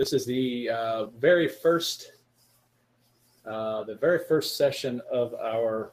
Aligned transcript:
This 0.00 0.14
is 0.14 0.24
the 0.24 0.70
uh, 0.70 1.06
very 1.18 1.46
first, 1.46 2.12
uh, 3.44 3.84
the 3.84 3.96
very 3.96 4.18
first 4.26 4.56
session 4.56 5.02
of 5.12 5.34
our 5.34 5.92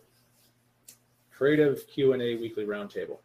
creative 1.29 1.85
Q&A 1.89 2.37
weekly 2.37 2.63
roundtable. 2.63 3.17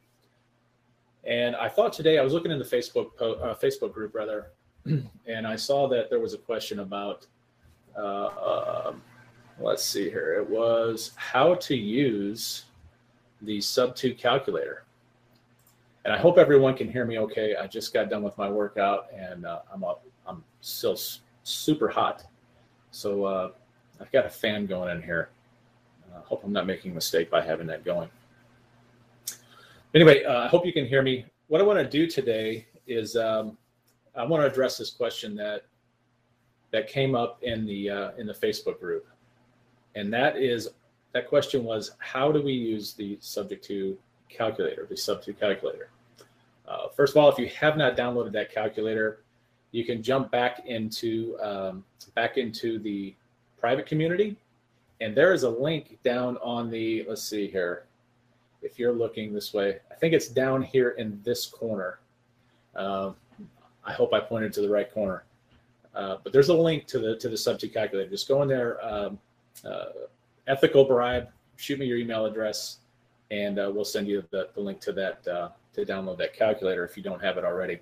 And 1.23 1.55
I 1.55 1.69
thought 1.69 1.93
today, 1.93 2.19
I 2.19 2.23
was 2.23 2.33
looking 2.33 2.51
in 2.51 2.59
the 2.59 2.65
Facebook 2.65 3.15
po- 3.17 3.35
uh, 3.35 3.55
Facebook 3.55 3.93
group 3.93 4.13
rather, 4.13 4.51
and 4.85 5.47
I 5.47 5.55
saw 5.55 5.87
that 5.87 6.11
there 6.11 6.18
was 6.18 6.34
a 6.34 6.39
question 6.39 6.80
about, 6.80 7.29
uh, 7.96 8.87
um, 8.87 9.03
let's 9.61 9.85
see 9.85 10.11
here, 10.11 10.35
it 10.35 10.51
was 10.51 11.12
how 11.14 11.55
to 11.55 11.77
use 11.77 12.64
the 13.43 13.59
Sub2 13.59 14.19
calculator. 14.19 14.83
And 16.05 16.12
I 16.12 16.19
hope 16.19 16.39
everyone 16.39 16.75
can 16.75 16.91
hear 16.91 17.05
me 17.05 17.21
okay. 17.21 17.55
I 17.55 17.69
just 17.69 17.95
got 17.95 18.11
done 18.11 18.25
with 18.25 18.37
my 18.37 18.51
workout 18.51 19.07
and 19.17 19.46
uh, 19.46 19.61
I'm 19.73 19.85
up. 19.85 20.05
I'm 20.27 20.45
still 20.61 20.98
super 21.43 21.88
hot. 21.88 22.24
So 22.91 23.24
uh, 23.24 23.51
I've 24.01 24.12
got 24.12 24.27
a 24.27 24.30
fan 24.30 24.66
going 24.66 24.95
in 24.97 25.02
here. 25.02 25.30
I 26.12 26.19
uh, 26.19 26.23
hope 26.23 26.45
I'm 26.45 26.52
not 26.52 26.66
making 26.66 26.92
a 26.92 26.95
mistake 26.95 27.30
by 27.30 27.42
having 27.42 27.66
that 27.69 27.84
going. 27.84 28.09
Anyway, 29.95 30.24
uh, 30.24 30.45
I 30.45 30.48
hope 30.48 30.64
you 30.66 30.73
can 30.73 30.87
hear 30.87 31.02
me. 31.02 31.24
What 31.48 31.61
I 31.61 31.64
want 31.64 31.78
to 31.78 31.88
do 31.88 32.06
today 32.06 32.66
is 32.87 33.16
um, 33.16 33.56
I 34.14 34.24
want 34.24 34.42
to 34.42 34.47
address 34.47 34.78
this 34.78 34.91
question 34.91 35.34
that 35.37 35.64
that 36.70 36.89
came 36.89 37.14
up 37.14 37.39
in 37.42 37.66
the 37.66 37.91
uh, 37.91 38.11
in 38.16 38.27
the 38.27 38.33
Facebook 38.33 38.80
group, 38.80 39.06
and 39.95 40.12
that 40.12 40.36
is 40.36 40.69
that 41.12 41.28
question 41.28 41.64
was 41.64 41.92
how 41.98 42.33
do 42.33 42.42
we 42.42 42.52
use 42.52 42.95
the 42.95 43.19
subject 43.20 43.64
to 43.66 43.98
calculator, 44.28 44.86
the 44.89 44.95
sub2 44.95 45.39
calculator. 45.39 45.91
Uh, 46.66 46.89
first 46.97 47.14
of 47.14 47.23
all, 47.23 47.30
if 47.30 47.39
you 47.39 47.48
have 47.48 47.77
not 47.77 47.97
downloaded 47.97 48.33
that 48.33 48.52
calculator, 48.52 49.20
you 49.73 49.85
can 49.85 50.03
jump 50.03 50.31
back 50.31 50.67
into 50.67 51.37
um, 51.43 51.85
back 52.15 52.37
into 52.39 52.79
the 52.79 53.15
private 53.59 53.87
community, 53.87 54.37
and 55.01 55.14
there 55.14 55.33
is 55.33 55.42
a 55.42 55.51
link 55.51 55.98
down 56.05 56.37
on 56.39 56.70
the. 56.70 57.05
Let's 57.09 57.23
see 57.23 57.48
here. 57.48 57.84
If 58.62 58.79
you're 58.79 58.92
looking 58.92 59.33
this 59.33 59.53
way, 59.53 59.81
I 59.91 59.95
think 59.97 60.14
it's 60.14 60.29
down 60.29 60.62
here 60.62 60.91
in 60.91 61.20
this 61.25 61.47
corner. 61.47 61.98
Uh, 62.77 63.12
I 63.84 63.92
hope 63.92 64.14
I 64.14 64.20
pointed 64.20 64.53
to 64.55 64.61
the 64.61 64.69
right 64.69 64.92
corner. 64.92 65.25
Uh, 65.95 66.19
but 66.23 66.33
there's 66.33 66.48
a 66.48 66.55
link 66.55 66.86
to 66.86 66.98
the 67.01 67.17
to 67.17 67.29
the 67.29 67.36
Sub2 67.36 67.73
calculator. 67.73 68.09
Just 68.09 68.29
go 68.29 68.42
in 68.42 68.48
there. 68.48 68.84
Um, 68.84 69.19
uh, 69.64 69.86
ethical 70.47 70.84
bribe. 70.84 71.29
Shoot 71.57 71.79
me 71.79 71.86
your 71.86 71.98
email 71.98 72.25
address 72.25 72.79
and 73.33 73.59
uh, 73.59 73.70
we'll 73.73 73.84
send 73.84 74.07
you 74.07 74.23
the, 74.31 74.48
the 74.55 74.61
link 74.61 74.79
to 74.81 74.92
that 74.92 75.27
uh, 75.27 75.48
to 75.73 75.84
download 75.84 76.19
that 76.19 76.34
calculator 76.34 76.84
if 76.84 76.97
you 76.97 77.03
don't 77.03 77.20
have 77.20 77.39
it 77.39 77.45
already. 77.45 77.79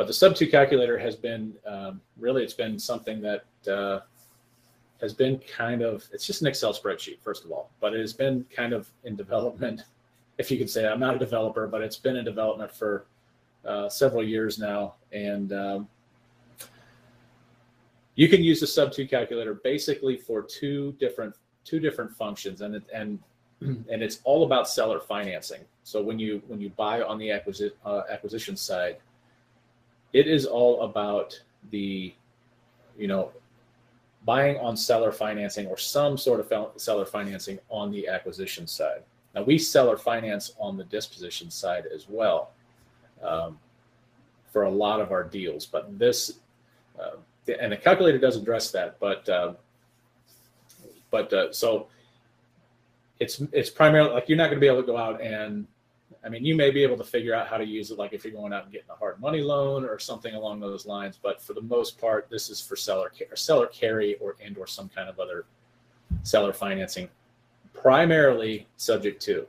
But 0.00 0.06
the 0.06 0.14
Sub2 0.14 0.50
calculator 0.50 0.98
has 0.98 1.14
been 1.14 1.52
um, 1.66 2.00
really 2.18 2.42
it's 2.42 2.54
been 2.54 2.78
something 2.78 3.20
that 3.20 3.44
uh, 3.70 4.00
has 4.98 5.12
been 5.12 5.38
kind 5.40 5.82
of 5.82 6.08
it's 6.10 6.26
just 6.26 6.40
an 6.40 6.46
Excel 6.46 6.72
spreadsheet 6.72 7.20
first 7.20 7.44
of 7.44 7.52
all, 7.52 7.70
but 7.80 7.92
it 7.92 8.00
has 8.00 8.14
been 8.14 8.46
kind 8.50 8.72
of 8.72 8.90
in 9.04 9.14
development, 9.14 9.82
if 10.38 10.50
you 10.50 10.56
could 10.56 10.70
say. 10.70 10.88
I'm 10.88 11.00
not 11.00 11.16
a 11.16 11.18
developer, 11.18 11.66
but 11.66 11.82
it's 11.82 11.98
been 11.98 12.16
in 12.16 12.24
development 12.24 12.72
for 12.72 13.08
uh, 13.66 13.90
several 13.90 14.24
years 14.24 14.58
now, 14.58 14.94
and 15.12 15.52
um, 15.52 15.88
you 18.14 18.26
can 18.26 18.42
use 18.42 18.60
the 18.60 18.66
Sub2 18.66 19.10
calculator 19.10 19.52
basically 19.52 20.16
for 20.16 20.40
two 20.40 20.92
different 20.98 21.34
two 21.62 21.78
different 21.78 22.10
functions, 22.10 22.62
and 22.62 22.82
and 22.94 23.18
and 23.60 24.02
it's 24.02 24.20
all 24.24 24.44
about 24.44 24.66
seller 24.66 24.98
financing. 24.98 25.60
So 25.84 26.00
when 26.00 26.18
you 26.18 26.40
when 26.46 26.58
you 26.58 26.70
buy 26.70 27.02
on 27.02 27.18
the 27.18 27.30
acquisition 27.30 27.76
uh, 27.84 28.04
acquisition 28.10 28.56
side, 28.56 28.96
it 30.12 30.26
is 30.26 30.46
all 30.46 30.82
about 30.82 31.40
the, 31.70 32.14
you 32.98 33.06
know, 33.06 33.30
buying 34.24 34.58
on 34.58 34.76
seller 34.76 35.12
financing 35.12 35.66
or 35.66 35.76
some 35.76 36.18
sort 36.18 36.40
of 36.40 36.70
seller 36.76 37.04
financing 37.04 37.58
on 37.68 37.90
the 37.90 38.06
acquisition 38.06 38.66
side. 38.66 39.02
Now 39.34 39.42
we 39.42 39.58
seller 39.58 39.96
finance 39.96 40.52
on 40.58 40.76
the 40.76 40.84
disposition 40.84 41.50
side 41.50 41.84
as 41.94 42.08
well 42.08 42.50
um, 43.22 43.58
for 44.52 44.64
a 44.64 44.70
lot 44.70 45.00
of 45.00 45.12
our 45.12 45.24
deals, 45.24 45.66
but 45.66 45.98
this 45.98 46.38
uh, 47.00 47.16
and 47.60 47.72
the 47.72 47.76
calculator 47.76 48.18
does 48.18 48.36
address 48.36 48.70
that, 48.72 48.98
but 49.00 49.28
uh, 49.28 49.54
but 51.10 51.32
uh, 51.32 51.52
so 51.52 51.88
it's 53.18 53.42
it's 53.52 53.70
primarily 53.70 54.12
like 54.12 54.28
you're 54.28 54.38
not 54.38 54.46
going 54.46 54.56
to 54.56 54.60
be 54.60 54.66
able 54.66 54.80
to 54.80 54.86
go 54.86 54.96
out 54.96 55.20
and 55.20 55.66
I 56.22 56.28
mean, 56.28 56.44
you 56.44 56.54
may 56.54 56.70
be 56.70 56.82
able 56.82 56.98
to 56.98 57.04
figure 57.04 57.34
out 57.34 57.48
how 57.48 57.56
to 57.56 57.64
use 57.64 57.90
it, 57.90 57.98
like 57.98 58.12
if 58.12 58.24
you're 58.24 58.34
going 58.34 58.52
out 58.52 58.64
and 58.64 58.72
getting 58.72 58.90
a 58.90 58.94
hard 58.94 59.18
money 59.20 59.40
loan 59.40 59.84
or 59.84 59.98
something 59.98 60.34
along 60.34 60.60
those 60.60 60.84
lines. 60.84 61.18
But 61.20 61.40
for 61.40 61.54
the 61.54 61.62
most 61.62 61.98
part, 61.98 62.28
this 62.28 62.50
is 62.50 62.60
for 62.60 62.76
seller 62.76 63.10
or 63.30 63.36
seller 63.36 63.66
carry 63.68 64.16
or 64.16 64.36
and 64.44 64.56
or 64.58 64.66
some 64.66 64.90
kind 64.90 65.08
of 65.08 65.18
other 65.18 65.46
seller 66.22 66.52
financing, 66.52 67.08
primarily 67.72 68.66
subject 68.76 69.22
to. 69.22 69.46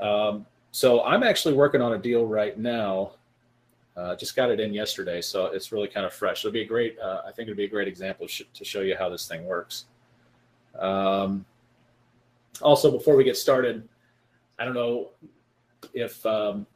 Um, 0.00 0.46
so 0.72 1.04
I'm 1.04 1.22
actually 1.22 1.54
working 1.54 1.80
on 1.80 1.92
a 1.92 1.98
deal 1.98 2.26
right 2.26 2.58
now. 2.58 3.12
Uh, 3.96 4.16
just 4.16 4.34
got 4.34 4.50
it 4.50 4.60
in 4.60 4.72
yesterday, 4.72 5.20
so 5.20 5.46
it's 5.46 5.70
really 5.72 5.88
kind 5.88 6.06
of 6.06 6.12
fresh. 6.12 6.44
It'll 6.44 6.52
be 6.52 6.62
a 6.62 6.66
great. 6.66 6.98
Uh, 6.98 7.22
I 7.26 7.32
think 7.32 7.48
it'll 7.48 7.56
be 7.56 7.64
a 7.64 7.68
great 7.68 7.88
example 7.88 8.26
sh- 8.26 8.42
to 8.54 8.64
show 8.64 8.80
you 8.80 8.96
how 8.96 9.08
this 9.08 9.28
thing 9.28 9.44
works. 9.44 9.86
Um, 10.78 11.44
also, 12.62 12.90
before 12.90 13.16
we 13.16 13.24
get 13.24 13.36
started, 13.36 13.88
I 14.58 14.64
don't 14.64 14.74
know 14.74 15.10
if 15.94 16.24
um, 16.26 16.66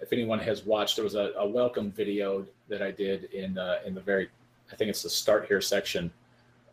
if 0.00 0.12
anyone 0.12 0.38
has 0.38 0.64
watched. 0.64 0.96
There 0.96 1.04
was 1.04 1.14
a, 1.14 1.32
a 1.36 1.46
welcome 1.46 1.90
video 1.90 2.46
that 2.68 2.82
I 2.82 2.90
did 2.90 3.24
in 3.32 3.58
uh, 3.58 3.80
in 3.84 3.94
the 3.94 4.00
very, 4.00 4.28
I 4.72 4.76
think 4.76 4.90
it's 4.90 5.02
the 5.02 5.10
start 5.10 5.46
here 5.46 5.60
section 5.60 6.10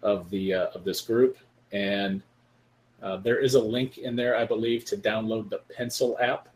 of 0.02 0.30
the 0.30 0.54
uh, 0.54 0.68
of 0.74 0.84
this 0.84 1.02
group, 1.02 1.38
and 1.72 2.22
uh, 3.04 3.18
there 3.18 3.40
is 3.40 3.56
a 3.56 3.62
link 3.62 3.98
in 3.98 4.16
there, 4.16 4.38
I 4.38 4.46
believe, 4.46 4.86
to 4.86 4.98
download 4.98 5.50
the 5.50 5.62
Pensil 5.78 6.20
app. 6.22 6.48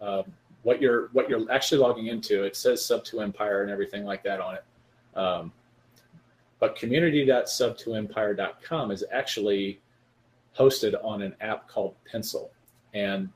Um, 0.00 0.24
what 0.62 0.80
you're 0.80 1.08
what 1.08 1.28
you're 1.28 1.50
actually 1.52 1.78
logging 1.78 2.06
into, 2.06 2.44
it 2.44 2.56
says 2.56 2.80
Sub2 2.80 3.22
Empire 3.22 3.62
and 3.62 3.70
everything 3.70 4.04
like 4.04 4.22
that 4.24 4.40
on 4.40 4.56
it. 4.56 4.64
Um, 5.16 5.52
but 6.58 6.76
community.sub2empire.com 6.76 8.90
is 8.90 9.04
actually 9.12 9.80
hosted 10.58 10.94
on 11.04 11.22
an 11.22 11.36
app 11.40 11.68
called 11.68 11.94
Pensil. 12.10 12.48
And 12.94 13.28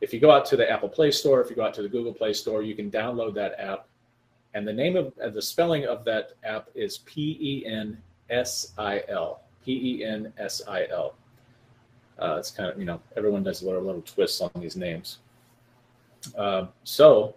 if 0.00 0.12
you 0.12 0.20
go 0.20 0.30
out 0.30 0.44
to 0.46 0.56
the 0.56 0.70
Apple 0.70 0.88
Play 0.88 1.10
Store, 1.10 1.40
if 1.40 1.50
you 1.50 1.56
go 1.56 1.64
out 1.64 1.74
to 1.74 1.82
the 1.82 1.88
Google 1.88 2.12
Play 2.12 2.32
Store, 2.32 2.62
you 2.62 2.74
can 2.74 2.90
download 2.90 3.34
that 3.34 3.58
app. 3.58 3.86
And 4.54 4.66
the 4.66 4.72
name 4.72 4.96
of 4.96 5.12
uh, 5.22 5.30
the 5.30 5.42
spelling 5.42 5.86
of 5.86 6.04
that 6.04 6.32
app 6.44 6.68
is 6.74 6.98
P 6.98 7.36
E 7.40 7.66
N 7.66 7.98
S 8.30 8.72
I 8.78 9.02
L. 9.08 9.42
P 9.64 10.00
E 10.00 10.04
N 10.04 10.32
S 10.38 10.62
I 10.66 10.86
L. 10.88 11.14
Uh, 12.18 12.36
it's 12.38 12.50
kind 12.50 12.70
of, 12.70 12.78
you 12.78 12.84
know, 12.84 13.00
everyone 13.16 13.42
does 13.42 13.62
little, 13.62 13.82
little 13.82 14.02
twists 14.02 14.40
on 14.40 14.50
these 14.58 14.76
names. 14.76 15.18
Uh, 16.36 16.66
so 16.84 17.34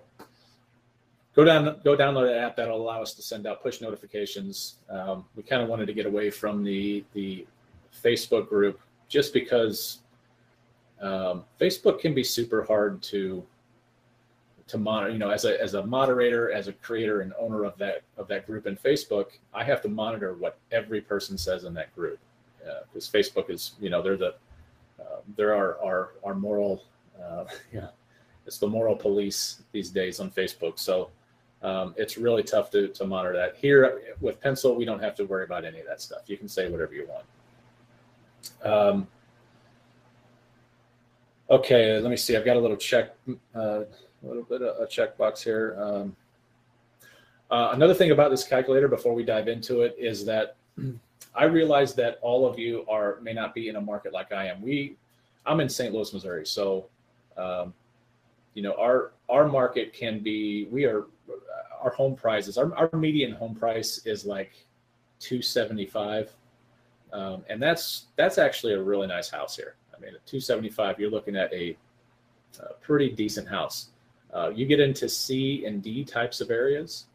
go 1.35 1.43
down, 1.43 1.79
go 1.83 1.97
download 1.97 2.27
that 2.27 2.37
app. 2.37 2.55
That'll 2.55 2.81
allow 2.81 3.01
us 3.01 3.13
to 3.15 3.21
send 3.21 3.45
out 3.45 3.61
push 3.61 3.81
notifications. 3.81 4.75
Um, 4.89 5.25
we 5.35 5.43
kind 5.43 5.61
of 5.61 5.67
wanted 5.67 5.87
to 5.87 5.93
get 5.93 6.05
away 6.05 6.29
from 6.29 6.63
the 6.63 7.03
the 7.13 7.45
Facebook 8.03 8.47
group 8.47 8.79
just 9.09 9.33
because 9.33 9.99
um, 11.01 11.43
Facebook 11.59 11.99
can 11.99 12.13
be 12.13 12.23
super 12.23 12.63
hard 12.63 13.01
to 13.03 13.45
to 14.67 14.77
monitor. 14.77 15.11
You 15.11 15.17
know, 15.17 15.29
as 15.29 15.45
a 15.45 15.61
as 15.61 15.73
a 15.73 15.85
moderator, 15.85 16.51
as 16.51 16.67
a 16.67 16.73
creator 16.73 17.21
and 17.21 17.33
owner 17.39 17.63
of 17.63 17.77
that 17.77 18.01
of 18.17 18.27
that 18.27 18.45
group 18.45 18.67
in 18.67 18.75
Facebook, 18.75 19.27
I 19.53 19.63
have 19.63 19.81
to 19.83 19.89
monitor 19.89 20.33
what 20.33 20.57
every 20.71 21.01
person 21.01 21.37
says 21.37 21.63
in 21.63 21.73
that 21.75 21.93
group 21.95 22.19
because 22.93 23.13
uh, 23.13 23.17
Facebook 23.17 23.49
is, 23.49 23.73
you 23.79 23.89
know, 23.89 24.01
they're 24.01 24.17
the 24.17 24.35
uh, 24.99 25.21
there 25.35 25.55
are 25.55 25.81
our 25.83 26.13
our 26.23 26.35
moral, 26.35 26.83
uh, 27.21 27.45
yeah, 27.73 27.87
it's 28.45 28.57
the 28.57 28.67
moral 28.67 28.95
police 28.95 29.63
these 29.71 29.89
days 29.89 30.19
on 30.19 30.29
Facebook. 30.31 30.79
So 30.79 31.09
um, 31.61 31.93
it's 31.97 32.17
really 32.17 32.43
tough 32.43 32.69
to 32.71 32.89
to 32.89 33.05
monitor 33.05 33.35
that. 33.37 33.55
Here 33.55 34.01
with 34.21 34.41
Pensil, 34.41 34.75
we 34.75 34.85
don't 34.85 35.01
have 35.01 35.15
to 35.15 35.25
worry 35.25 35.43
about 35.43 35.65
any 35.65 35.79
of 35.79 35.87
that 35.87 36.01
stuff. 36.01 36.21
You 36.27 36.37
can 36.37 36.47
say 36.47 36.69
whatever 36.69 36.93
you 36.93 37.07
want. 37.07 37.25
Um, 38.63 39.07
okay, 41.49 41.99
let 41.99 42.09
me 42.09 42.17
see. 42.17 42.35
I've 42.35 42.45
got 42.45 42.57
a 42.57 42.59
little 42.59 42.77
check, 42.77 43.15
uh, 43.55 43.81
a 43.81 43.85
little 44.23 44.43
bit 44.43 44.61
of 44.61 44.81
a 44.81 44.85
checkbox 44.85 45.43
here. 45.43 45.75
Um, 45.79 46.15
uh, 47.51 47.71
another 47.73 47.93
thing 47.93 48.11
about 48.11 48.29
this 48.29 48.43
calculator 48.43 48.87
before 48.87 49.13
we 49.13 49.23
dive 49.23 49.47
into 49.47 49.81
it 49.81 49.95
is 49.97 50.25
that 50.25 50.55
I 51.35 51.45
realize 51.45 51.95
that 51.95 52.19
all 52.21 52.45
of 52.45 52.59
you 52.59 52.85
are 52.87 53.19
may 53.21 53.33
not 53.33 53.53
be 53.53 53.69
in 53.69 53.75
a 53.75 53.81
market 53.81 54.13
like 54.13 54.31
I 54.31 54.47
am. 54.47 54.61
We, 54.61 54.97
I'm 55.45 55.59
in 55.59 55.69
St. 55.69 55.93
Louis, 55.93 56.13
Missouri, 56.13 56.45
so 56.45 56.87
um, 57.37 57.73
you 58.53 58.61
know 58.61 58.75
our 58.77 59.11
our 59.29 59.47
market 59.47 59.93
can 59.93 60.19
be. 60.19 60.67
We 60.71 60.85
are 60.85 61.05
our 61.81 61.91
home 61.91 62.15
prices. 62.15 62.57
Our, 62.57 62.75
our 62.75 62.89
median 62.93 63.31
home 63.31 63.55
price 63.55 64.05
is 64.05 64.25
like 64.25 64.51
275 65.21 66.35
um, 67.11 67.43
and 67.49 67.61
that's 67.61 68.05
that's 68.15 68.37
actually 68.37 68.73
a 68.73 68.81
really 68.81 69.07
nice 69.07 69.29
house 69.29 69.55
here. 69.55 69.75
I 69.99 70.05
mean, 70.05 70.15
at 70.15 70.25
275, 70.25 70.99
you're 70.99 71.11
looking 71.11 71.35
at 71.35 71.53
a, 71.53 71.77
a 72.59 72.73
pretty 72.81 73.09
decent 73.09 73.47
house. 73.47 73.89
Uh, 74.33 74.49
you 74.49 74.65
get 74.65 74.79
into 74.79 75.09
C 75.09 75.65
and 75.65 75.81
D 75.81 76.03
types 76.03 76.39
of 76.39 76.51
areas, 76.51 77.07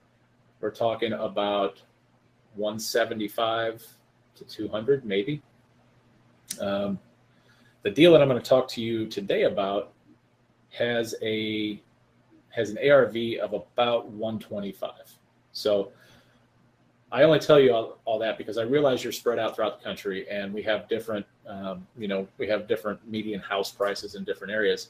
we're 0.60 0.70
talking 0.70 1.12
about 1.12 1.80
175 2.56 3.86
to 4.36 4.44
200 4.44 5.04
maybe. 5.04 5.42
Um, 6.60 6.98
the 7.82 7.90
deal 7.90 8.12
that 8.12 8.22
I'm 8.22 8.28
going 8.28 8.40
to 8.40 8.48
talk 8.48 8.68
to 8.68 8.82
you 8.82 9.06
today 9.06 9.42
about 9.42 9.92
has 10.70 11.14
a 11.22 11.80
has 12.50 12.70
an 12.70 12.78
ARV 12.78 13.16
of 13.42 13.52
about 13.52 14.08
125. 14.08 14.90
So 15.52 15.92
I 17.14 17.22
only 17.22 17.38
tell 17.38 17.60
you 17.60 17.72
all, 17.72 17.98
all, 18.06 18.18
that 18.18 18.36
because 18.36 18.58
I 18.58 18.62
realize 18.62 19.04
you're 19.04 19.12
spread 19.12 19.38
out 19.38 19.54
throughout 19.54 19.78
the 19.78 19.84
country 19.84 20.28
and 20.28 20.52
we 20.52 20.64
have 20.64 20.88
different, 20.88 21.24
um, 21.46 21.86
you 21.96 22.08
know, 22.08 22.26
we 22.38 22.48
have 22.48 22.66
different 22.66 22.98
median 23.08 23.38
house 23.38 23.70
prices 23.70 24.16
in 24.16 24.24
different 24.24 24.52
areas, 24.52 24.88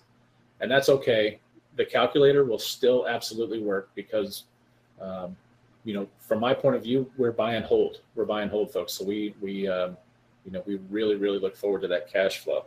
and 0.61 0.71
that's 0.71 0.89
okay. 0.89 1.39
The 1.77 1.85
calculator 1.85 2.47
will 2.47 2.59
still 2.59 3.07
absolutely 3.07 3.61
work 3.61 3.91
because, 3.95 4.45
um, 5.03 5.37
you 5.85 5.93
know, 5.93 6.09
from 6.19 6.41
my 6.41 6.55
point 6.55 6.77
of 6.77 6.83
view, 6.83 7.11
we're 7.19 7.31
buy 7.31 7.57
and 7.57 7.65
hold. 7.67 8.01
We're 8.15 8.25
buy 8.25 8.41
and 8.41 8.51
hold, 8.51 8.73
folks. 8.73 8.95
So 8.95 9.05
we 9.05 9.35
we, 9.43 9.69
um, 9.69 9.95
you 10.47 10.53
know, 10.53 10.63
we 10.65 10.77
really 10.89 11.17
really 11.17 11.39
look 11.39 11.55
forward 11.55 11.83
to 11.83 11.89
that 11.89 12.11
cash 12.11 12.39
flow. 12.39 12.65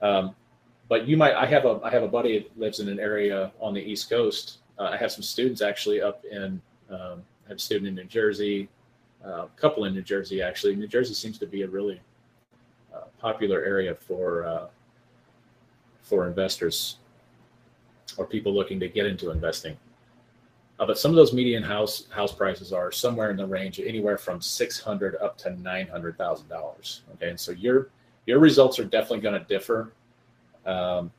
Um, 0.00 0.34
but 0.88 1.06
you 1.06 1.18
might. 1.18 1.34
I 1.34 1.44
have 1.44 1.66
a 1.66 1.78
I 1.84 1.90
have 1.90 2.04
a 2.04 2.08
buddy 2.08 2.38
that 2.38 2.58
lives 2.58 2.80
in 2.80 2.88
an 2.88 2.98
area 2.98 3.52
on 3.60 3.74
the 3.74 3.82
East 3.82 4.08
Coast. 4.08 4.60
Uh, 4.78 4.84
I 4.84 4.96
have 4.96 5.12
some 5.12 5.22
students 5.22 5.60
actually 5.60 6.00
up 6.00 6.24
in 6.24 6.58
um, 6.88 7.22
have 7.48 7.56
a 7.56 7.60
student 7.60 7.88
in 7.88 7.94
New 7.94 8.04
Jersey, 8.04 8.68
uh, 9.24 9.44
a 9.44 9.48
couple 9.56 9.84
in 9.84 9.94
New 9.94 10.02
Jersey 10.02 10.42
actually. 10.42 10.76
New 10.76 10.88
Jersey 10.88 11.14
seems 11.14 11.38
to 11.38 11.46
be 11.46 11.62
a 11.62 11.68
really 11.68 12.00
uh, 12.94 13.04
popular 13.18 13.62
area 13.64 13.94
for 13.94 14.44
uh, 14.46 14.66
for 16.02 16.26
investors 16.26 16.96
or 18.16 18.26
people 18.26 18.54
looking 18.54 18.78
to 18.80 18.88
get 18.88 19.06
into 19.06 19.30
investing. 19.30 19.76
Uh, 20.78 20.86
but 20.86 20.98
some 20.98 21.10
of 21.10 21.16
those 21.16 21.32
median 21.32 21.62
house 21.62 22.06
house 22.10 22.32
prices 22.32 22.72
are 22.72 22.90
somewhere 22.90 23.30
in 23.30 23.36
the 23.36 23.46
range 23.46 23.78
of 23.78 23.86
anywhere 23.86 24.18
from 24.18 24.40
six 24.40 24.80
hundred 24.80 25.16
up 25.16 25.38
to 25.38 25.50
nine 25.60 25.86
hundred 25.86 26.18
thousand 26.18 26.48
dollars. 26.48 27.02
Okay, 27.14 27.30
and 27.30 27.38
so 27.38 27.52
your 27.52 27.90
your 28.26 28.38
results 28.38 28.78
are 28.78 28.84
definitely 28.84 29.20
going 29.20 29.40
to 29.40 29.46
differ. 29.46 29.92
Um, 30.66 31.10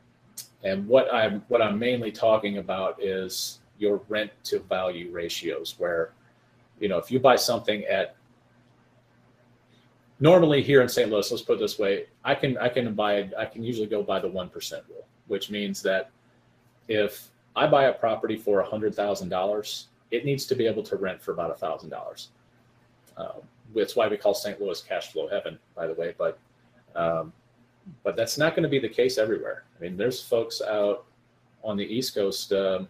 and 0.64 0.88
what 0.88 1.14
I'm 1.14 1.44
what 1.48 1.62
I'm 1.62 1.78
mainly 1.78 2.12
talking 2.12 2.58
about 2.58 3.02
is 3.02 3.60
your 3.80 4.02
rent 4.08 4.32
to 4.44 4.60
value 4.60 5.12
ratios 5.12 5.76
where 5.78 6.14
you 6.80 6.88
know 6.88 6.98
if 6.98 7.12
you 7.12 7.20
buy 7.20 7.36
something 7.36 7.84
at 7.86 8.16
normally 10.20 10.64
here 10.64 10.82
in 10.82 10.88
St. 10.88 11.12
Louis, 11.12 11.30
let's 11.30 11.44
put 11.44 11.60
this 11.60 11.78
way, 11.78 12.06
I 12.24 12.34
can 12.34 12.58
I 12.58 12.70
can 12.70 12.94
buy 12.94 13.30
I 13.38 13.46
can 13.46 13.64
usually 13.64 13.88
go 13.88 14.02
by 14.02 14.20
the 14.20 14.28
one 14.28 14.50
percent 14.50 14.84
rule, 14.90 15.06
which 15.28 15.50
means 15.50 15.82
that 15.84 16.12
if 16.88 17.30
I 17.56 17.68
buy 17.68 17.86
a 17.86 17.94
property 17.94 18.38
for 18.38 18.62
a 18.62 18.66
hundred 18.66 18.96
thousand 18.96 19.30
dollars, 19.30 19.88
it 20.12 20.26
needs 20.26 20.46
to 20.48 20.56
be 20.56 20.66
able 20.66 20.84
to 20.84 20.96
rent 20.96 21.22
for 21.22 21.32
about 21.32 21.52
a 21.52 21.56
thousand 21.56 21.90
dollars. 21.90 22.30
Um, 23.18 23.42
that's 23.76 23.96
why 23.96 24.08
we 24.08 24.18
call 24.18 24.34
St. 24.34 24.60
Louis 24.62 24.82
cash 24.82 25.12
flow 25.12 25.28
heaven, 25.28 25.60
by 25.76 25.88
the 25.88 25.94
way. 25.94 26.16
But 26.18 26.40
um, 26.96 27.34
but 28.04 28.16
that's 28.16 28.38
not 28.38 28.56
going 28.56 28.64
to 28.64 28.70
be 28.70 28.80
the 28.80 28.90
case 28.90 29.18
everywhere. 29.18 29.66
I 29.78 29.82
mean, 29.82 29.98
there's 29.98 30.22
folks 30.22 30.62
out 30.62 31.06
on 31.64 31.76
the 31.76 31.84
East 31.84 32.16
Coast 32.16 32.54
um, 32.54 32.88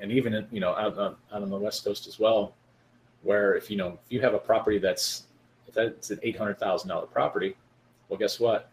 and 0.00 0.12
even 0.12 0.46
you 0.50 0.60
know 0.60 0.70
out, 0.74 0.98
out 0.98 1.18
on 1.30 1.50
the 1.50 1.58
west 1.58 1.84
coast 1.84 2.06
as 2.06 2.18
well 2.18 2.54
where 3.22 3.54
if 3.54 3.70
you 3.70 3.76
know 3.76 3.98
if 4.04 4.12
you 4.12 4.20
have 4.20 4.34
a 4.34 4.38
property 4.38 4.78
that's 4.78 5.24
that's 5.72 6.10
an 6.10 6.18
eight 6.22 6.36
hundred 6.36 6.58
thousand 6.58 6.88
dollar 6.88 7.06
property 7.06 7.56
well 8.08 8.18
guess 8.18 8.40
what? 8.40 8.70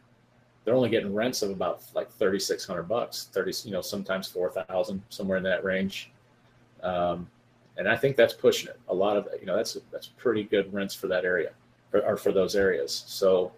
They're 0.64 0.76
only 0.76 0.90
getting 0.90 1.14
rents 1.14 1.44
of 1.44 1.52
about 1.52 1.84
like 1.94 2.12
3600 2.12 2.84
bucks 2.84 3.30
30 3.34 3.54
you 3.66 3.72
know 3.72 3.82
sometimes 3.82 4.28
4000 4.28 5.02
somewhere 5.10 5.38
in 5.38 5.44
that 5.44 5.64
range. 5.64 6.12
Um, 6.84 7.28
and 7.78 7.90
i 7.90 7.96
think 7.98 8.16
that's 8.16 8.34
pushing 8.34 8.70
it. 8.70 8.80
A 8.88 8.94
lot 8.94 9.18
of 9.18 9.28
you 9.40 9.46
know 9.46 9.56
that's 9.56 9.78
that's 9.92 10.08
pretty 10.08 10.44
good 10.44 10.74
rents 10.74 10.96
for 10.96 11.08
that 11.08 11.26
area 11.26 11.52
or, 11.94 12.02
or 12.06 12.18
for 12.18 12.32
those 12.32 12.56
areas. 12.56 13.04
So 13.08 13.52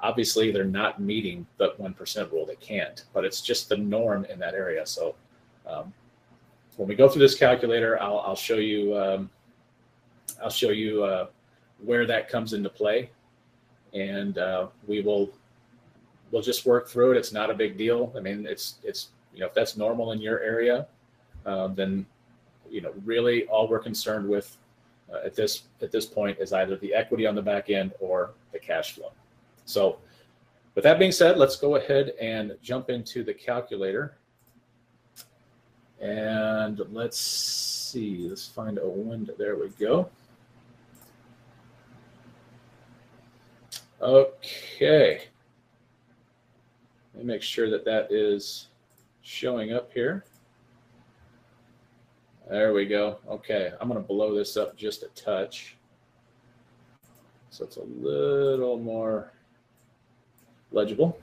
obviously 0.00 0.52
they're 0.52 0.64
not 0.64 1.00
meeting 1.00 1.46
the 1.58 1.70
1% 1.72 2.32
rule. 2.32 2.46
They 2.46 2.56
can't 2.56 3.04
but 3.12 3.24
it's 3.24 3.40
just 3.40 3.68
the 3.68 3.76
norm 3.76 4.24
in 4.26 4.38
that 4.38 4.54
area. 4.54 4.86
So 4.86 5.14
um, 5.66 5.92
when 6.76 6.88
we 6.88 6.94
go 6.94 7.08
through 7.08 7.22
this 7.22 7.34
calculator, 7.34 8.00
I'll, 8.00 8.18
I'll 8.20 8.36
show 8.36 8.56
you 8.56 8.96
um, 8.96 9.30
I'll 10.42 10.50
show 10.50 10.70
you 10.70 11.04
uh, 11.04 11.26
where 11.82 12.06
that 12.06 12.28
comes 12.28 12.52
into 12.52 12.68
play, 12.68 13.10
and 13.92 14.38
uh, 14.38 14.68
we 14.86 15.00
will 15.00 15.30
we'll 16.30 16.42
just 16.42 16.66
work 16.66 16.88
through 16.88 17.12
it. 17.12 17.16
It's 17.16 17.32
not 17.32 17.50
a 17.50 17.54
big 17.54 17.76
deal. 17.76 18.12
I 18.16 18.20
mean, 18.20 18.46
it's 18.46 18.76
it's 18.82 19.08
you 19.32 19.40
know 19.40 19.46
if 19.46 19.54
that's 19.54 19.76
normal 19.76 20.12
in 20.12 20.20
your 20.20 20.40
area, 20.40 20.86
uh, 21.46 21.68
then 21.68 22.06
you 22.68 22.80
know 22.80 22.92
really 23.04 23.46
all 23.46 23.68
we're 23.68 23.78
concerned 23.78 24.28
with 24.28 24.56
uh, 25.12 25.18
at 25.24 25.34
this 25.34 25.64
at 25.82 25.92
this 25.92 26.06
point 26.06 26.38
is 26.40 26.52
either 26.52 26.76
the 26.76 26.94
equity 26.94 27.26
on 27.26 27.34
the 27.34 27.42
back 27.42 27.70
end 27.70 27.92
or 28.00 28.32
the 28.52 28.58
cash 28.58 28.94
flow. 28.94 29.12
So, 29.64 29.98
with 30.74 30.84
that 30.84 30.98
being 30.98 31.12
said, 31.12 31.38
let's 31.38 31.56
go 31.56 31.76
ahead 31.76 32.14
and 32.20 32.56
jump 32.62 32.90
into 32.90 33.22
the 33.22 33.32
calculator. 33.32 34.16
And 36.04 36.82
let's 36.92 37.16
see, 37.16 38.28
let's 38.28 38.46
find 38.46 38.76
a 38.76 38.86
window. 38.86 39.32
There 39.38 39.56
we 39.56 39.70
go. 39.70 40.10
Okay. 44.02 45.22
Let 47.14 47.24
me 47.24 47.32
make 47.32 47.40
sure 47.40 47.70
that 47.70 47.86
that 47.86 48.12
is 48.12 48.66
showing 49.22 49.72
up 49.72 49.90
here. 49.94 50.26
There 52.50 52.74
we 52.74 52.84
go. 52.84 53.16
Okay, 53.26 53.72
I'm 53.80 53.88
going 53.88 53.98
to 53.98 54.06
blow 54.06 54.34
this 54.34 54.58
up 54.58 54.76
just 54.76 55.04
a 55.04 55.08
touch. 55.14 55.78
So 57.48 57.64
it's 57.64 57.78
a 57.78 57.82
little 57.82 58.78
more 58.78 59.32
legible. 60.70 61.18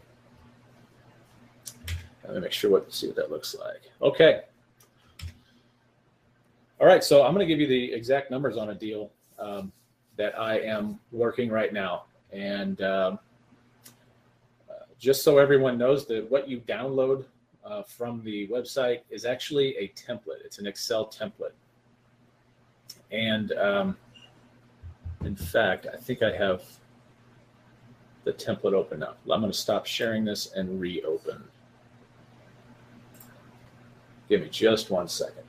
Let 2.24 2.34
me 2.34 2.40
make 2.40 2.52
sure 2.52 2.72
what 2.72 2.92
see 2.92 3.06
what 3.06 3.16
that 3.18 3.30
looks 3.30 3.54
like. 3.54 3.92
Okay. 4.02 4.42
All 6.82 6.88
right, 6.88 7.04
so 7.04 7.24
I'm 7.24 7.36
going 7.36 7.48
to 7.48 7.54
give 7.54 7.60
you 7.60 7.68
the 7.68 7.94
exact 7.94 8.32
numbers 8.32 8.58
on 8.58 8.72
a 8.72 8.74
deal 8.74 9.12
um, 9.38 9.72
that 10.18 10.38
I 10.40 10.58
am 10.62 11.00
working 11.12 11.52
right 11.52 11.72
now, 11.72 12.06
and 12.32 12.82
um, 12.82 13.20
uh, 14.68 14.86
just 14.98 15.24
so 15.24 15.38
everyone 15.38 15.78
knows 15.78 16.08
that 16.08 16.26
what 16.32 16.50
you 16.50 16.60
download 16.62 17.26
uh, 17.64 17.84
from 17.84 18.24
the 18.24 18.48
website 18.48 19.02
is 19.12 19.26
actually 19.26 19.78
a 19.78 19.90
template. 19.90 20.44
It's 20.44 20.58
an 20.58 20.66
Excel 20.66 21.06
template, 21.06 21.54
and 23.12 23.52
um, 23.52 23.96
in 25.24 25.36
fact, 25.36 25.86
I 25.86 25.98
think 25.98 26.24
I 26.24 26.36
have 26.36 26.64
the 28.24 28.34
template 28.34 28.74
open 28.74 29.04
up. 29.04 29.20
I'm 29.32 29.42
going 29.42 29.52
to 29.52 29.58
stop 29.58 29.86
sharing 29.86 30.26
this 30.26 30.54
and 30.54 30.82
reopen. 30.82 31.44
Give 34.28 34.42
me 34.42 34.50
just 34.50 34.90
one 34.90 35.08
second. 35.08 35.44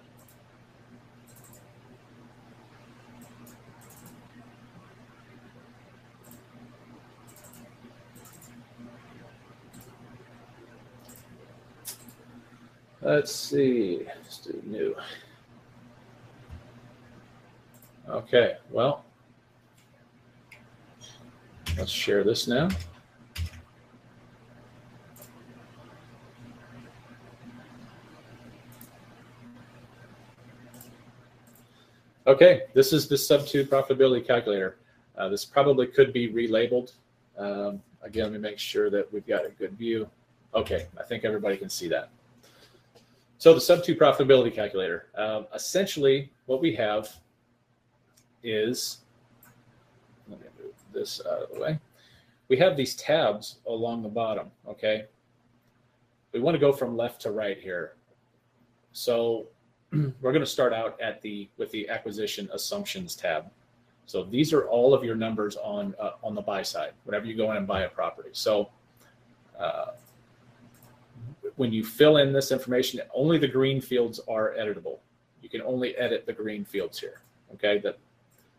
Let's 13.02 13.35
see. 13.35 14.06
Let's 14.06 14.38
do 14.38 14.62
new. 14.64 14.94
Okay, 18.09 18.56
well, 18.71 19.04
let's 21.76 21.90
share 21.90 22.23
this 22.23 22.47
now. 22.47 22.68
Okay, 32.28 32.62
this 32.73 32.92
is 32.92 33.09
the 33.09 33.16
Sub2 33.16 33.66
profitability 33.66 34.25
calculator. 34.25 34.76
Uh, 35.16 35.28
this 35.28 35.44
probably 35.44 35.88
could 35.88 36.12
be 36.12 36.28
relabeled. 36.28 36.92
Um, 37.37 37.82
again, 38.02 38.25
let 38.25 38.32
me 38.32 38.38
make 38.38 38.61
sure 38.61 38.90
that 38.90 39.12
we've 39.12 39.26
got 39.26 39.44
a 39.44 39.50
good 39.50 39.73
view. 39.73 40.09
Okay, 40.54 40.87
I 40.99 41.02
think 41.02 41.25
everybody 41.25 41.56
can 41.56 41.68
see 41.68 41.88
that. 41.88 42.11
So 43.42 43.52
the 43.52 43.58
Sub2 43.58 43.99
profitability 43.99 44.54
calculator, 44.54 45.08
um, 45.16 45.49
essentially 45.52 46.30
what 46.46 46.61
we 46.61 46.76
have 46.76 47.12
is, 48.44 48.99
let 50.28 50.38
me 50.40 50.46
move 50.62 50.75
this 50.92 51.20
out 51.28 51.42
of 51.42 51.52
the 51.52 51.61
way. 51.61 51.80
We 52.46 52.56
have 52.58 52.76
these 52.76 52.94
tabs 52.94 53.56
along 53.66 54.04
the 54.04 54.08
bottom, 54.08 54.52
okay? 54.68 55.06
We 56.30 56.38
want 56.38 56.54
to 56.54 56.61
go 56.61 56.72
from 56.72 56.96
left 56.96 57.20
to 57.22 57.32
right 57.32 57.58
here. 57.58 57.94
So 58.92 59.46
we're 59.92 60.12
going 60.20 60.38
to 60.38 60.46
start 60.46 60.72
out 60.72 60.96
at 61.00 61.20
the 61.20 61.49
with 61.56 61.72
the 61.72 61.88
acquisition 61.88 62.49
assumptions 62.52 63.16
tab. 63.16 63.46
So 64.06 64.22
these 64.22 64.52
are 64.52 64.68
all 64.68 64.94
of 64.94 65.02
your 65.02 65.16
numbers 65.16 65.56
on 65.56 65.96
uh, 65.99 66.12
on 66.22 66.37
the 66.37 66.42
buy 66.42 66.62
side 66.62 66.92
whenever 67.02 67.26
you 67.26 67.37
go 67.37 67.50
in 67.50 67.56
and 67.56 67.66
buy 67.66 67.82
a 67.82 67.88
property. 67.88 68.30
So 68.34 68.70
uh, 69.58 69.87
when 71.56 71.73
you 71.73 71.85
fill 71.85 72.16
in 72.18 72.32
this 72.32 72.52
information, 72.52 73.00
only 73.14 73.38
the 73.38 73.49
green 73.49 73.80
fields 73.80 74.21
are 74.28 74.54
editable. 74.59 74.99
You 75.42 75.49
can 75.49 75.62
only 75.62 75.97
edit 75.97 76.26
the 76.26 76.32
green 76.32 76.64
fields 76.64 76.99
here. 76.99 77.21
Okay, 77.54 77.78
that 77.78 77.99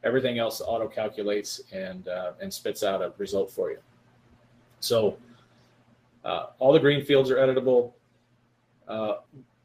everything 0.03 0.37
else 0.37 0.61
auto 0.61 0.87
calculates 0.87 1.61
and 1.71 2.07
uh, 2.07 2.33
and 2.41 2.53
spits 2.53 2.83
out 2.83 3.01
a 3.01 3.13
result 3.17 3.51
for 3.51 3.71
you. 3.71 3.79
So 4.79 5.17
uh, 6.25 6.47
all 6.59 6.73
the 6.73 6.79
green 6.79 7.03
fields 7.03 7.31
are 7.31 7.37
editable. 7.37 7.93
Uh, 8.87 9.15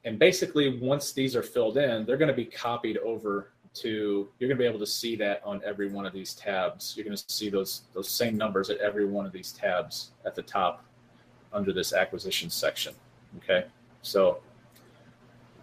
and 0.04 0.18
basically, 0.18 0.78
once 0.78 1.12
these 1.12 1.36
are 1.36 1.42
filled 1.42 1.76
in, 1.76 2.06
they're 2.06 2.16
going 2.16 2.28
to 2.30 2.34
be 2.34 2.44
copied 2.44 2.98
over 2.98 3.50
to, 3.74 4.28
you're 4.38 4.48
going 4.48 4.56
to 4.56 4.62
be 4.62 4.66
able 4.66 4.78
to 4.78 4.86
see 4.86 5.16
that 5.16 5.42
on 5.44 5.60
every 5.64 5.88
one 5.88 6.06
of 6.06 6.12
these 6.12 6.34
tabs. 6.34 6.94
You're 6.96 7.04
going 7.04 7.16
to 7.16 7.24
see 7.26 7.50
those, 7.50 7.82
those 7.94 8.08
same 8.08 8.36
numbers 8.36 8.70
at 8.70 8.78
every 8.78 9.04
one 9.04 9.26
of 9.26 9.32
these 9.32 9.52
tabs 9.52 10.12
at 10.24 10.34
the 10.34 10.42
top 10.42 10.84
under 11.52 11.72
this 11.72 11.92
acquisition 11.92 12.50
section. 12.50 12.94
Okay. 13.36 13.66
So, 14.02 14.38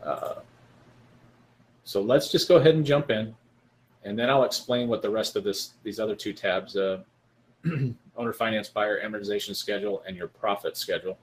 uh, 0.04 0.36
so 1.84 2.02
let's 2.02 2.32
just 2.32 2.48
go 2.48 2.58
ahead 2.58 2.76
and 2.76 2.86
jump 2.86 3.10
in 3.10 3.36
and 4.06 4.18
then 4.18 4.30
I'll 4.30 4.44
explain 4.44 4.88
what 4.88 5.02
the 5.02 5.10
rest 5.10 5.36
of 5.36 5.44
this, 5.44 5.72
these 5.84 6.00
other 6.00 6.16
two 6.16 6.32
tabs, 6.32 6.78
uh, 6.78 7.02
owner 8.16 8.34
finance 8.34 8.70
buyer 8.70 9.02
amortization 9.04 9.56
schedule 9.56 10.04
and 10.08 10.16
your 10.16 10.28
profit 10.28 10.78
schedule. 10.78 11.18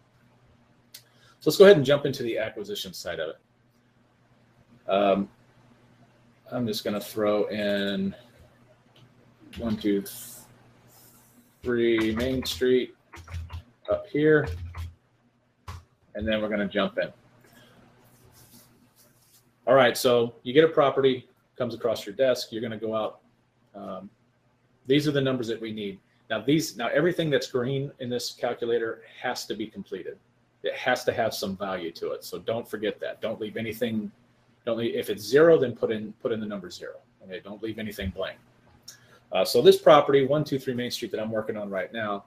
So 0.92 1.50
let's 1.50 1.56
go 1.56 1.64
ahead 1.64 1.76
and 1.76 1.86
jump 1.86 2.06
into 2.06 2.24
the 2.24 2.38
acquisition 2.38 2.92
side 2.92 3.20
of 3.20 3.30
it. 3.30 4.90
Um, 4.90 5.28
I'm 6.50 6.66
just 6.66 6.82
going 6.82 6.94
to 6.94 7.00
throw 7.00 7.44
in 7.46 8.14
one, 9.58 9.76
two, 9.76 10.02
three 11.62 12.14
Main 12.16 12.44
Street 12.44 12.96
up 13.90 14.08
here, 14.08 14.48
and 16.14 16.26
then 16.26 16.40
we're 16.40 16.48
going 16.48 16.60
to 16.60 16.66
jump 16.66 16.98
in. 16.98 17.08
All 19.66 19.74
right, 19.74 19.96
so 19.96 20.34
you 20.42 20.52
get 20.52 20.64
a 20.64 20.68
property, 20.68 21.28
comes 21.56 21.74
across 21.74 22.04
your 22.04 22.14
desk, 22.14 22.48
you're 22.50 22.60
going 22.60 22.72
to 22.72 22.84
go 22.86 22.94
out. 22.94 23.20
Um, 23.74 24.10
these 24.86 25.06
are 25.06 25.12
the 25.12 25.20
numbers 25.20 25.48
that 25.48 25.60
we 25.60 25.72
need. 25.72 25.98
Now 26.30 26.40
these, 26.40 26.76
now 26.76 26.88
everything 26.88 27.30
that's 27.30 27.46
green 27.46 27.92
in 28.00 28.08
this 28.08 28.32
calculator 28.32 29.02
has 29.20 29.46
to 29.46 29.54
be 29.54 29.66
completed. 29.66 30.18
It 30.62 30.74
has 30.74 31.04
to 31.04 31.12
have 31.12 31.34
some 31.34 31.56
value 31.56 31.92
to 31.92 32.12
it. 32.12 32.24
So 32.24 32.38
don't 32.38 32.68
forget 32.68 33.00
that. 33.00 33.20
Don't 33.20 33.40
leave 33.40 33.56
anything. 33.56 34.10
Don't 34.64 34.78
leave, 34.78 34.94
if 34.94 35.10
it's 35.10 35.24
zero, 35.24 35.58
then 35.58 35.74
put 35.74 35.90
in 35.90 36.12
put 36.22 36.32
in 36.32 36.40
the 36.40 36.46
number 36.46 36.70
zero. 36.70 36.94
Okay, 37.24 37.40
don't 37.42 37.62
leave 37.62 37.78
anything 37.78 38.10
blank. 38.10 38.38
Uh, 39.32 39.44
so 39.44 39.60
this 39.60 39.76
property, 39.76 40.24
one 40.24 40.44
two 40.44 40.58
three 40.58 40.74
Main 40.74 40.90
Street 40.90 41.10
that 41.12 41.20
I'm 41.20 41.30
working 41.30 41.56
on 41.56 41.68
right 41.68 41.92
now, 41.92 42.24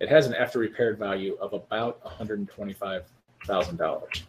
it 0.00 0.08
has 0.08 0.26
an 0.26 0.34
after 0.34 0.58
repaired 0.58 0.98
value 0.98 1.36
of 1.40 1.52
about 1.52 2.02
one 2.04 2.14
hundred 2.14 2.38
and 2.38 2.48
twenty 2.48 2.72
five 2.72 3.04
thousand 3.46 3.76
dollars. 3.76 4.24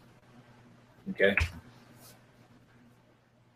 Okay. 1.10 1.36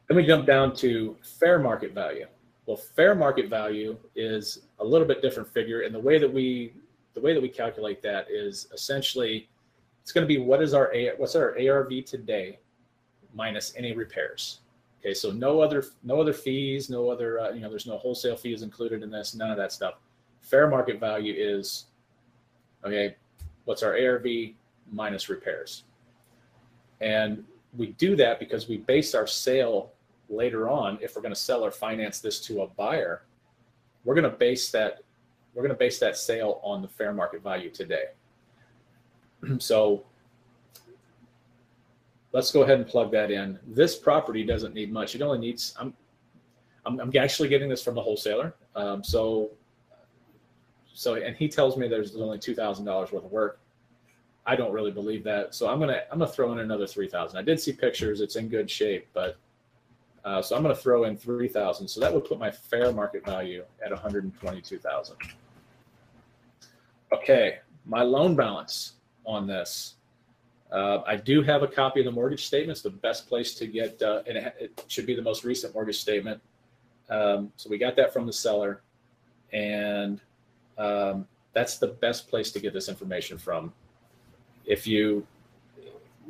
Then 0.09 0.17
we 0.17 0.27
jump 0.27 0.47
down 0.47 0.75
to 0.77 1.17
fair 1.23 1.59
market 1.59 1.93
value. 1.93 2.27
Well, 2.67 2.77
fair 2.77 3.15
market 3.15 3.49
value 3.49 3.97
is 4.15 4.63
a 4.79 4.85
little 4.85 5.07
bit 5.07 5.23
different 5.23 5.49
figure, 5.53 5.83
and 5.83 5.95
the 5.95 6.01
way 6.01 6.19
that 6.19 6.33
we 6.33 6.75
the 7.15 7.21
way 7.21 7.35
that 7.35 7.43
we 7.43 7.49
calculate 7.49 8.03
that 8.03 8.31
is 8.31 8.69
essentially 8.73 9.49
it's 10.03 10.13
going 10.13 10.27
to 10.27 10.29
be 10.29 10.39
what 10.39 10.63
is 10.63 10.75
our 10.75 10.93
A, 10.95 11.11
what's 11.17 11.37
our 11.37 11.57
ARV 11.59 12.05
today 12.05 12.59
minus 13.35 13.73
any 13.77 13.93
repairs. 13.93 14.61
Okay, 15.01 15.15
so 15.15 15.31
no 15.31 15.61
other 15.61 15.85
no 16.03 16.21
other 16.21 16.33
fees, 16.33 16.91
no 16.91 17.09
other 17.09 17.41
uh, 17.41 17.51
you 17.51 17.61
know 17.61 17.69
there's 17.69 17.87
no 17.87 17.99
wholesale 17.99 18.37
fees 18.37 18.63
included 18.63 19.03
in 19.03 19.11
this, 19.11 19.35
none 19.35 19.51
of 19.51 19.57
that 19.57 19.73
stuff. 19.73 19.95
Fair 20.41 20.69
market 20.69 20.99
value 20.99 21.35
is 21.37 21.87
okay. 22.85 23.17
What's 23.65 23.83
our 23.83 23.97
ARV 23.97 24.27
minus 24.91 25.29
repairs? 25.29 25.85
And 27.01 27.45
we 27.77 27.89
do 27.93 28.17
that 28.17 28.41
because 28.41 28.69
we 28.69 28.79
base 28.79 29.15
our 29.15 29.27
sale 29.27 29.93
later 30.29 30.69
on, 30.69 30.99
if 31.01 31.17
we're 31.17 31.23
going 31.23 31.35
to 31.35 31.41
seller 31.41 31.71
finance 31.71 32.21
this 32.21 32.41
to 32.43 32.63
a 32.63 32.67
buyer, 32.67 33.23
we're 34.05 34.15
going 34.15 34.31
to 34.31 34.37
base 34.37 34.71
that 34.71 35.03
we're 35.55 35.63
going 35.63 35.75
to 35.75 35.79
base 35.79 35.99
that 35.99 36.17
sale 36.17 36.61
on 36.63 36.81
the 36.81 36.87
fair 36.87 37.13
market 37.13 37.43
value 37.43 37.71
today. 37.71 38.05
so 39.59 40.05
let's 42.33 42.53
go 42.53 42.63
ahead 42.63 42.79
and 42.79 42.87
plug 42.87 43.11
that 43.11 43.33
in. 43.33 43.59
This 43.67 43.97
property 43.97 44.45
doesn't 44.45 44.75
need 44.75 44.93
much. 44.93 45.17
It 45.17 45.23
only 45.23 45.39
needs. 45.39 45.75
I'm 45.79 45.95
I'm, 46.87 46.99
I'm 46.99 47.13
actually 47.17 47.49
getting 47.49 47.69
this 47.69 47.83
from 47.83 47.95
the 47.95 48.01
wholesaler. 48.01 48.55
Um, 48.75 49.05
so 49.05 49.51
so 51.01 51.15
and 51.15 51.35
he 51.35 51.49
tells 51.49 51.79
me 51.79 51.89
there's 51.89 52.15
only 52.15 52.39
two 52.39 52.55
thousand 52.55 52.85
dollars 52.85 53.11
worth 53.11 53.25
of 53.25 53.33
work. 53.33 53.59
I 54.45 54.55
don't 54.55 54.71
really 54.71 54.91
believe 54.91 55.25
that. 55.25 55.55
So 55.55 55.67
I'm 55.67 55.81
gonna 55.81 56.03
I'm 56.13 56.19
gonna 56.19 56.31
throw 56.31 56.53
in 56.53 56.59
another 56.59 56.87
three 56.87 57.09
thousand. 57.09 57.39
I 57.39 57.43
did 57.43 57.59
see 57.59 57.73
pictures. 57.73 58.21
It's 58.21 58.37
in 58.37 58.49
good 58.49 58.71
shape, 58.71 59.09
but 59.15 59.39
uh, 60.27 60.43
so 60.43 60.55
I'm 60.55 60.63
to 60.65 60.75
throw 60.75 61.05
in 61.05 61.17
3,000. 61.17 61.89
So 61.89 61.99
that 62.01 62.13
would 62.13 62.27
put 62.27 62.39
my 62.39 62.51
fair 62.51 62.93
market 62.93 63.25
value 63.25 63.65
at 63.83 63.91
122,000. 63.91 65.17
Okay, 67.11 67.61
my 67.87 68.03
loan 68.03 68.37
balance 68.37 68.97
on 69.25 69.47
this. 69.47 69.95
Uh, 70.71 70.99
I 71.07 71.17
do 71.17 71.43
have 71.43 71.63
a 71.63 71.67
copy 71.67 72.01
of 72.01 72.05
the 72.05 72.13
mortgage 72.13 72.45
statement. 72.45 72.73
It's 72.73 72.83
the 72.83 72.91
best 72.91 73.27
place 73.27 73.55
to 73.55 73.67
get, 73.67 74.03
uh, 74.03 74.23
and 74.27 74.37
it, 74.37 74.55
it, 74.61 74.85
should 74.89 75.07
be 75.07 75.15
the 75.15 75.23
most 75.23 75.45
recent 75.45 75.73
mortgage 75.73 75.99
statement. 75.99 76.43
Um, 77.09 77.51
so 77.57 77.71
we 77.71 77.79
got 77.79 77.97
that 77.97 78.13
from 78.13 78.27
the 78.27 78.33
seller, 78.35 78.83
and 79.55 80.21
um, 80.81 81.27
that's 81.53 81.79
the 81.79 81.89
best 81.89 82.29
place 82.29 82.53
to 82.53 82.61
get 82.61 82.73
this 82.73 82.89
information 82.89 83.39
from. 83.39 83.73
If 84.65 84.87
you 84.87 85.27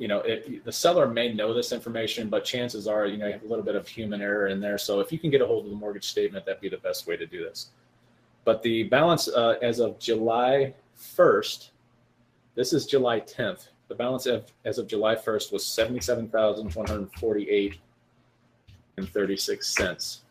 you 0.00 0.08
know, 0.08 0.24
the 0.64 0.72
seller 0.72 1.06
may 1.06 1.30
know 1.30 1.52
this 1.52 1.72
information, 1.72 2.30
but 2.30 2.42
chances 2.42 2.88
are, 2.88 3.04
you 3.04 3.18
know, 3.18 3.26
you 3.26 3.34
have 3.34 3.42
a 3.42 3.46
little 3.46 3.64
bit 3.64 3.74
of 3.74 3.86
human 3.86 4.22
error 4.22 4.46
in 4.46 4.58
there. 4.58 4.78
So 4.78 5.00
if 5.00 5.12
you 5.12 5.18
can 5.18 5.30
get 5.30 5.42
a 5.42 5.46
hold 5.46 5.66
of 5.66 5.70
the 5.70 5.76
mortgage 5.76 6.08
statement, 6.08 6.46
that'd 6.46 6.62
be 6.62 6.70
the 6.70 6.78
best 6.78 7.06
way 7.06 7.18
to 7.18 7.26
do 7.26 7.44
this. 7.44 7.68
But 8.44 8.62
the 8.62 8.84
balance 8.84 9.28
uh, 9.28 9.56
as 9.60 9.78
of 9.78 9.98
July 9.98 10.72
1st, 10.98 11.68
this 12.54 12.72
is 12.72 12.86
July 12.86 13.20
10th. 13.20 13.68
The 13.88 13.94
balance 13.94 14.24
of, 14.24 14.50
as 14.64 14.78
of 14.78 14.86
July 14.86 15.16
1st 15.16 15.52
was 15.52 15.66
77,148 15.66 17.76
and 18.96 19.06
36 19.06 19.68
cents. 19.68 20.22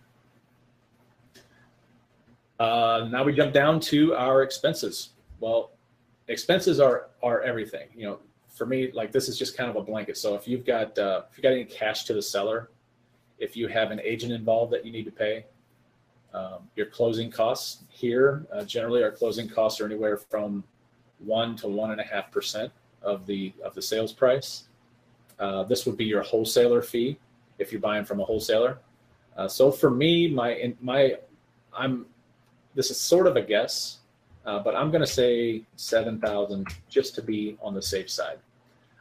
Uh, 2.59 3.07
now 3.09 3.23
we 3.23 3.33
jump 3.33 3.53
down 3.53 3.79
to 3.79 4.13
our 4.15 4.43
expenses. 4.43 5.09
Well, 5.39 5.71
expenses 6.27 6.79
are 6.79 7.07
are 7.23 7.41
everything. 7.41 7.87
You 7.95 8.05
know, 8.05 8.19
for 8.49 8.65
me, 8.65 8.91
like 8.91 9.11
this 9.11 9.29
is 9.29 9.37
just 9.37 9.55
kind 9.55 9.69
of 9.69 9.75
a 9.77 9.81
blanket. 9.81 10.17
So 10.17 10.35
if 10.35 10.47
you've 10.47 10.65
got 10.65 10.97
uh, 10.97 11.23
if 11.31 11.37
you 11.37 11.43
got 11.43 11.53
any 11.53 11.65
cash 11.65 12.03
to 12.05 12.13
the 12.13 12.21
seller, 12.21 12.69
if 13.37 13.55
you 13.55 13.67
have 13.67 13.91
an 13.91 14.01
agent 14.01 14.33
involved 14.33 14.73
that 14.73 14.85
you 14.85 14.91
need 14.91 15.05
to 15.05 15.11
pay, 15.11 15.45
um, 16.33 16.69
your 16.75 16.87
closing 16.87 17.31
costs 17.31 17.83
here 17.89 18.45
uh, 18.53 18.63
generally 18.63 19.01
our 19.01 19.11
closing 19.11 19.49
costs 19.49 19.81
are 19.81 19.85
anywhere 19.85 20.17
from 20.17 20.63
one 21.19 21.55
to 21.55 21.67
one 21.67 21.91
and 21.91 21.99
a 21.99 22.03
half 22.03 22.31
percent 22.31 22.71
of 23.01 23.25
the 23.25 23.53
of 23.63 23.73
the 23.73 23.81
sales 23.81 24.11
price. 24.13 24.65
Uh, 25.39 25.63
this 25.63 25.85
would 25.85 25.95
be 25.95 26.05
your 26.05 26.21
wholesaler 26.21 26.81
fee 26.81 27.17
if 27.57 27.71
you're 27.71 27.81
buying 27.81 28.03
from 28.03 28.19
a 28.19 28.25
wholesaler. 28.25 28.77
Uh, 29.37 29.47
so 29.47 29.71
for 29.71 29.89
me, 29.89 30.27
my 30.27 30.73
my 30.81 31.15
I'm 31.73 32.05
this 32.75 32.91
is 32.91 32.99
sort 32.99 33.27
of 33.27 33.35
a 33.35 33.41
guess, 33.41 33.99
uh, 34.45 34.59
but 34.59 34.75
I'm 34.75 34.91
going 34.91 35.01
to 35.01 35.07
say 35.07 35.63
seven 35.75 36.19
thousand 36.19 36.67
just 36.89 37.15
to 37.15 37.21
be 37.21 37.57
on 37.61 37.73
the 37.73 37.81
safe 37.81 38.09
side. 38.09 38.39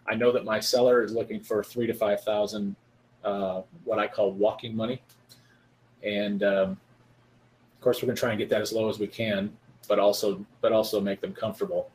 I 0.07 0.15
know 0.15 0.33
that 0.33 0.45
my 0.45 0.59
seller 0.59 1.03
is 1.03 1.13
looking 1.13 1.41
for 1.41 1.63
three 1.63 1.87
to 1.87 1.95
five 1.95 2.23
thousand, 2.23 2.75
uh, 3.25 3.63
what 3.85 3.99
I 3.99 4.07
call 4.07 4.33
walking 4.33 4.75
money, 4.75 5.03
and 6.03 6.43
um, 6.43 6.71
of 6.71 7.81
course 7.81 8.03
we're 8.03 8.07
going 8.07 8.17
to 8.17 8.21
try 8.21 8.31
and 8.31 8.39
get 8.39 8.49
that 8.51 8.63
as 8.63 8.73
low 8.73 8.89
as 8.89 8.99
we 8.99 9.07
can, 9.07 9.53
but 9.87 9.99
also 9.99 10.45
but 10.61 10.73
also 10.73 11.01
make 11.01 11.21
them 11.21 11.33
comfortable. 11.33 11.91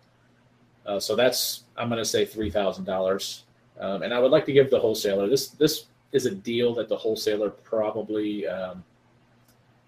Uh, 0.85 0.99
so 0.99 1.15
that's 1.15 1.63
I'm 1.75 1.89
going 1.89 1.99
to 1.99 2.05
say 2.05 2.25
three 2.25 2.51
thousand 2.51 2.87
um, 2.87 2.95
dollars, 2.95 3.43
and 3.79 4.13
I 4.13 4.19
would 4.19 4.31
like 4.31 4.45
to 4.45 4.53
give 4.53 4.69
the 4.69 4.79
wholesaler 4.79 5.27
this 5.27 5.49
this 5.49 5.85
is 6.11 6.27
a 6.27 6.31
deal 6.35 6.75
that 6.75 6.87
the 6.87 6.97
wholesaler 6.97 7.49
probably. 7.49 8.47
Um, 8.47 8.83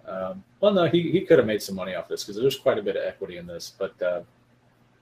um, 0.08 0.44
well, 0.60 0.74
no, 0.74 0.86
he, 0.86 1.12
he 1.12 1.22
could 1.22 1.38
have 1.38 1.48
made 1.48 1.62
some 1.62 1.76
money 1.76 1.96
off 1.96 2.08
this 2.08 2.24
because 2.24 2.40
there's 2.42 2.58
quite 2.58 2.78
a 2.78 2.82
bit 2.82 2.96
of 2.96 3.04
equity 3.04 3.38
in 3.38 3.48
this, 3.48 3.74
but 3.78 4.00
uh, 4.02 4.22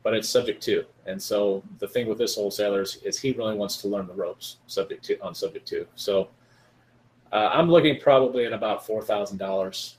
but 0.03 0.13
it's 0.13 0.27
subject 0.27 0.62
to. 0.63 0.86
And 1.05 1.22
so 1.22 1.63
the 1.79 1.88
thing 1.88 2.07
with 2.07 2.17
this 2.17 2.36
wholesaler 2.36 2.81
is, 2.81 2.98
is 3.03 3.19
he 3.19 3.31
really 3.31 3.55
wants 3.55 3.77
to 3.77 3.88
learn 3.88 4.05
the 4.07 4.13
ropes 4.13 4.57
subject 4.67 5.03
to 5.05 5.19
on 5.22 5.33
subject 5.33 5.67
to. 5.69 5.88
So 5.95 6.29
uh, 7.31 7.50
I'm 7.53 7.69
looking 7.69 8.00
probably 8.00 8.45
at 8.45 8.53
about 8.53 8.86
four 8.86 9.01
thousand 9.01 9.41
uh, 9.41 9.48
dollars 9.48 9.98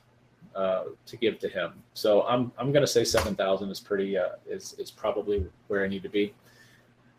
to 1.06 1.16
give 1.16 1.38
to 1.40 1.48
him. 1.48 1.72
So 1.94 2.22
I'm 2.22 2.52
I'm 2.58 2.72
going 2.72 2.82
to 2.82 2.92
say 2.92 3.04
seven 3.04 3.34
thousand 3.34 3.70
is 3.70 3.80
pretty 3.80 4.16
uh, 4.16 4.36
is 4.46 4.74
is 4.78 4.90
probably 4.90 5.46
where 5.68 5.84
I 5.84 5.88
need 5.88 6.02
to 6.02 6.08
be. 6.08 6.34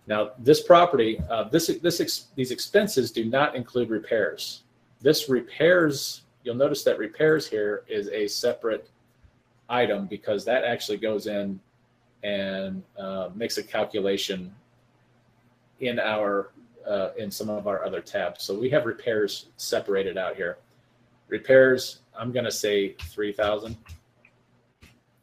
Now 0.07 0.31
this 0.39 0.61
property, 0.61 1.19
uh, 1.29 1.45
this 1.45 1.67
this 1.81 1.99
ex, 1.99 2.27
these 2.35 2.51
expenses 2.51 3.11
do 3.11 3.25
not 3.25 3.55
include 3.55 3.89
repairs. 3.89 4.63
This 5.01 5.29
repairs, 5.29 6.21
you'll 6.45 6.55
notice 6.55 6.83
that 6.83 6.97
repairs 6.99 7.47
here 7.49 7.83
is 7.89 8.07
a 8.09 8.27
separate 8.27 8.89
item 9.67 10.05
because 10.05 10.45
that 10.45 10.63
actually 10.63 10.97
goes 10.97 11.25
in 11.25 11.59
and 12.23 12.83
uh, 12.97 13.29
makes 13.35 13.57
a 13.57 13.63
calculation 13.63 14.53
in 15.79 15.99
our 15.99 16.51
uh, 16.87 17.09
in 17.17 17.31
some 17.31 17.49
of 17.49 17.67
our 17.67 17.83
other 17.83 17.99
tabs. 17.99 18.43
So 18.43 18.57
we 18.57 18.69
have 18.69 18.85
repairs 18.85 19.47
separated 19.57 20.17
out 20.19 20.35
here. 20.35 20.59
Repairs, 21.29 22.01
I'm 22.17 22.31
going 22.31 22.45
to 22.45 22.51
say 22.51 22.93
3,000. 22.93 23.75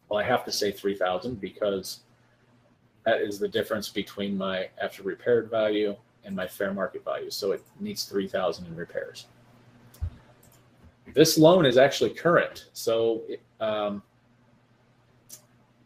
Well, 0.09 0.19
I 0.19 0.25
have 0.25 0.45
to 0.45 0.50
say 0.50 0.73
3,000 0.73 1.41
because 1.41 2.00
that 3.05 3.21
is 3.21 3.38
the 3.38 3.47
difference 3.47 3.88
between 3.88 4.37
my 4.37 4.69
after 4.83 5.05
repaired 5.05 5.49
value 5.50 5.95
and 6.25 6.35
my 6.35 6.49
fair 6.49 6.75
market 6.75 7.05
value. 7.05 7.31
So 7.31 7.52
it 7.52 7.62
needs 7.79 8.05
3,000 8.07 8.67
in 8.67 8.75
repairs. 8.75 9.26
This 11.14 11.38
loan 11.38 11.66
is 11.66 11.76
actually 11.76 12.11
current. 12.11 12.66
So, 12.73 13.23
um, 13.61 14.02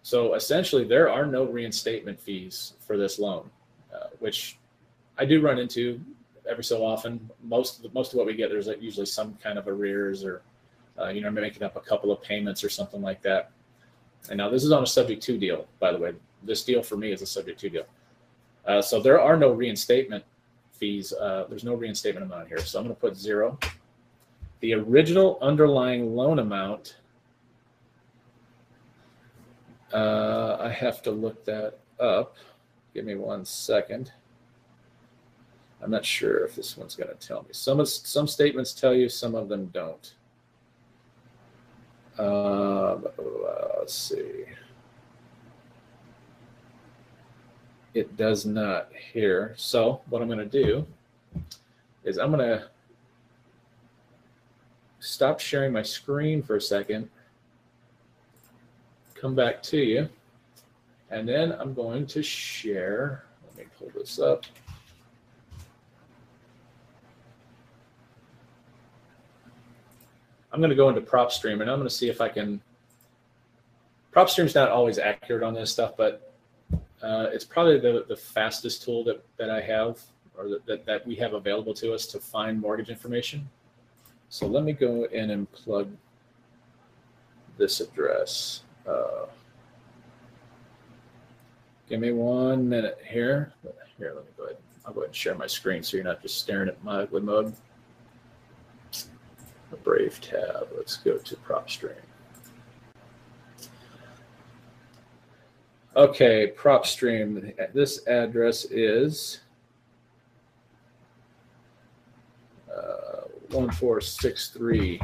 so 0.02 0.34
essentially 0.34 0.84
there 0.84 1.10
are 1.10 1.26
no 1.26 1.44
reinstatement 1.44 2.20
fees 2.20 2.74
for 2.86 2.96
this 2.96 3.18
loan, 3.18 3.50
uh, 3.94 4.08
which 4.18 4.58
I 5.18 5.24
do 5.24 5.40
run 5.40 5.58
into 5.58 6.00
every 6.48 6.64
so 6.64 6.84
often. 6.84 7.28
Most 7.42 7.78
of 7.78 7.82
the, 7.82 7.90
most 7.92 8.12
of 8.12 8.18
what 8.18 8.26
we 8.26 8.34
get, 8.34 8.50
there's 8.50 8.68
usually 8.80 9.06
some 9.06 9.34
kind 9.42 9.58
of 9.58 9.66
arrears 9.66 10.24
or, 10.24 10.42
uh, 10.98 11.08
you 11.08 11.20
know, 11.20 11.30
making 11.30 11.62
up 11.62 11.76
a 11.76 11.80
couple 11.80 12.12
of 12.12 12.22
payments 12.22 12.62
or 12.62 12.68
something 12.68 13.02
like 13.02 13.20
that. 13.22 13.50
And 14.28 14.38
now 14.38 14.48
this 14.48 14.64
is 14.64 14.72
on 14.72 14.82
a 14.82 14.86
subject 14.86 15.22
to 15.24 15.38
deal, 15.38 15.66
by 15.80 15.92
the 15.92 15.98
way. 15.98 16.14
This 16.42 16.62
deal 16.64 16.82
for 16.82 16.96
me 16.96 17.12
is 17.12 17.22
a 17.22 17.26
subject 17.26 17.58
to 17.60 17.70
deal. 17.70 17.86
Uh, 18.64 18.82
so 18.82 19.00
there 19.00 19.20
are 19.20 19.36
no 19.36 19.52
reinstatement 19.52 20.24
fees. 20.72 21.12
Uh, 21.12 21.46
there's 21.48 21.64
no 21.64 21.74
reinstatement 21.74 22.26
amount 22.26 22.48
here. 22.48 22.58
So 22.58 22.78
I'm 22.78 22.84
going 22.84 22.94
to 22.94 23.00
put 23.00 23.16
zero. 23.16 23.58
The 24.60 24.74
original 24.74 25.38
underlying 25.42 26.16
loan 26.16 26.38
amount, 26.38 26.96
uh, 29.92 30.56
I 30.60 30.70
have 30.70 31.02
to 31.02 31.10
look 31.10 31.44
that 31.44 31.78
up. 32.00 32.36
Give 32.94 33.04
me 33.04 33.14
one 33.14 33.44
second. 33.44 34.12
I'm 35.82 35.90
not 35.90 36.04
sure 36.04 36.44
if 36.44 36.56
this 36.56 36.76
one's 36.76 36.96
going 36.96 37.10
to 37.10 37.26
tell 37.26 37.42
me. 37.42 37.50
Some 37.52 37.84
some 37.84 38.26
statements 38.26 38.72
tell 38.72 38.94
you, 38.94 39.08
some 39.08 39.34
of 39.34 39.48
them 39.48 39.66
don't. 39.66 40.14
Uh, 42.18 42.96
let's 43.78 43.94
see. 43.94 44.44
It 47.92 48.16
does 48.16 48.46
not 48.46 48.90
here. 49.12 49.54
So 49.56 50.00
what 50.08 50.22
I'm 50.22 50.28
going 50.28 50.38
to 50.38 50.44
do 50.46 50.86
is 52.04 52.18
I'm 52.18 52.30
going 52.30 52.46
to 52.46 52.68
stop 55.06 55.38
sharing 55.38 55.72
my 55.72 55.82
screen 55.82 56.42
for 56.42 56.56
a 56.56 56.60
second, 56.60 57.08
come 59.14 59.34
back 59.34 59.62
to 59.62 59.78
you, 59.78 60.08
and 61.10 61.28
then 61.28 61.52
I'm 61.52 61.74
going 61.74 62.06
to 62.08 62.22
share. 62.22 63.24
Let 63.46 63.56
me 63.56 63.64
pull 63.78 63.90
this 63.94 64.18
up. 64.18 64.44
I'm 70.52 70.60
going 70.60 70.70
to 70.70 70.76
go 70.76 70.88
into 70.88 71.02
PropStream 71.02 71.60
and 71.60 71.70
I'm 71.70 71.78
going 71.78 71.88
to 71.88 71.94
see 71.94 72.08
if 72.08 72.20
I 72.20 72.28
can. 72.28 72.60
PropStream's 74.12 74.54
not 74.54 74.70
always 74.70 74.98
accurate 74.98 75.42
on 75.42 75.52
this 75.52 75.70
stuff, 75.70 75.92
but 75.96 76.32
uh, 77.02 77.26
it's 77.30 77.44
probably 77.44 77.78
the, 77.78 78.06
the 78.08 78.16
fastest 78.16 78.82
tool 78.82 79.04
that, 79.04 79.22
that 79.36 79.50
I 79.50 79.60
have 79.60 80.00
or 80.36 80.48
that, 80.66 80.86
that 80.86 81.06
we 81.06 81.14
have 81.16 81.34
available 81.34 81.74
to 81.74 81.92
us 81.92 82.06
to 82.06 82.18
find 82.18 82.58
mortgage 82.58 82.88
information. 82.88 83.48
So 84.36 84.46
let 84.46 84.64
me 84.64 84.74
go 84.74 85.04
in 85.04 85.30
and 85.30 85.50
plug 85.50 85.88
this 87.56 87.80
address. 87.80 88.64
Uh, 88.86 89.24
give 91.88 92.00
me 92.00 92.12
one 92.12 92.68
minute 92.68 92.98
here. 93.02 93.54
Here, 93.96 94.12
let 94.14 94.26
me 94.26 94.30
go 94.36 94.44
ahead. 94.44 94.58
I'll 94.84 94.92
go 94.92 95.00
ahead 95.00 95.08
and 95.08 95.16
share 95.16 95.34
my 95.36 95.46
screen 95.46 95.82
so 95.82 95.96
you're 95.96 96.04
not 96.04 96.20
just 96.20 96.36
staring 96.36 96.68
at 96.68 96.84
my 96.84 97.04
ugly 97.04 97.22
mug 97.22 97.54
a 99.72 99.76
Brave 99.82 100.20
tab. 100.20 100.68
Let's 100.76 100.98
go 100.98 101.16
to 101.16 101.36
PropStream. 101.36 101.94
Okay, 105.96 106.52
PropStream. 106.54 107.72
This 107.72 108.06
address 108.06 108.66
is 108.66 109.40
uh, 113.52 113.56
1463 113.56 115.00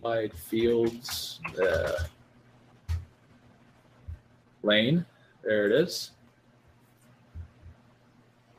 Wide 0.00 0.34
Fields 0.34 1.40
uh, 1.62 2.04
Lane. 4.62 5.04
There 5.42 5.66
it 5.66 5.72
is. 5.72 6.10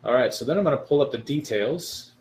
All 0.04 0.14
right, 0.14 0.34
so 0.34 0.44
then 0.46 0.58
I'm 0.58 0.64
going 0.64 0.78
to 0.78 0.84
pull 0.84 1.02
up 1.02 1.12
the 1.12 1.18
details 1.18 2.14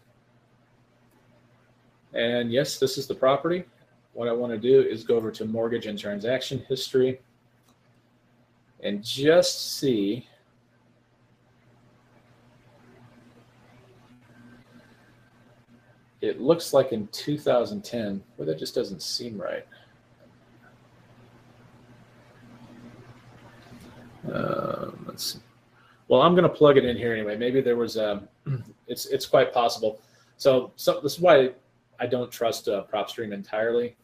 and 2.14 2.52
yes, 2.52 2.78
this 2.78 2.98
is 2.98 3.06
the 3.06 3.14
property. 3.14 3.64
What 4.12 4.28
I 4.28 4.32
want 4.32 4.52
to 4.52 4.58
do 4.58 4.82
is 4.82 5.04
go 5.04 5.16
over 5.16 5.30
to 5.30 5.44
mortgage 5.46 5.86
and 5.86 5.98
transaction 5.98 6.64
history 6.68 7.20
and 8.80 9.02
just 9.02 9.78
see 9.78 10.26
it 16.22 16.40
looks 16.40 16.72
like 16.72 16.92
in 16.92 17.08
2010, 17.08 18.22
but 18.38 18.46
that 18.46 18.58
just 18.58 18.74
doesn't 18.74 19.02
seem 19.02 19.36
right. 19.36 19.66
Um, 24.32 25.04
let's 25.08 25.34
see. 25.34 25.40
Well, 26.06 26.22
I'm 26.22 26.34
going 26.34 26.44
to 26.44 26.48
plug 26.48 26.76
it 26.76 26.84
in 26.84 26.96
here 26.96 27.12
anyway. 27.12 27.36
Maybe 27.36 27.60
there 27.60 27.76
was 27.76 27.96
a, 27.96 28.22
it's, 28.86 29.06
it's 29.06 29.26
quite 29.26 29.52
possible. 29.52 30.00
So, 30.36 30.72
so 30.76 31.00
this 31.00 31.14
is 31.14 31.20
why 31.20 31.50
I 31.98 32.06
don't 32.06 32.30
trust 32.30 32.68
uh, 32.68 32.84
PropStream 32.92 33.32
entirely. 33.32 33.96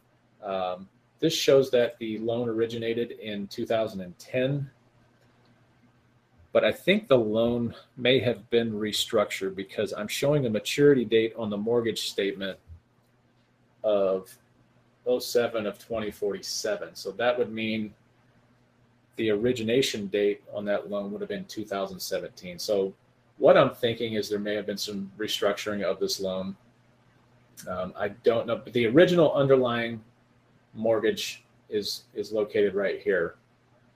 Um, 0.43 0.89
this 1.19 1.33
shows 1.33 1.71
that 1.71 1.97
the 1.99 2.17
loan 2.19 2.49
originated 2.49 3.11
in 3.11 3.47
2010, 3.47 4.69
but 6.51 6.63
I 6.63 6.71
think 6.71 7.07
the 7.07 7.17
loan 7.17 7.75
may 7.97 8.19
have 8.19 8.49
been 8.49 8.71
restructured 8.71 9.55
because 9.55 9.93
I'm 9.93 10.07
showing 10.07 10.45
a 10.45 10.49
maturity 10.49 11.05
date 11.05 11.33
on 11.37 11.49
the 11.49 11.57
mortgage 11.57 12.09
statement 12.09 12.57
of 13.83 14.35
07 15.05 15.65
of 15.65 15.77
2047. 15.79 16.95
So 16.95 17.11
that 17.11 17.37
would 17.37 17.51
mean 17.51 17.93
the 19.15 19.29
origination 19.31 20.07
date 20.07 20.41
on 20.53 20.65
that 20.65 20.89
loan 20.89 21.11
would 21.11 21.21
have 21.21 21.29
been 21.29 21.45
2017. 21.45 22.57
So 22.57 22.93
what 23.37 23.57
I'm 23.57 23.71
thinking 23.71 24.13
is 24.13 24.29
there 24.29 24.39
may 24.39 24.55
have 24.55 24.65
been 24.65 24.77
some 24.77 25.11
restructuring 25.17 25.83
of 25.83 25.99
this 25.99 26.19
loan 26.19 26.55
um, 27.67 27.93
I 27.97 28.09
don't 28.09 28.47
know, 28.47 28.55
but 28.55 28.73
the 28.73 28.85
original 28.87 29.33
underlying 29.33 30.01
mortgage 30.73 31.43
is 31.69 32.03
is 32.13 32.31
located 32.31 32.73
right 32.73 33.01
here, 33.01 33.35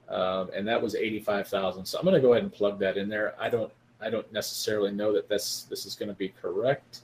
um, 0.09 0.49
and 0.53 0.67
that 0.67 0.81
was 0.81 0.95
eighty 0.95 1.19
five 1.19 1.47
thousand. 1.47 1.85
So 1.85 1.97
I'm 1.97 2.05
going 2.05 2.15
to 2.15 2.21
go 2.21 2.33
ahead 2.33 2.43
and 2.43 2.53
plug 2.53 2.79
that 2.79 2.97
in 2.97 3.09
there. 3.09 3.35
I 3.39 3.49
don't 3.49 3.71
I 4.01 4.09
don't 4.09 4.31
necessarily 4.33 4.91
know 4.91 5.13
that 5.13 5.29
this 5.29 5.63
this 5.63 5.85
is 5.85 5.95
going 5.95 6.09
to 6.09 6.15
be 6.15 6.29
correct. 6.29 7.01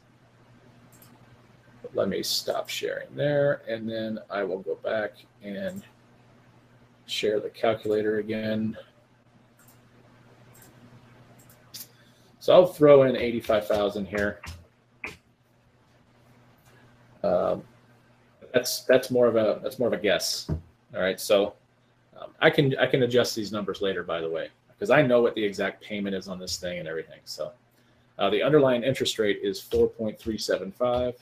But 1.81 1.95
let 1.95 2.09
me 2.09 2.21
stop 2.23 2.69
sharing 2.69 3.15
there, 3.15 3.61
and 3.67 3.89
then 3.89 4.19
I 4.29 4.43
will 4.43 4.59
go 4.59 4.75
back 4.75 5.13
and 5.41 5.83
share 7.05 7.39
the 7.39 7.49
calculator 7.49 8.19
again. 8.19 8.77
So 12.39 12.53
I'll 12.53 12.67
throw 12.67 13.03
in 13.03 13.15
85,000 13.15 14.05
here. 14.05 14.41
Um, 17.23 17.63
that's 18.53 18.81
that's 18.83 19.11
more 19.11 19.27
of 19.27 19.35
a 19.35 19.59
that's 19.61 19.77
more 19.77 19.89
of 19.89 19.93
a 19.93 20.01
guess. 20.01 20.49
All 20.49 21.01
right, 21.01 21.19
so 21.19 21.53
um, 22.19 22.31
I 22.41 22.49
can 22.49 22.75
I 22.77 22.87
can 22.87 23.03
adjust 23.03 23.35
these 23.35 23.51
numbers 23.51 23.81
later, 23.81 24.03
by 24.03 24.21
the 24.21 24.29
way, 24.29 24.49
because 24.69 24.89
I 24.89 25.01
know 25.01 25.21
what 25.21 25.35
the 25.35 25.43
exact 25.43 25.83
payment 25.83 26.15
is 26.15 26.27
on 26.27 26.39
this 26.39 26.57
thing 26.57 26.79
and 26.79 26.87
everything. 26.87 27.19
So 27.25 27.51
uh, 28.17 28.29
the 28.29 28.43
underlying 28.43 28.83
interest 28.83 29.19
rate 29.19 29.39
is 29.41 29.59
four 29.59 29.87
point 29.87 30.19
three 30.19 30.37
seven 30.37 30.71
five. 30.71 31.15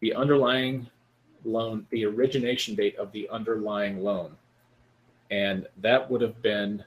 The 0.00 0.14
underlying 0.14 0.88
loan, 1.44 1.86
the 1.90 2.06
origination 2.06 2.74
date 2.74 2.96
of 2.96 3.12
the 3.12 3.28
underlying 3.28 4.02
loan, 4.02 4.36
and 5.30 5.66
that 5.78 6.10
would 6.10 6.20
have 6.22 6.40
been 6.42 6.82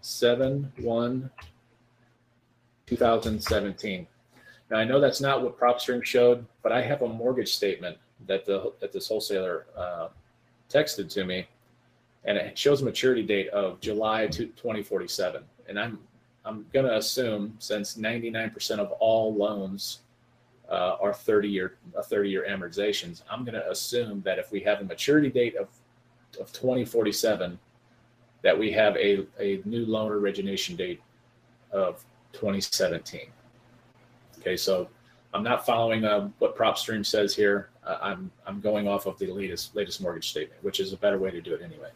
seven 0.00 0.72
one 0.80 1.30
2017. 2.86 4.06
Now 4.70 4.76
I 4.78 4.84
know 4.84 5.00
that's 5.00 5.20
not 5.20 5.42
what 5.42 5.58
PropStream 5.58 6.04
showed, 6.04 6.44
but 6.62 6.72
I 6.72 6.82
have 6.82 7.02
a 7.02 7.08
mortgage 7.08 7.54
statement 7.54 7.96
that 8.26 8.44
the 8.44 8.72
that 8.80 8.92
this 8.92 9.08
wholesaler 9.08 9.66
uh, 9.76 10.08
texted 10.74 11.08
to 11.10 11.24
me, 11.24 11.46
and 12.24 12.36
it 12.36 12.58
shows 12.58 12.82
a 12.82 12.84
maturity 12.84 13.22
date 13.22 13.48
of 13.50 13.80
July 13.80 14.26
2047. 14.26 15.42
And 15.68 15.78
I'm 15.78 15.98
I'm 16.44 16.66
gonna 16.72 16.94
assume 16.94 17.54
since 17.58 17.96
99% 17.96 18.78
of 18.78 18.92
all 18.92 19.34
loans 19.34 20.00
uh, 20.70 20.96
are 21.00 21.14
30 21.14 21.48
year 21.48 21.76
uh, 21.96 22.02
30 22.02 22.30
year 22.30 22.46
amortizations, 22.48 23.22
I'm 23.30 23.44
gonna 23.44 23.64
assume 23.68 24.22
that 24.22 24.38
if 24.38 24.50
we 24.50 24.60
have 24.60 24.80
a 24.80 24.84
maturity 24.84 25.30
date 25.30 25.56
of 25.56 25.68
of 26.40 26.52
2047, 26.52 27.58
that 28.42 28.58
we 28.58 28.72
have 28.72 28.96
a, 28.96 29.24
a 29.38 29.62
new 29.64 29.86
loan 29.86 30.10
origination 30.10 30.74
date 30.74 31.00
of 31.70 32.04
2017. 32.32 33.20
Okay, 34.40 34.56
so 34.56 34.88
I'm 35.32 35.44
not 35.44 35.64
following 35.64 36.04
uh, 36.04 36.28
what 36.40 36.56
PropStream 36.56 37.06
says 37.06 37.34
here. 37.34 37.70
Uh, 37.86 37.98
I'm 38.00 38.30
I'm 38.46 38.60
going 38.60 38.88
off 38.88 39.06
of 39.06 39.18
the 39.18 39.26
latest 39.26 39.76
latest 39.76 40.00
mortgage 40.00 40.30
statement, 40.30 40.62
which 40.62 40.80
is 40.80 40.92
a 40.92 40.96
better 40.96 41.18
way 41.18 41.30
to 41.30 41.40
do 41.40 41.54
it 41.54 41.60
anyway. 41.62 41.90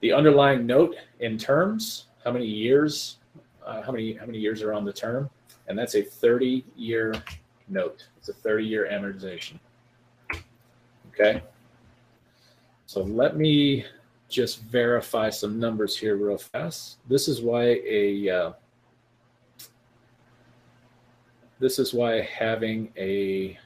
The 0.00 0.12
underlying 0.12 0.66
note 0.66 0.96
in 1.20 1.38
terms, 1.38 2.06
how 2.24 2.32
many 2.32 2.46
years, 2.46 3.18
uh, 3.64 3.80
how 3.82 3.92
many 3.92 4.14
how 4.14 4.26
many 4.26 4.38
years 4.38 4.62
are 4.62 4.74
on 4.74 4.84
the 4.84 4.92
term, 4.92 5.30
and 5.68 5.78
that's 5.78 5.94
a 5.94 6.02
30 6.02 6.64
year 6.76 7.14
note. 7.68 8.06
It's 8.18 8.28
a 8.28 8.34
30 8.34 8.64
year 8.64 8.88
amortization. 8.90 9.58
Okay. 11.08 11.42
So 12.86 13.02
let 13.02 13.36
me 13.36 13.84
just 14.28 14.62
verify 14.64 15.30
some 15.30 15.58
numbers 15.58 15.96
here 15.96 16.16
real 16.16 16.38
fast. 16.38 16.98
This 17.08 17.28
is 17.28 17.40
why 17.40 17.80
a 17.86 18.28
uh, 18.28 18.52
this 21.58 21.78
is 21.78 21.94
why 21.94 22.20
having 22.22 22.92
a 22.96 23.58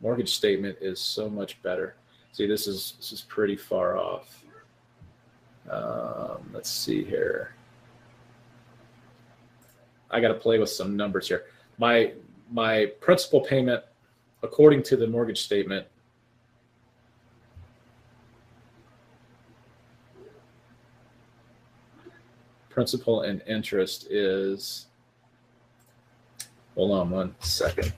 mortgage 0.00 0.34
statement 0.34 0.76
is 0.80 1.00
so 1.00 1.30
much 1.30 1.62
better. 1.62 1.94
See, 2.32 2.46
this 2.46 2.66
is 2.66 2.94
this 2.98 3.12
is 3.12 3.20
pretty 3.22 3.56
far 3.56 3.96
off. 3.96 4.44
Um, 5.70 6.50
let's 6.52 6.70
see 6.70 7.04
here. 7.04 7.54
I 10.10 10.20
got 10.20 10.28
to 10.28 10.34
play 10.34 10.58
with 10.58 10.70
some 10.70 10.96
numbers 10.96 11.28
here. 11.28 11.44
My 11.78 12.12
my 12.50 12.86
principal 13.00 13.40
payment, 13.40 13.82
according 14.42 14.82
to 14.84 14.96
the 14.96 15.06
mortgage 15.06 15.42
statement, 15.42 15.86
principal 22.68 23.22
and 23.22 23.42
interest 23.46 24.10
is 24.10 24.86
Hold 26.74 26.92
on 26.92 27.10
one 27.10 27.34
second. 27.40 27.92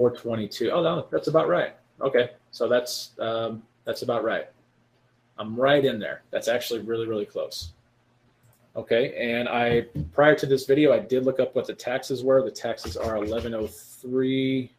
422. 0.00 0.70
Oh 0.70 0.82
no, 0.82 1.06
that's 1.10 1.28
about 1.28 1.48
right. 1.48 1.76
Okay, 2.00 2.30
so 2.50 2.68
that's 2.68 3.10
um, 3.18 3.62
that's 3.84 4.00
about 4.02 4.24
right. 4.24 4.46
I'm 5.38 5.54
right 5.54 5.84
in 5.84 5.98
there. 5.98 6.22
That's 6.30 6.48
actually 6.48 6.80
really 6.80 7.06
really 7.06 7.26
close. 7.26 7.72
Okay, 8.76 9.14
and 9.16 9.46
I 9.48 9.82
prior 10.12 10.34
to 10.36 10.46
this 10.46 10.64
video, 10.64 10.92
I 10.92 11.00
did 11.00 11.24
look 11.26 11.38
up 11.38 11.54
what 11.54 11.66
the 11.66 11.74
taxes 11.74 12.24
were. 12.24 12.42
The 12.42 12.50
taxes 12.50 12.96
are 12.96 13.16
1103.28 13.16 14.70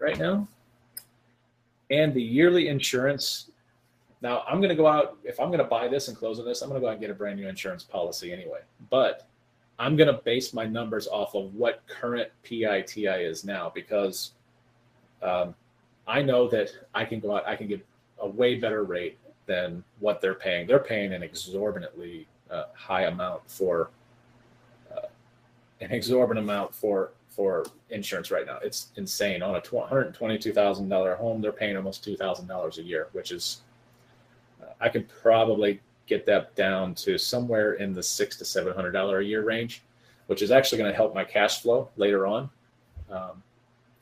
right 0.00 0.18
now, 0.18 0.48
and 1.90 2.12
the 2.12 2.22
yearly 2.22 2.66
insurance 2.66 3.50
now 4.24 4.42
I'm 4.48 4.58
going 4.58 4.70
to 4.70 4.74
go 4.74 4.86
out 4.86 5.18
if 5.22 5.38
I'm 5.38 5.48
going 5.48 5.58
to 5.58 5.64
buy 5.66 5.86
this 5.86 6.08
and 6.08 6.16
close 6.16 6.40
on 6.40 6.46
this. 6.46 6.62
I'm 6.62 6.70
going 6.70 6.80
to 6.80 6.84
go 6.84 6.88
out 6.88 6.92
and 6.92 7.00
get 7.00 7.10
a 7.10 7.14
brand 7.14 7.38
new 7.38 7.46
insurance 7.46 7.84
policy 7.84 8.32
anyway. 8.32 8.60
But 8.88 9.28
I'm 9.78 9.96
going 9.96 10.06
to 10.06 10.20
base 10.24 10.54
my 10.54 10.64
numbers 10.64 11.06
off 11.06 11.34
of 11.34 11.54
what 11.54 11.82
current 11.86 12.30
PITI 12.42 13.04
is 13.04 13.44
now 13.44 13.70
because 13.74 14.32
um, 15.22 15.54
I 16.08 16.22
know 16.22 16.48
that 16.48 16.70
I 16.94 17.04
can 17.04 17.20
go 17.20 17.36
out. 17.36 17.46
I 17.46 17.54
can 17.54 17.68
get 17.68 17.84
a 18.18 18.26
way 18.26 18.54
better 18.54 18.84
rate 18.84 19.18
than 19.44 19.84
what 20.00 20.22
they're 20.22 20.34
paying. 20.34 20.66
They're 20.66 20.78
paying 20.78 21.12
an 21.12 21.22
exorbitantly 21.22 22.26
uh, 22.50 22.64
high 22.74 23.04
amount 23.04 23.42
for 23.46 23.90
uh, 24.90 25.06
an 25.82 25.92
exorbitant 25.92 26.46
amount 26.46 26.74
for 26.74 27.10
for 27.28 27.66
insurance 27.90 28.30
right 28.30 28.46
now. 28.46 28.58
It's 28.62 28.88
insane. 28.96 29.42
On 29.42 29.56
a 29.56 29.60
$122,000 29.60 31.16
home, 31.18 31.42
they're 31.42 31.52
paying 31.52 31.76
almost 31.76 32.06
$2,000 32.06 32.78
a 32.78 32.82
year, 32.82 33.08
which 33.12 33.32
is 33.32 33.62
I 34.84 34.90
could 34.90 35.08
probably 35.08 35.80
get 36.06 36.26
that 36.26 36.54
down 36.54 36.94
to 36.96 37.16
somewhere 37.16 37.72
in 37.74 37.94
the 37.94 38.02
six 38.02 38.36
to 38.36 38.44
seven 38.44 38.74
hundred 38.74 38.92
dollar 38.92 39.20
a 39.20 39.24
year 39.24 39.42
range, 39.42 39.82
which 40.26 40.42
is 40.42 40.50
actually 40.50 40.76
going 40.76 40.90
to 40.90 40.96
help 40.96 41.14
my 41.14 41.24
cash 41.24 41.62
flow 41.62 41.88
later 41.96 42.26
on. 42.26 42.50
Um, 43.10 43.42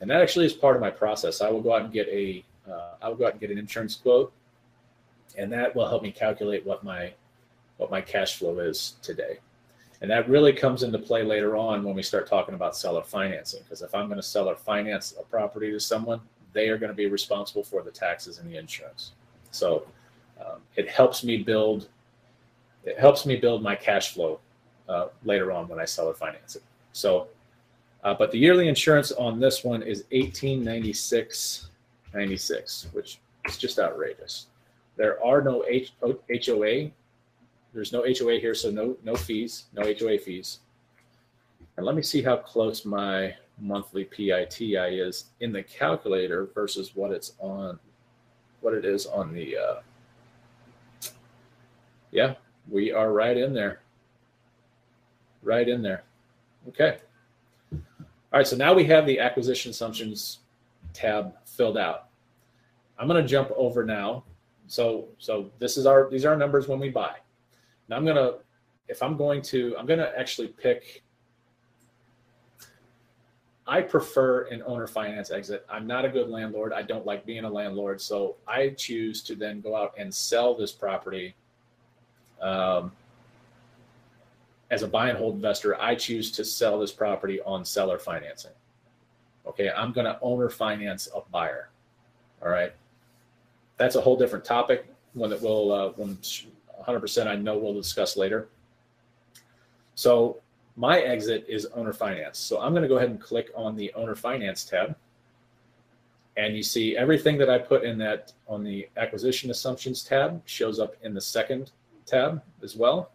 and 0.01 0.11
that 0.11 0.21
actually 0.21 0.47
is 0.47 0.53
part 0.53 0.75
of 0.75 0.83
my 0.83 0.91
process. 0.91 1.41
I 1.41 1.51
will 1.51 1.61
go 1.61 1.73
out 1.73 1.83
and 1.83 1.93
get 1.93 2.09
a 2.09 2.45
uh, 2.69 2.95
I 3.01 3.09
will 3.09 3.15
go 3.15 3.27
out 3.27 3.33
and 3.33 3.41
get 3.41 3.53
an 3.53 3.59
insurance 3.59 3.95
quote, 3.95 4.33
and 5.39 5.53
that 5.53 5.77
will 5.77 5.89
help 5.89 6.03
me 6.03 6.11
calculate 6.11 6.67
what 6.67 6.83
my 6.83 7.13
what 7.77 7.89
my 7.93 8.01
cash 8.01 8.39
flow 8.39 8.59
is 8.59 8.97
today. 9.03 9.39
And 10.01 10.11
that 10.11 10.29
really 10.29 10.53
comes 10.53 10.83
into 10.83 10.99
play 10.99 11.23
later 11.23 11.57
on 11.57 11.85
when 11.85 11.95
we 11.95 12.03
start 12.03 12.29
talking 12.29 12.57
about 12.57 12.77
seller 12.77 13.05
financing. 13.05 13.63
Because 13.63 13.83
if 13.83 13.95
I'm 13.95 14.07
going 14.07 14.19
to 14.19 14.23
seller 14.23 14.57
finance 14.57 15.15
a 15.17 15.23
property 15.23 15.71
to 15.71 15.79
someone, 15.79 16.21
they 16.53 16.69
are 16.71 16.77
going 16.77 16.91
to 16.91 16.97
be 16.97 17.07
responsible 17.07 17.63
for 17.63 17.85
the 17.85 17.93
taxes 17.93 18.39
and 18.39 18.51
the 18.51 18.57
insurance. 18.57 19.13
So 19.53 19.87
um, 20.41 20.61
it 20.77 20.89
helps 20.89 21.25
me 21.25 21.39
build 21.39 21.89
it 22.85 22.99
helps 22.99 23.27
me 23.27 23.37
build 23.37 23.63
my 23.63 23.77
cash 23.77 24.13
flow 24.15 24.41
uh, 24.89 25.07
later 25.25 25.53
on 25.53 25.69
when 25.69 25.79
I 25.79 25.85
seller 25.85 26.15
finance 26.15 26.57
it. 26.57 26.63
So, 26.93 27.29
uh, 28.03 28.15
but 28.15 28.33
the 28.33 28.39
yearly 28.39 28.69
insurance 28.69 29.13
on 29.13 29.39
this 29.39 29.63
one 29.65 29.83
is 29.83 30.05
eighteen 30.11 30.65
ninety 30.65 30.93
six 30.93 31.69
ninety 32.13 32.37
six, 32.37 32.89
which 32.93 33.19
is 33.47 33.57
just 33.57 33.79
outrageous. 33.79 34.47
There 34.97 35.25
are 35.25 35.43
no 35.43 35.65
HOA. 35.65 36.91
There's 37.73 37.93
no 37.93 38.03
HOA 38.03 38.39
here, 38.39 38.55
so 38.55 38.71
no 38.71 38.97
no 39.05 39.15
fees, 39.15 39.67
no 39.73 39.83
HOA 39.83 40.19
fees. 40.19 40.59
And 41.77 41.87
let 41.87 41.95
me 41.95 42.03
see 42.03 42.21
how 42.21 42.37
close 42.37 42.85
my 42.85 43.35
monthly 43.59 44.05
PITI 44.05 45.01
is 45.01 45.27
in 45.41 45.53
the 45.53 45.63
calculator 45.63 46.49
versus 46.55 46.95
what 46.95 47.13
it's 47.13 47.33
on, 47.39 47.79
what 48.61 48.75
it 48.75 48.85
is 48.85 49.07
on 49.07 49.33
the 49.33 49.57
uh, 49.57 49.75
yeah, 52.13 52.35
we 52.69 52.93
are 52.93 53.13
right 53.13 53.37
in 53.37 53.53
there. 53.53 53.81
Right 55.43 55.69
in 55.69 55.83
there. 55.83 56.05
Okay. 56.69 56.99
All 57.73 58.39
right, 58.39 58.47
so 58.47 58.57
now 58.57 58.73
we 58.73 58.85
have 58.85 59.07
the 59.07 59.19
acquisition 59.19 59.71
assumptions 59.71 60.39
tab 60.93 61.35
filled 61.45 61.77
out. 61.77 62.07
I'm 62.99 63.09
going 63.09 63.21
to 63.21 63.29
jump 63.29 63.51
over 63.57 63.85
now. 63.85 64.25
So 64.69 65.09
so 65.19 65.51
this 65.59 65.77
is 65.77 65.87
our 65.87 66.09
these 66.09 66.25
are 66.25 66.31
our 66.31 66.37
numbers 66.37 66.69
when 66.69 66.79
we 66.79 66.89
buy. 66.89 67.17
Now 67.89 67.97
I'm 67.97 68.05
going 68.05 68.17
to 68.17 68.37
if 68.89 69.03
I'm 69.03 69.17
going 69.17 69.43
to 69.43 69.75
I'm 69.79 69.87
going 69.87 69.99
to 69.99 70.19
actually 70.19 70.49
pick 70.49 71.03
I 73.67 73.81
prefer 73.81 74.43
an 74.45 74.63
owner 74.67 74.87
finance 74.87 75.31
exit. 75.31 75.67
I'm 75.69 75.87
not 75.87 76.05
a 76.05 76.09
good 76.09 76.29
landlord. 76.29 76.73
I 76.73 76.83
don't 76.83 77.07
like 77.07 77.25
being 77.25 77.45
a 77.45 77.51
landlord. 77.51 78.01
So 78.01 78.37
I 78.47 78.71
choose 78.71 79.23
to 79.25 79.35
then 79.35 79.61
go 79.61 79.77
out 79.77 79.95
and 79.99 80.13
sell 80.13 80.55
this 80.57 80.73
property 80.73 81.35
um, 82.43 82.93
as 84.71 84.83
a 84.83 84.89
buy 84.89 85.09
and 85.09 85.19
hold 85.19 85.35
investor, 85.35 85.81
I 85.81 85.95
choose 85.95 86.31
to 86.33 86.45
sell 86.45 86.79
this 86.79 86.93
property 86.93 87.41
on 87.43 87.65
seller 87.65 87.99
financing. 87.99 88.53
Okay, 89.47 89.71
I'm 89.71 89.93
going 89.93 90.07
to 90.07 90.19
owner 90.23 90.49
finance 90.49 91.09
a 91.15 91.21
buyer. 91.31 91.69
All 92.43 92.49
right, 92.49 92.73
that's 93.77 93.97
a 93.97 94.01
whole 94.01 94.17
different 94.17 94.45
topic. 94.45 94.87
One 95.15 95.31
that 95.31 95.41
we'll, 95.43 95.73
uh, 95.73 95.89
when 95.97 96.17
100% 96.17 97.27
I 97.27 97.37
know 97.37 97.59
we'll 97.59 97.75
discuss 97.75 98.17
later. 98.17 98.49
So 99.95 100.41
my 100.77 101.01
exit 101.01 101.45
is 101.49 101.67
owner 101.67 101.93
finance. 101.93 102.39
So 102.39 102.61
I'm 102.61 102.73
going 102.73 102.83
to 102.83 102.89
go 102.89 102.97
ahead 102.97 103.11
and 103.11 103.21
click 103.21 103.51
on 103.55 103.77
the 103.77 103.93
owner 103.95 104.15
finance 104.15 104.65
tab. 104.65 104.97
And 106.39 106.57
you 106.57 106.63
see 106.63 106.97
everything 106.97 107.37
that 107.39 107.51
I 107.51 107.59
put 107.59 107.85
in 107.85 107.99
that 107.99 108.33
on 108.49 108.65
the 108.65 108.89
acquisition 108.97 109.51
assumptions 109.51 110.03
tab 110.03 110.41
shows 110.47 110.79
up 110.81 110.97
in 111.03 111.13
the 111.13 111.21
second 111.21 111.73
tab 112.07 112.43
as 112.63 112.77
well. 112.77 113.11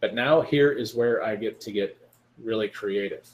But 0.00 0.14
now 0.14 0.40
here 0.40 0.70
is 0.72 0.94
where 0.94 1.24
I 1.24 1.36
get 1.36 1.60
to 1.62 1.72
get 1.72 1.98
really 2.42 2.68
creative. 2.68 3.28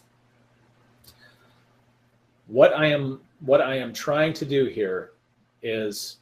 What 2.47 2.75
I 2.75 2.87
am 2.87 3.21
what 3.41 3.61
I 3.61 3.77
am 3.77 3.93
trying 3.93 4.33
to 4.35 4.45
do 4.45 4.67
here 4.67 5.11
is 5.63 6.19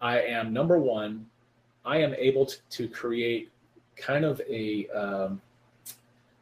I 0.00 0.20
am 0.20 0.52
number 0.52 0.78
one, 0.78 1.26
I 1.84 1.98
am 1.98 2.14
able 2.14 2.46
to, 2.46 2.56
to 2.70 2.88
create 2.88 3.50
kind 3.96 4.24
of 4.24 4.40
a 4.48 4.88
um, 4.88 5.40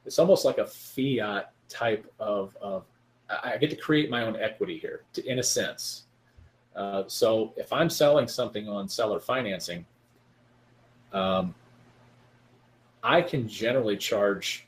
it's 0.05 0.19
almost 0.19 0.45
like 0.45 0.59
a 0.59 0.67
fiat 0.67 1.53
type 1.69 2.11
of, 2.19 2.57
of 2.61 2.85
I 3.29 3.59
get 3.59 3.71
to 3.71 3.77
create 3.77 4.09
my 4.11 4.23
own 4.23 4.37
equity 4.37 4.79
here 4.79 5.03
to, 5.13 5.27
in 5.27 5.39
a 5.39 5.43
sense. 5.43 6.05
Uh, 6.75 7.05
so 7.09 7.53
if 7.57 7.73
I'm 7.73 7.91
selling 7.91 8.27
something 8.27 8.69
on 8.69 8.89
seller 8.89 9.21
financing, 9.21 9.85
um, 11.13 11.55
I 13.03 13.23
can 13.23 13.49
generally 13.49 13.97
charge 13.97 14.67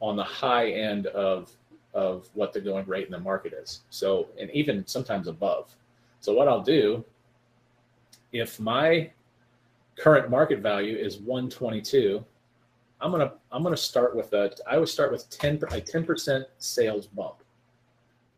on 0.00 0.16
the 0.16 0.24
high 0.24 0.70
end 0.70 1.06
of 1.08 1.50
of 1.94 2.28
what 2.32 2.52
the 2.52 2.60
going 2.60 2.86
rate 2.86 3.04
in 3.04 3.12
the 3.12 3.20
market 3.20 3.52
is. 3.52 3.82
So, 3.90 4.28
and 4.40 4.50
even 4.52 4.86
sometimes 4.86 5.28
above. 5.28 5.74
So, 6.20 6.32
what 6.32 6.48
I'll 6.48 6.62
do 6.62 7.04
if 8.32 8.58
my 8.58 9.10
current 9.96 10.30
market 10.30 10.60
value 10.60 10.96
is 10.96 11.18
122, 11.18 12.24
I'm 13.00 13.10
gonna 13.10 13.32
I'm 13.50 13.62
gonna 13.62 13.76
start 13.76 14.16
with 14.16 14.32
a 14.32 14.54
I 14.68 14.78
would 14.78 14.88
start 14.88 15.12
with 15.12 15.28
10 15.30 15.56
a 15.56 15.80
10% 15.80 16.44
sales 16.58 17.06
bump. 17.06 17.36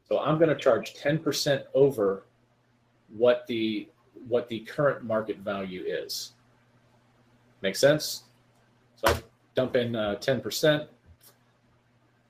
So 0.09 0.19
I'm 0.19 0.39
gonna 0.39 0.57
charge 0.57 0.95
10% 0.95 1.65
over 1.75 2.25
what 3.17 3.47
the 3.47 3.89
what 4.29 4.49
the 4.49 4.61
current 4.61 5.05
market 5.05 5.39
value 5.39 5.83
is. 5.87 6.33
Make 7.65 7.77
sense? 7.77 8.25
So 8.97 9.11
I 9.11 9.23
dump 9.55 9.75
in 9.75 9.97
uh, 9.97 10.17
10%. 10.21 10.87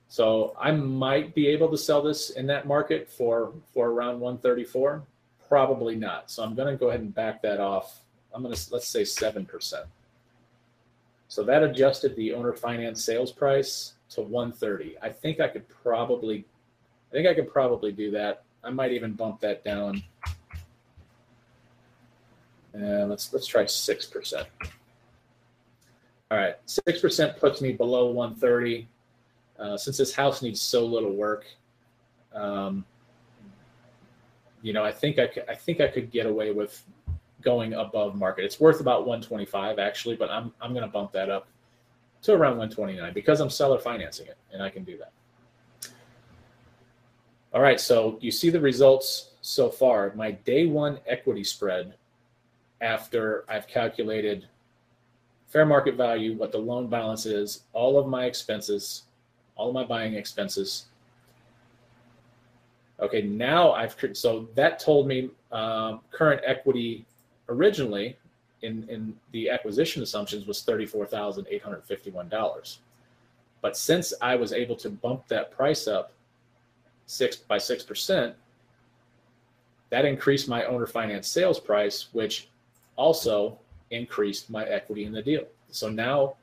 So 0.07 0.55
I 0.57 0.71
might 0.71 1.35
be 1.35 1.49
able 1.49 1.69
to 1.71 1.77
sell 1.77 2.01
this 2.01 2.29
in 2.29 2.47
that 2.47 2.65
market 2.65 3.09
for, 3.09 3.51
for 3.73 3.89
around 3.89 4.21
134. 4.21 5.03
Probably 5.49 5.97
not. 5.97 6.31
So 6.31 6.41
I'm 6.41 6.55
going 6.55 6.69
to 6.69 6.79
go 6.79 6.87
ahead 6.87 7.01
and 7.01 7.13
back 7.13 7.41
that 7.41 7.59
off. 7.59 7.99
I'm 8.33 8.43
going 8.43 8.55
to, 8.55 8.73
let's 8.73 8.87
say 8.87 9.01
7%. 9.01 9.73
So 11.27 11.43
that 11.43 11.63
adjusted 11.63 12.15
the 12.15 12.31
owner 12.31 12.53
finance 12.53 13.03
sales 13.03 13.33
price 13.33 13.95
to 14.11 14.21
130. 14.21 14.95
I 15.01 15.09
think 15.09 15.41
I 15.41 15.49
could 15.49 15.67
probably, 15.67 16.45
I 17.11 17.11
think 17.11 17.27
I 17.27 17.33
could 17.33 17.51
probably 17.51 17.91
do 17.91 18.09
that. 18.11 18.43
I 18.63 18.69
might 18.69 18.93
even 18.93 19.11
bump 19.11 19.41
that 19.41 19.65
down. 19.65 20.01
And 22.73 23.09
let's 23.09 23.33
let's 23.33 23.47
try 23.47 23.65
six 23.65 24.05
percent. 24.05 24.47
All 26.31 26.37
right, 26.37 26.55
six 26.65 26.99
percent 27.01 27.37
puts 27.37 27.61
me 27.61 27.71
below 27.71 28.07
130. 28.07 28.87
Uh, 29.57 29.77
since 29.77 29.97
this 29.97 30.13
house 30.13 30.41
needs 30.41 30.59
so 30.59 30.85
little 30.85 31.13
work, 31.13 31.45
um, 32.33 32.83
you 34.61 34.73
know, 34.73 34.83
I 34.83 34.91
think 34.91 35.19
I 35.19 35.27
could, 35.27 35.45
I 35.47 35.55
think 35.55 35.79
I 35.79 35.87
could 35.87 36.11
get 36.11 36.25
away 36.25 36.51
with 36.51 36.83
going 37.41 37.73
above 37.75 38.15
market. 38.15 38.43
It's 38.43 38.59
worth 38.59 38.81
about 38.81 39.05
125 39.05 39.77
actually, 39.79 40.15
but 40.15 40.29
I'm 40.31 40.51
I'm 40.59 40.73
going 40.73 40.83
to 40.83 40.91
bump 40.91 41.11
that 41.13 41.29
up 41.29 41.47
to 42.23 42.33
around 42.33 42.57
129 42.57 43.13
because 43.13 43.39
I'm 43.39 43.51
seller 43.51 43.77
financing 43.77 44.27
it 44.27 44.37
and 44.51 44.63
I 44.63 44.69
can 44.69 44.83
do 44.83 44.97
that. 44.97 45.11
All 47.53 47.61
right, 47.61 47.79
so 47.79 48.17
you 48.19 48.31
see 48.31 48.49
the 48.49 48.59
results 48.59 49.29
so 49.41 49.69
far. 49.69 50.11
My 50.15 50.31
day 50.31 50.65
one 50.65 50.99
equity 51.05 51.43
spread 51.43 51.93
after 52.81 53.45
I've 53.47 53.67
calculated 53.67 54.47
fair 55.47 55.65
market 55.65 55.95
value, 55.95 56.35
what 56.35 56.51
the 56.51 56.57
loan 56.57 56.87
balance 56.87 57.25
is, 57.25 57.61
all 57.73 57.97
of 57.97 58.07
my 58.07 58.25
expenses, 58.25 59.03
all 59.55 59.69
of 59.69 59.73
my 59.73 59.83
buying 59.83 60.13
expenses. 60.15 60.85
Okay, 62.99 63.21
now 63.21 63.71
I've 63.73 63.95
so 64.13 64.47
that 64.55 64.79
told 64.79 65.07
me 65.07 65.29
um, 65.51 66.01
current 66.11 66.41
equity 66.45 67.05
originally 67.49 68.17
in, 68.61 68.87
in 68.89 69.13
the 69.31 69.49
acquisition 69.49 70.01
assumptions 70.01 70.47
was 70.47 70.63
$34,851. 70.63 72.77
But 73.61 73.77
since 73.77 74.13
I 74.21 74.35
was 74.35 74.53
able 74.53 74.75
to 74.77 74.89
bump 74.89 75.27
that 75.27 75.51
price 75.51 75.87
up 75.87 76.13
six 77.05 77.35
by 77.35 77.57
6%, 77.57 78.33
that 79.89 80.05
increased 80.05 80.47
my 80.47 80.63
owner 80.65 80.87
finance 80.87 81.27
sales 81.27 81.59
price, 81.59 82.07
which 82.11 82.47
also 82.95 83.59
increased 83.91 84.49
my 84.49 84.65
equity 84.65 85.05
in 85.05 85.13
the 85.13 85.21
deal. 85.21 85.45
So 85.69 85.89
now 85.89 86.35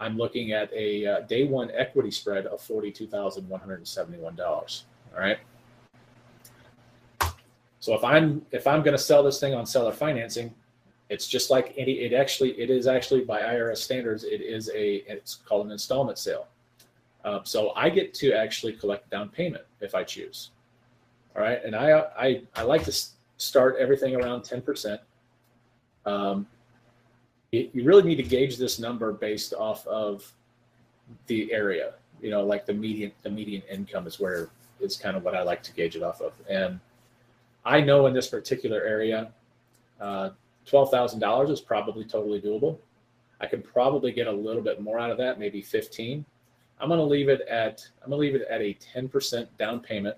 I'm 0.00 0.16
looking 0.16 0.52
at 0.52 0.72
a 0.72 1.06
uh, 1.06 1.20
day 1.22 1.44
one 1.44 1.70
equity 1.72 2.10
spread 2.10 2.46
of 2.46 2.60
$42,171. 2.60 4.40
All 4.40 4.64
right. 5.18 5.38
So 7.80 7.94
if 7.94 8.04
I'm 8.04 8.44
if 8.50 8.66
I'm 8.66 8.82
going 8.82 8.96
to 8.96 9.02
sell 9.02 9.22
this 9.22 9.40
thing 9.40 9.54
on 9.54 9.64
seller 9.64 9.92
financing, 9.92 10.54
it's 11.08 11.26
just 11.26 11.50
like 11.50 11.74
any. 11.76 11.92
It 11.92 12.12
actually 12.12 12.50
it 12.60 12.70
is 12.70 12.86
actually 12.86 13.24
by 13.24 13.40
IRS 13.40 13.78
standards 13.78 14.24
it 14.24 14.40
is 14.40 14.68
a 14.74 14.96
it's 15.10 15.36
called 15.36 15.66
an 15.66 15.72
installment 15.72 16.18
sale. 16.18 16.48
Um, 17.24 17.40
so 17.44 17.72
I 17.74 17.88
get 17.88 18.14
to 18.14 18.32
actually 18.32 18.74
collect 18.74 19.10
down 19.10 19.28
payment 19.28 19.64
if 19.80 19.94
I 19.94 20.04
choose. 20.04 20.50
All 21.36 21.42
right, 21.42 21.60
and 21.64 21.74
I 21.74 22.04
I 22.18 22.42
I 22.54 22.62
like 22.62 22.84
to 22.84 22.96
start 23.36 23.76
everything 23.78 24.16
around 24.16 24.42
ten 24.42 24.60
percent. 24.60 25.00
Um, 26.04 26.46
you 27.52 27.84
really 27.84 28.02
need 28.02 28.16
to 28.16 28.22
gauge 28.22 28.56
this 28.58 28.78
number 28.78 29.12
based 29.12 29.54
off 29.54 29.86
of 29.86 30.30
the 31.26 31.52
area. 31.52 31.94
You 32.20 32.30
know, 32.30 32.44
like 32.44 32.66
the 32.66 32.74
median 32.74 33.12
the 33.22 33.30
median 33.30 33.62
income 33.70 34.06
is 34.06 34.20
where 34.20 34.50
is 34.80 34.96
kind 34.96 35.16
of 35.16 35.24
what 35.24 35.34
I 35.34 35.42
like 35.42 35.62
to 35.64 35.72
gauge 35.72 35.96
it 35.96 36.02
off 36.02 36.20
of. 36.20 36.32
And 36.48 36.78
I 37.64 37.80
know 37.80 38.06
in 38.06 38.12
this 38.12 38.28
particular 38.28 38.82
area, 38.82 39.30
uh, 40.00 40.30
twelve 40.66 40.90
thousand 40.90 41.20
dollars 41.20 41.50
is 41.50 41.60
probably 41.60 42.04
totally 42.04 42.40
doable. 42.40 42.78
I 43.40 43.46
could 43.46 43.64
probably 43.64 44.12
get 44.12 44.26
a 44.26 44.32
little 44.32 44.62
bit 44.62 44.80
more 44.80 44.98
out 44.98 45.10
of 45.10 45.18
that, 45.18 45.38
maybe 45.38 45.62
fifteen. 45.62 46.24
I'm 46.80 46.88
going 46.88 46.98
to 46.98 47.04
leave 47.04 47.28
it 47.28 47.40
at 47.48 47.86
I'm 48.02 48.10
going 48.10 48.20
to 48.20 48.32
leave 48.32 48.40
it 48.40 48.46
at 48.48 48.60
a 48.60 48.74
ten 48.74 49.08
percent 49.08 49.48
down 49.58 49.80
payment. 49.80 50.16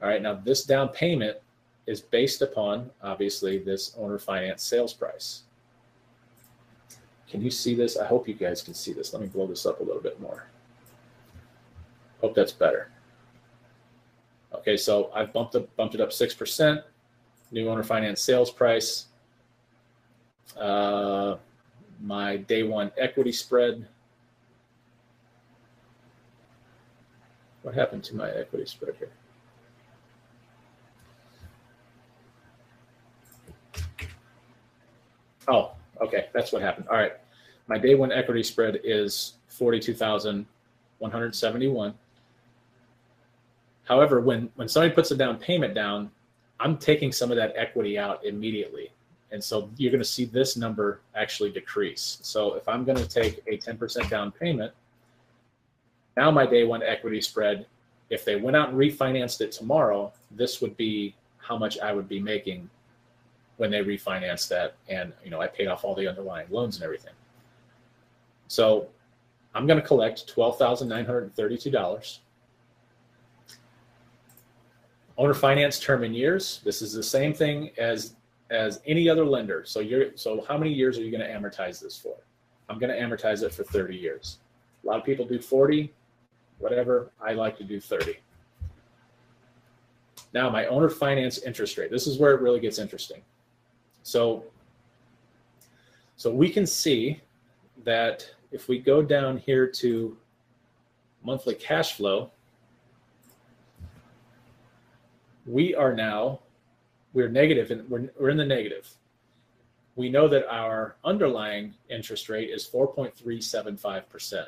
All 0.00 0.08
right, 0.08 0.22
now 0.22 0.34
this 0.34 0.64
down 0.64 0.90
payment 0.90 1.38
is 1.86 2.00
based 2.00 2.42
upon 2.42 2.90
obviously 3.02 3.58
this 3.58 3.94
owner 3.98 4.18
finance 4.18 4.62
sales 4.62 4.92
price. 4.94 5.42
Can 7.30 7.42
you 7.42 7.50
see 7.50 7.74
this? 7.74 7.96
I 7.96 8.06
hope 8.06 8.26
you 8.26 8.34
guys 8.34 8.62
can 8.62 8.74
see 8.74 8.92
this. 8.92 9.12
Let 9.12 9.20
me 9.20 9.28
blow 9.28 9.46
this 9.46 9.66
up 9.66 9.80
a 9.80 9.82
little 9.82 10.02
bit 10.02 10.20
more. 10.20 10.46
Hope 12.20 12.34
that's 12.34 12.52
better. 12.52 12.90
Okay, 14.54 14.76
so 14.76 15.10
I've 15.14 15.32
bumped 15.32 15.54
it, 15.54 15.76
bumped 15.76 15.94
it 15.94 16.00
up 16.00 16.10
6%. 16.10 16.82
New 17.50 17.68
owner 17.68 17.82
finance 17.82 18.20
sales 18.20 18.50
price. 18.50 19.06
Uh, 20.58 21.36
my 22.00 22.38
day 22.38 22.62
one 22.62 22.90
equity 22.96 23.32
spread. 23.32 23.86
What 27.62 27.74
happened 27.74 28.04
to 28.04 28.16
my 28.16 28.30
equity 28.30 28.64
spread 28.64 28.94
here? 28.98 29.10
Oh, 35.46 35.72
okay, 36.00 36.28
that's 36.32 36.52
what 36.52 36.62
happened. 36.62 36.88
All 36.88 36.96
right, 36.96 37.12
my 37.66 37.76
day 37.78 37.94
one 37.94 38.12
equity 38.12 38.42
spread 38.42 38.80
is 38.84 39.34
42,171. 39.48 41.94
However, 43.84 44.20
when 44.20 44.50
when 44.56 44.68
somebody 44.68 44.94
puts 44.94 45.10
a 45.10 45.16
down 45.16 45.38
payment 45.38 45.74
down, 45.74 46.10
I'm 46.60 46.76
taking 46.76 47.12
some 47.12 47.30
of 47.30 47.36
that 47.36 47.54
equity 47.56 47.98
out 47.98 48.24
immediately. 48.24 48.90
And 49.30 49.42
so 49.42 49.70
you're 49.76 49.92
going 49.92 50.02
to 50.02 50.08
see 50.08 50.24
this 50.24 50.56
number 50.56 51.00
actually 51.14 51.50
decrease. 51.50 52.18
So 52.22 52.54
if 52.54 52.68
I'm 52.68 52.84
going 52.84 52.98
to 52.98 53.06
take 53.06 53.42
a 53.46 53.58
10% 53.58 54.08
down 54.08 54.32
payment, 54.32 54.72
now 56.16 56.30
my 56.30 56.46
day 56.46 56.64
one 56.64 56.82
equity 56.82 57.20
spread, 57.20 57.66
if 58.10 58.24
they 58.24 58.36
went 58.36 58.56
out 58.56 58.70
and 58.70 58.78
refinanced 58.78 59.42
it 59.42 59.52
tomorrow, 59.52 60.12
this 60.30 60.62
would 60.62 60.76
be 60.76 61.14
how 61.36 61.58
much 61.58 61.78
I 61.78 61.92
would 61.92 62.08
be 62.08 62.20
making 62.20 62.68
when 63.58 63.70
they 63.70 63.84
refinanced 63.84 64.48
that. 64.48 64.74
And, 64.88 65.12
you 65.22 65.30
know, 65.30 65.40
I 65.40 65.46
paid 65.46 65.68
off 65.68 65.84
all 65.84 65.94
the 65.94 66.08
underlying 66.08 66.46
loans 66.50 66.76
and 66.76 66.84
everything. 66.84 67.12
So 68.48 68.88
I'm 69.54 69.66
going 69.66 69.80
to 69.80 69.86
collect 69.86 70.34
$12,932 70.34 72.18
owner 75.18 75.34
finance 75.34 75.80
term 75.80 76.04
in 76.04 76.14
years. 76.14 76.60
This 76.64 76.80
is 76.80 76.92
the 76.92 77.02
same 77.02 77.34
thing 77.34 77.70
as 77.76 78.14
as 78.50 78.80
any 78.86 79.10
other 79.10 79.26
lender. 79.26 79.64
So 79.66 79.80
you're 79.80 80.16
so 80.16 80.44
how 80.48 80.56
many 80.56 80.72
years 80.72 80.96
are 80.96 81.02
you 81.02 81.10
going 81.10 81.20
to 81.20 81.28
amortize 81.28 81.82
this 81.82 81.98
for? 81.98 82.14
I'm 82.70 82.78
going 82.78 82.90
to 82.90 82.98
amortize 82.98 83.42
it 83.42 83.52
for 83.52 83.64
30 83.64 83.96
years. 83.96 84.38
A 84.84 84.86
lot 84.86 84.98
of 84.98 85.04
people 85.04 85.26
do 85.26 85.40
40, 85.40 85.92
whatever. 86.58 87.10
I 87.20 87.32
like 87.32 87.58
to 87.58 87.64
do 87.64 87.80
30. 87.80 88.16
Now 90.32 90.48
my 90.48 90.66
owner 90.66 90.88
finance 90.88 91.38
interest 91.38 91.76
rate. 91.76 91.90
This 91.90 92.06
is 92.06 92.18
where 92.18 92.32
it 92.32 92.40
really 92.40 92.60
gets 92.60 92.78
interesting. 92.78 93.22
So 94.08 94.44
so 96.16 96.32
we 96.32 96.48
can 96.50 96.66
see 96.66 97.20
that 97.84 98.28
if 98.50 98.66
we 98.68 98.78
go 98.78 99.02
down 99.02 99.36
here 99.36 99.66
to 99.66 100.16
monthly 101.22 101.54
cash 101.54 101.92
flow, 101.92 102.30
we 105.46 105.74
are 105.74 105.94
now 105.94 106.40
we're 107.12 107.28
negative 107.28 107.70
and 107.70 107.88
we're, 107.88 108.08
we're 108.18 108.30
in 108.30 108.36
the 108.36 108.44
negative. 108.44 108.88
We 109.96 110.08
know 110.08 110.28
that 110.28 110.46
our 110.48 110.96
underlying 111.04 111.74
interest 111.88 112.28
rate 112.28 112.50
is 112.50 112.66
4.375% 112.66 114.46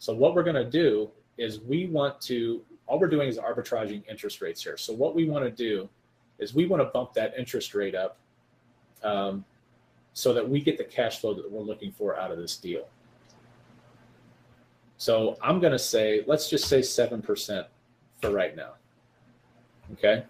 so 0.00 0.14
what 0.14 0.34
we're 0.34 0.42
going 0.42 0.56
to 0.56 0.64
do 0.64 1.10
is 1.36 1.60
we 1.60 1.86
want 1.86 2.20
to 2.22 2.62
all 2.86 2.98
we're 2.98 3.06
doing 3.06 3.28
is 3.28 3.36
arbitraging 3.38 4.02
interest 4.08 4.40
rates 4.40 4.62
here. 4.64 4.76
So 4.78 4.94
what 4.94 5.14
we 5.14 5.28
want 5.28 5.44
to 5.44 5.50
do 5.50 5.88
is 6.38 6.54
we 6.54 6.66
want 6.66 6.80
to 6.80 6.86
bump 6.86 7.12
that 7.12 7.34
interest 7.38 7.74
rate 7.74 7.94
up 7.94 8.19
um, 9.02 9.44
so 10.12 10.32
that 10.32 10.48
we 10.48 10.60
get 10.60 10.78
the 10.78 10.84
cash 10.84 11.20
flow 11.20 11.34
that 11.34 11.50
we're 11.50 11.62
looking 11.62 11.92
for 11.92 12.18
out 12.18 12.30
of 12.30 12.38
this 12.38 12.56
deal 12.56 12.88
so 14.96 15.36
i'm 15.42 15.60
going 15.60 15.72
to 15.72 15.78
say 15.78 16.22
let's 16.26 16.50
just 16.50 16.68
say 16.68 16.80
7% 16.80 17.66
for 18.20 18.30
right 18.30 18.56
now 18.56 18.72
Okay. 19.92 20.24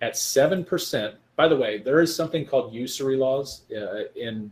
At 0.00 0.14
7%, 0.14 1.14
by 1.36 1.48
the 1.48 1.56
way, 1.56 1.78
there 1.78 2.00
is 2.00 2.14
something 2.14 2.44
called 2.44 2.72
usury 2.72 3.16
laws 3.16 3.62
uh, 3.72 4.04
in 4.16 4.50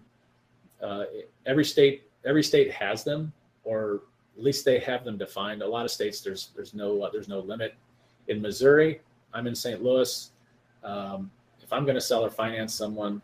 uh, 0.82 1.04
every 1.46 1.64
state. 1.64 2.04
Every 2.24 2.42
state 2.42 2.70
has 2.72 3.04
them, 3.04 3.32
or 3.64 4.02
at 4.36 4.42
least 4.42 4.64
they 4.64 4.80
have 4.80 5.04
them 5.04 5.16
defined. 5.16 5.62
A 5.62 5.66
lot 5.66 5.84
of 5.84 5.90
states, 5.90 6.20
there's 6.20 6.50
there's 6.54 6.74
no 6.74 7.02
uh, 7.02 7.10
there's 7.10 7.28
no 7.28 7.40
limit. 7.40 7.74
In 8.28 8.42
Missouri, 8.42 9.00
I'm 9.32 9.46
in 9.46 9.54
St. 9.54 9.82
Louis. 9.82 10.30
Um, 10.82 11.30
if 11.66 11.72
I'm 11.72 11.85
going 11.85 11.96
to 11.96 12.00
seller 12.00 12.31
finance 12.31 12.72
someone, 12.72 13.20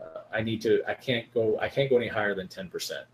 uh, 0.00 0.20
I 0.32 0.40
need 0.40 0.62
to. 0.62 0.82
I 0.88 0.94
can't 0.94 1.32
go. 1.34 1.58
I 1.60 1.68
can't 1.68 1.90
go 1.90 1.96
any 1.98 2.08
higher 2.08 2.34
than 2.34 2.48
ten 2.48 2.68
percent. 2.68 3.04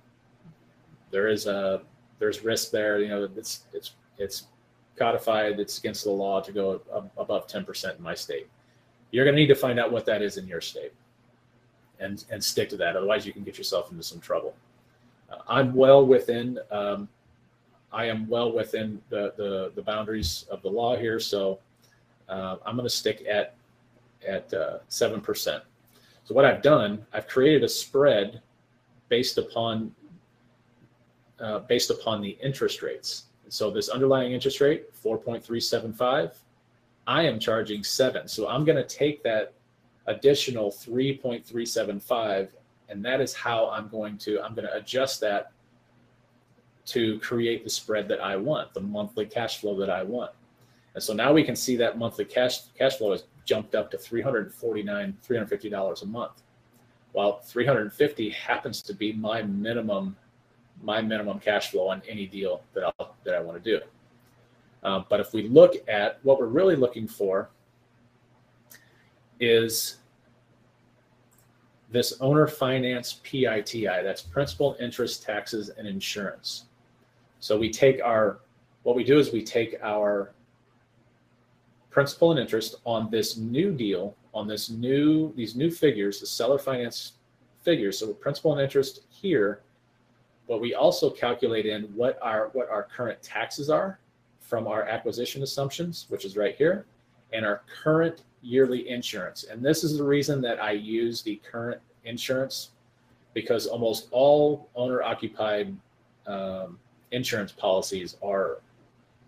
There 1.11 1.29
is 1.29 1.46
a 1.46 1.83
there's 2.20 2.44
risk 2.44 2.70
there. 2.70 3.01
You 3.01 3.09
know, 3.09 3.29
it's 3.37 3.64
it's 3.72 3.94
it's 4.18 4.44
codified. 4.96 5.59
It's 5.59 5.79
against 5.79 6.05
the 6.05 6.11
law 6.11 6.40
to 6.40 6.53
go 6.53 6.81
above 7.16 7.48
ten 7.48 7.64
percent 7.64 7.98
in 7.98 8.05
my 8.05 8.14
state. 8.14 8.48
You're 9.11 9.25
going 9.25 9.35
to 9.35 9.40
need 9.40 9.48
to 9.48 9.57
find 9.57 9.81
out 9.81 9.90
what 9.90 10.07
that 10.07 10.22
is 10.22 10.37
in 10.38 10.46
your 10.46 10.61
state, 10.61 10.92
and 11.98 12.25
and 12.31 12.42
stick 12.42 12.68
to 12.70 12.77
that. 12.77 12.96
Otherwise, 12.96 13.27
you 13.27 13.33
can 13.33 13.42
get 13.42 13.59
yourself 13.59 13.90
into 13.90 14.05
some 14.05 14.20
trouble. 14.20 14.55
Uh, 15.29 15.38
I'm 15.48 15.75
well 15.75 16.07
within. 16.07 16.59
Um, 16.70 17.09
I 17.92 18.07
am 18.07 18.27
well 18.27 18.53
within 18.53 19.03
the, 19.11 19.35
the, 19.37 19.70
the 19.75 19.83
boundaries 19.83 20.46
of 20.51 20.62
the 20.62 20.70
law 20.70 20.96
here, 20.96 21.20
so 21.20 21.59
uh, 22.27 22.57
I'm 22.64 22.75
going 22.75 22.88
to 22.88 22.94
stick 22.94 23.22
at 23.29 23.55
at 24.26 24.52
uh, 24.54 24.78
seven 24.88 25.20
percent. 25.20 25.62
So 26.24 26.35
what 26.35 26.44
I've 26.44 26.62
done, 26.62 27.04
I've 27.12 27.26
created 27.26 27.64
a 27.64 27.68
spread 27.68 28.42
based 29.08 29.38
upon 29.38 29.94
uh, 31.40 31.61
based 31.61 31.90
upon 31.90 32.20
the 32.20 32.38
interest 32.42 32.82
rates. 32.82 33.24
So 33.48 33.70
this 33.70 33.88
underlying 33.88 34.32
interest 34.32 34.61
rate, 34.61 34.94
4.375, 34.94 36.37
I 37.06 37.24
am 37.24 37.38
charging 37.38 37.85
seven. 37.85 38.28
So 38.28 38.48
I'm 38.48 38.64
going 38.64 38.76
to 38.76 38.85
take 38.85 39.22
that 39.24 39.52
additional 40.06 40.70
3.375, 40.70 42.48
and 42.88 43.04
that 43.04 43.20
is 43.20 43.35
how 43.35 43.68
I'm 43.70 43.88
going 43.88 44.16
to 44.18 44.40
I'm 44.40 44.54
going 44.54 44.66
to 44.66 44.74
adjust 44.74 45.20
that 45.20 45.52
to 46.87 47.18
create 47.20 47.64
the 47.64 47.70
spread 47.70 48.08
that 48.08 48.20
I 48.20 48.37
want, 48.37 48.72
the 48.74 48.80
monthly 48.80 49.26
cash 49.26 49.61
flow 49.61 49.76
that 49.78 49.90
I 49.90 50.02
want. 50.02 50.32
And 50.94 51.02
so 51.02 51.12
now 51.12 51.32
we 51.32 51.42
can 51.42 51.56
see 51.56 51.76
that 51.76 51.98
monthly 51.98 52.24
cash 52.24 52.61
cash 52.78 52.96
flow 52.96 53.12
has 53.12 53.24
jumped 53.44 53.74
up 53.74 53.90
to 53.90 53.98
349 53.98 55.16
$350 55.26 56.02
a 56.02 56.07
month. 56.07 56.42
While 57.12 57.40
350 57.40 58.31
happens 58.31 58.83
to 58.83 58.94
be 58.94 59.12
my 59.12 59.42
minimum 59.42 60.16
my 60.83 61.00
minimum 61.00 61.38
cash 61.38 61.70
flow 61.70 61.88
on 61.88 62.02
any 62.09 62.26
deal 62.26 62.62
that 62.74 62.92
I 62.98 63.05
that 63.24 63.35
I 63.35 63.40
want 63.40 63.62
to 63.62 63.78
do. 63.78 63.85
Uh, 64.83 65.02
but 65.09 65.20
if 65.20 65.33
we 65.33 65.48
look 65.48 65.74
at 65.88 66.18
what 66.22 66.38
we're 66.40 66.46
really 66.46 66.74
looking 66.74 67.07
for 67.07 67.50
is 69.38 69.98
this 71.90 72.14
owner 72.20 72.46
finance 72.46 73.20
PITI, 73.22 73.85
that's 74.02 74.22
principal, 74.22 74.76
interest, 74.81 75.22
taxes, 75.22 75.68
and 75.68 75.87
insurance. 75.87 76.64
So 77.38 77.59
we 77.59 77.70
take 77.70 78.00
our, 78.02 78.38
what 78.83 78.96
we 78.96 79.05
do 79.05 79.18
is 79.18 79.31
we 79.31 79.42
take 79.42 79.76
our 79.83 80.33
principal 81.92 82.31
and 82.31 82.40
interest 82.40 82.76
on 82.85 83.11
this 83.11 83.37
new 83.37 83.70
deal, 83.70 84.16
on 84.35 84.48
this 84.48 84.70
new, 84.70 85.33
these 85.37 85.55
new 85.55 85.70
figures, 85.70 86.18
the 86.18 86.26
seller 86.26 86.59
finance 86.59 87.12
figures. 87.62 87.98
So 87.98 88.12
principal 88.14 88.52
and 88.52 88.61
interest 88.61 89.02
here, 89.11 89.61
but 90.48 90.61
we 90.61 90.74
also 90.74 91.11
calculate 91.11 91.66
in 91.66 91.83
what 91.94 92.18
our, 92.22 92.48
what 92.55 92.68
our 92.70 92.85
current 92.85 93.22
taxes 93.22 93.70
are 93.70 93.98
from 94.40 94.66
our 94.66 94.85
acquisition 94.85 95.42
assumptions, 95.42 96.07
which 96.09 96.24
is 96.24 96.37
right 96.37 96.57
here, 96.57 96.87
and 97.33 97.44
our 97.44 97.62
current 97.83 98.22
yearly 98.40 98.88
insurance. 98.88 99.44
And 99.44 99.62
this 99.62 99.85
is 99.85 99.96
the 99.96 100.05
reason 100.05 100.40
that 100.42 100.61
I 100.61 100.72
use 100.72 101.22
the 101.22 101.40
current 101.48 101.81
insurance 102.05 102.70
because 103.35 103.66
almost 103.66 104.09
all 104.11 104.68
owner 104.74 105.02
occupied 105.02 105.74
um, 106.26 106.78
insurance 107.12 107.52
policies 107.52 108.16
are 108.22 108.59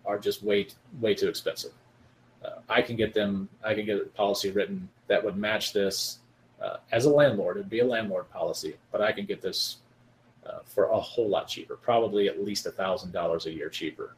are 0.05 0.19
just 0.19 0.43
way 0.43 0.67
way 0.99 1.15
too 1.15 1.27
expensive. 1.27 1.71
Uh, 2.45 2.59
I 2.69 2.81
can 2.81 2.95
get 2.95 3.13
them. 3.13 3.49
I 3.63 3.73
can 3.73 3.85
get 3.85 3.97
a 3.97 4.05
policy 4.05 4.51
written 4.51 4.87
that 5.07 5.23
would 5.23 5.37
match 5.37 5.73
this 5.73 6.19
uh, 6.61 6.77
as 6.91 7.05
a 7.05 7.09
landlord. 7.09 7.57
It'd 7.57 7.69
be 7.69 7.79
a 7.79 7.85
landlord 7.85 8.29
policy, 8.29 8.75
but 8.91 9.01
I 9.01 9.11
can 9.11 9.25
get 9.25 9.41
this 9.41 9.77
uh, 10.45 10.59
for 10.63 10.85
a 10.85 10.99
whole 10.99 11.27
lot 11.27 11.47
cheaper, 11.47 11.75
probably 11.75 12.27
at 12.27 12.43
least 12.43 12.65
a 12.65 12.71
thousand 12.71 13.11
dollars 13.11 13.45
a 13.45 13.51
year 13.51 13.69
cheaper. 13.69 14.15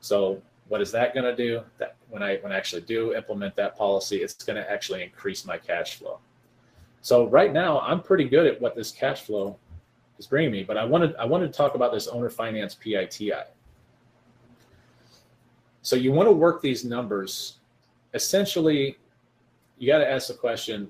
So 0.00 0.40
what 0.68 0.80
is 0.80 0.92
that 0.92 1.14
going 1.14 1.24
to 1.24 1.36
do? 1.36 1.62
That 1.78 1.96
when 2.10 2.22
I 2.22 2.36
when 2.38 2.52
I 2.52 2.56
actually 2.56 2.82
do 2.82 3.14
implement 3.14 3.56
that 3.56 3.76
policy, 3.76 4.18
it's 4.18 4.34
going 4.44 4.56
to 4.56 4.70
actually 4.70 5.02
increase 5.02 5.44
my 5.44 5.58
cash 5.58 5.96
flow. 5.96 6.18
So 7.02 7.28
right 7.28 7.52
now, 7.52 7.80
I'm 7.80 8.02
pretty 8.02 8.24
good 8.24 8.46
at 8.46 8.60
what 8.60 8.74
this 8.74 8.90
cash 8.90 9.22
flow 9.22 9.56
is 10.18 10.26
bringing 10.26 10.50
me. 10.50 10.62
But 10.62 10.76
I 10.76 10.84
wanted 10.84 11.14
I 11.16 11.24
wanted 11.24 11.52
to 11.52 11.56
talk 11.56 11.74
about 11.74 11.92
this 11.92 12.06
owner 12.08 12.30
finance 12.30 12.74
PITI. 12.74 13.32
So 15.82 15.96
you 15.96 16.12
want 16.12 16.28
to 16.28 16.32
work 16.32 16.60
these 16.60 16.84
numbers. 16.84 17.58
Essentially, 18.14 18.98
you 19.78 19.86
got 19.86 19.98
to 19.98 20.10
ask 20.10 20.28
the 20.28 20.34
question: 20.34 20.88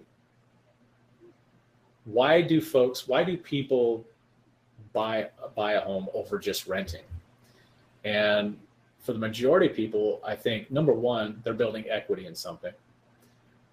Why 2.04 2.40
do 2.40 2.60
folks? 2.60 3.06
Why 3.06 3.22
do 3.22 3.36
people 3.36 4.04
buy 4.92 5.28
buy 5.54 5.72
a 5.72 5.80
home 5.80 6.08
over 6.14 6.38
just 6.38 6.66
renting? 6.66 7.04
And 8.04 8.58
for 9.00 9.12
the 9.12 9.18
majority 9.18 9.66
of 9.66 9.74
people, 9.74 10.20
I 10.24 10.34
think 10.34 10.70
number 10.70 10.92
one, 10.92 11.40
they're 11.44 11.54
building 11.54 11.84
equity 11.88 12.26
in 12.26 12.34
something. 12.34 12.72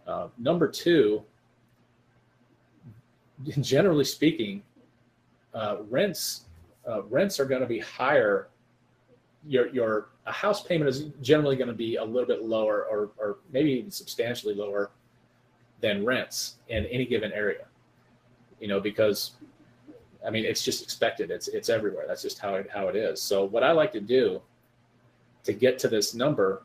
Uh, 0.08 0.28
number 0.38 0.68
two, 0.68 1.24
generally 3.62 4.06
speaking, 4.06 4.62
uh, 5.54 5.78
rents 5.90 6.46
uh, 6.88 7.04
rents 7.04 7.40
are 7.40 7.46
going 7.46 7.62
to 7.62 7.68
be 7.68 7.80
higher. 7.80 8.48
Your 9.48 9.68
your 9.70 10.10
a 10.26 10.32
house 10.32 10.64
payment 10.64 10.90
is 10.90 11.06
generally 11.22 11.56
going 11.56 11.68
to 11.68 11.74
be 11.74 11.98
a 11.98 12.04
little 12.04 12.28
bit 12.28 12.44
lower, 12.44 12.86
or 12.86 13.12
or 13.18 13.38
maybe 13.52 13.72
even 13.72 13.92
substantially 13.92 14.56
lower 14.56 14.92
than 15.82 16.06
rents 16.06 16.56
in 16.70 16.86
any 16.88 17.06
given 17.06 17.32
area. 17.32 17.66
You 18.60 18.68
know, 18.68 18.80
because 18.80 19.32
I 20.26 20.30
mean 20.30 20.46
it's 20.46 20.64
just 20.64 20.84
expected. 20.84 21.30
It's 21.30 21.48
it's 21.48 21.70
everywhere. 21.70 22.06
That's 22.08 22.22
just 22.22 22.40
how 22.40 22.56
it 22.56 22.70
how 22.74 22.88
it 22.88 22.96
is. 22.96 23.22
So 23.22 23.46
what 23.46 23.64
I 23.64 23.72
like 23.72 23.92
to 23.94 24.02
do 24.02 24.42
to 25.44 25.54
get 25.54 25.78
to 25.80 25.88
this 25.88 26.16
number 26.16 26.64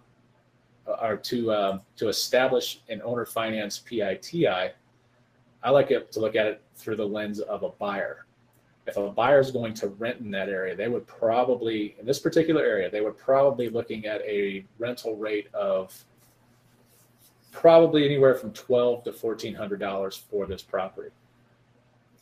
uh, 0.86 0.96
or 1.02 1.16
to 1.16 1.52
um, 1.52 1.80
to 1.96 2.08
establish 2.08 2.80
an 2.88 3.02
owner 3.02 3.26
finance 3.26 3.78
PITI, 3.78 4.72
I 5.62 5.70
like 5.70 5.90
it 5.90 6.10
to 6.12 6.20
look 6.20 6.34
at 6.34 6.46
it 6.46 6.62
through 6.76 6.96
the 6.96 7.06
lens 7.06 7.40
of 7.40 7.62
a 7.62 7.68
buyer 7.68 8.24
if 8.86 8.96
a 8.96 9.08
buyer 9.10 9.40
is 9.40 9.50
going 9.50 9.74
to 9.74 9.88
rent 9.88 10.20
in 10.20 10.30
that 10.30 10.48
area, 10.48 10.74
they 10.74 10.88
would 10.88 11.06
probably, 11.06 11.94
in 12.00 12.06
this 12.06 12.18
particular 12.18 12.62
area, 12.62 12.90
they 12.90 13.00
would 13.00 13.16
probably 13.16 13.68
looking 13.68 14.06
at 14.06 14.20
a 14.22 14.64
rental 14.78 15.16
rate 15.16 15.48
of 15.54 16.04
probably 17.52 18.04
anywhere 18.04 18.34
from 18.34 18.52
twelve 18.52 19.04
to 19.04 19.12
fourteen 19.12 19.54
hundred 19.54 19.80
dollars 19.80 20.16
for 20.16 20.46
this 20.46 20.62
property. 20.62 21.10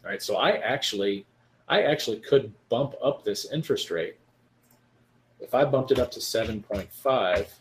All 0.05 0.11
right, 0.11 0.23
so 0.23 0.37
I 0.37 0.53
actually, 0.59 1.27
I 1.69 1.83
actually 1.83 2.19
could 2.21 2.53
bump 2.69 2.95
up 3.03 3.25
this 3.25 3.51
interest 3.53 3.91
rate. 3.91 4.17
If 5.41 5.55
I 5.55 5.65
bumped 5.65 5.93
it 5.93 5.99
up 5.99 6.11
to 6.13 6.21
seven 6.21 6.63
point 6.63 6.93
five, 6.93 7.53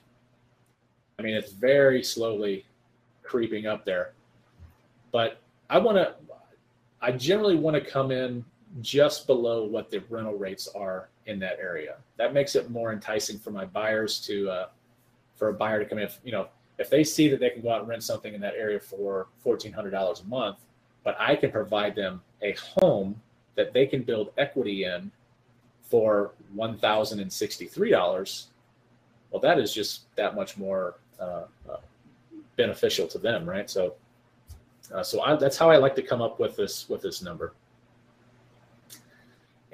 I 1.19 1.21
mean 1.21 1.35
it's 1.35 1.51
very 1.51 2.03
slowly 2.03 2.65
creeping 3.21 3.67
up 3.67 3.85
there, 3.85 4.13
but 5.11 5.39
I 5.69 5.77
want 5.77 5.97
to, 5.97 6.15
I 7.01 7.11
generally 7.11 7.55
want 7.55 7.75
to 7.75 7.81
come 7.81 8.11
in 8.11 8.45
just 8.81 9.27
below 9.27 9.63
what 9.65 9.89
the 9.89 9.99
rental 10.09 10.35
rates 10.35 10.67
are 10.75 11.09
in 11.25 11.39
that 11.39 11.57
area. 11.59 11.95
That 12.17 12.33
makes 12.33 12.55
it 12.55 12.69
more 12.69 12.91
enticing 12.91 13.39
for 13.39 13.51
my 13.51 13.65
buyers 13.65 14.19
to, 14.27 14.49
uh, 14.49 14.67
for 15.35 15.49
a 15.49 15.53
buyer 15.53 15.79
to 15.79 15.85
come 15.85 15.99
in. 15.99 16.09
You 16.23 16.31
know, 16.31 16.47
if 16.77 16.89
they 16.89 17.03
see 17.03 17.27
that 17.29 17.39
they 17.39 17.49
can 17.49 17.61
go 17.61 17.71
out 17.71 17.81
and 17.81 17.89
rent 17.89 18.03
something 18.03 18.33
in 18.33 18.41
that 18.41 18.53
area 18.55 18.79
for 18.79 19.27
fourteen 19.39 19.73
hundred 19.73 19.91
dollars 19.91 20.21
a 20.21 20.25
month, 20.25 20.57
but 21.03 21.15
I 21.19 21.35
can 21.35 21.51
provide 21.51 21.95
them 21.95 22.21
a 22.41 22.53
home 22.53 23.19
that 23.55 23.73
they 23.73 23.87
can 23.87 24.03
build 24.03 24.31
equity 24.37 24.83
in 24.83 25.11
for 25.81 26.31
one 26.53 26.77
thousand 26.77 27.19
and 27.19 27.31
sixty-three 27.31 27.89
dollars. 27.89 28.47
Well, 29.31 29.41
that 29.41 29.59
is 29.59 29.73
just 29.73 30.13
that 30.15 30.35
much 30.35 30.57
more 30.57 30.95
uh, 31.19 31.45
uh, 31.69 31.77
beneficial 32.55 33.07
to 33.07 33.17
them, 33.17 33.47
right? 33.49 33.69
So, 33.69 33.95
uh, 34.93 35.03
so 35.03 35.21
I, 35.21 35.35
that's 35.35 35.57
how 35.57 35.69
I 35.69 35.77
like 35.77 35.95
to 35.95 36.03
come 36.03 36.21
up 36.21 36.39
with 36.39 36.55
this 36.55 36.87
with 36.89 37.01
this 37.01 37.21
number. 37.21 37.53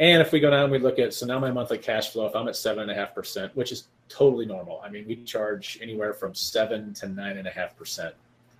And 0.03 0.21
if 0.21 0.33
we 0.33 0.41
go 0.41 0.49
down, 0.49 0.69
we 0.69 0.79
look 0.79 0.99
at 0.99 1.13
so 1.13 1.25
now 1.25 1.39
my 1.39 1.49
monthly 1.49 1.77
cash 1.77 2.09
flow. 2.09 2.25
If 2.25 2.35
I'm 2.35 2.49
at 2.49 2.57
seven 2.57 2.81
and 2.81 2.91
a 2.91 2.93
half 2.93 3.15
percent, 3.15 3.55
which 3.55 3.71
is 3.71 3.87
totally 4.09 4.45
normal. 4.45 4.81
I 4.83 4.89
mean, 4.89 5.07
we 5.07 5.15
charge 5.23 5.79
anywhere 5.81 6.13
from 6.13 6.35
seven 6.35 6.93
to 6.95 7.07
nine 7.07 7.37
and 7.37 7.47
a 7.47 7.51
half 7.51 7.77
percent, 7.77 8.13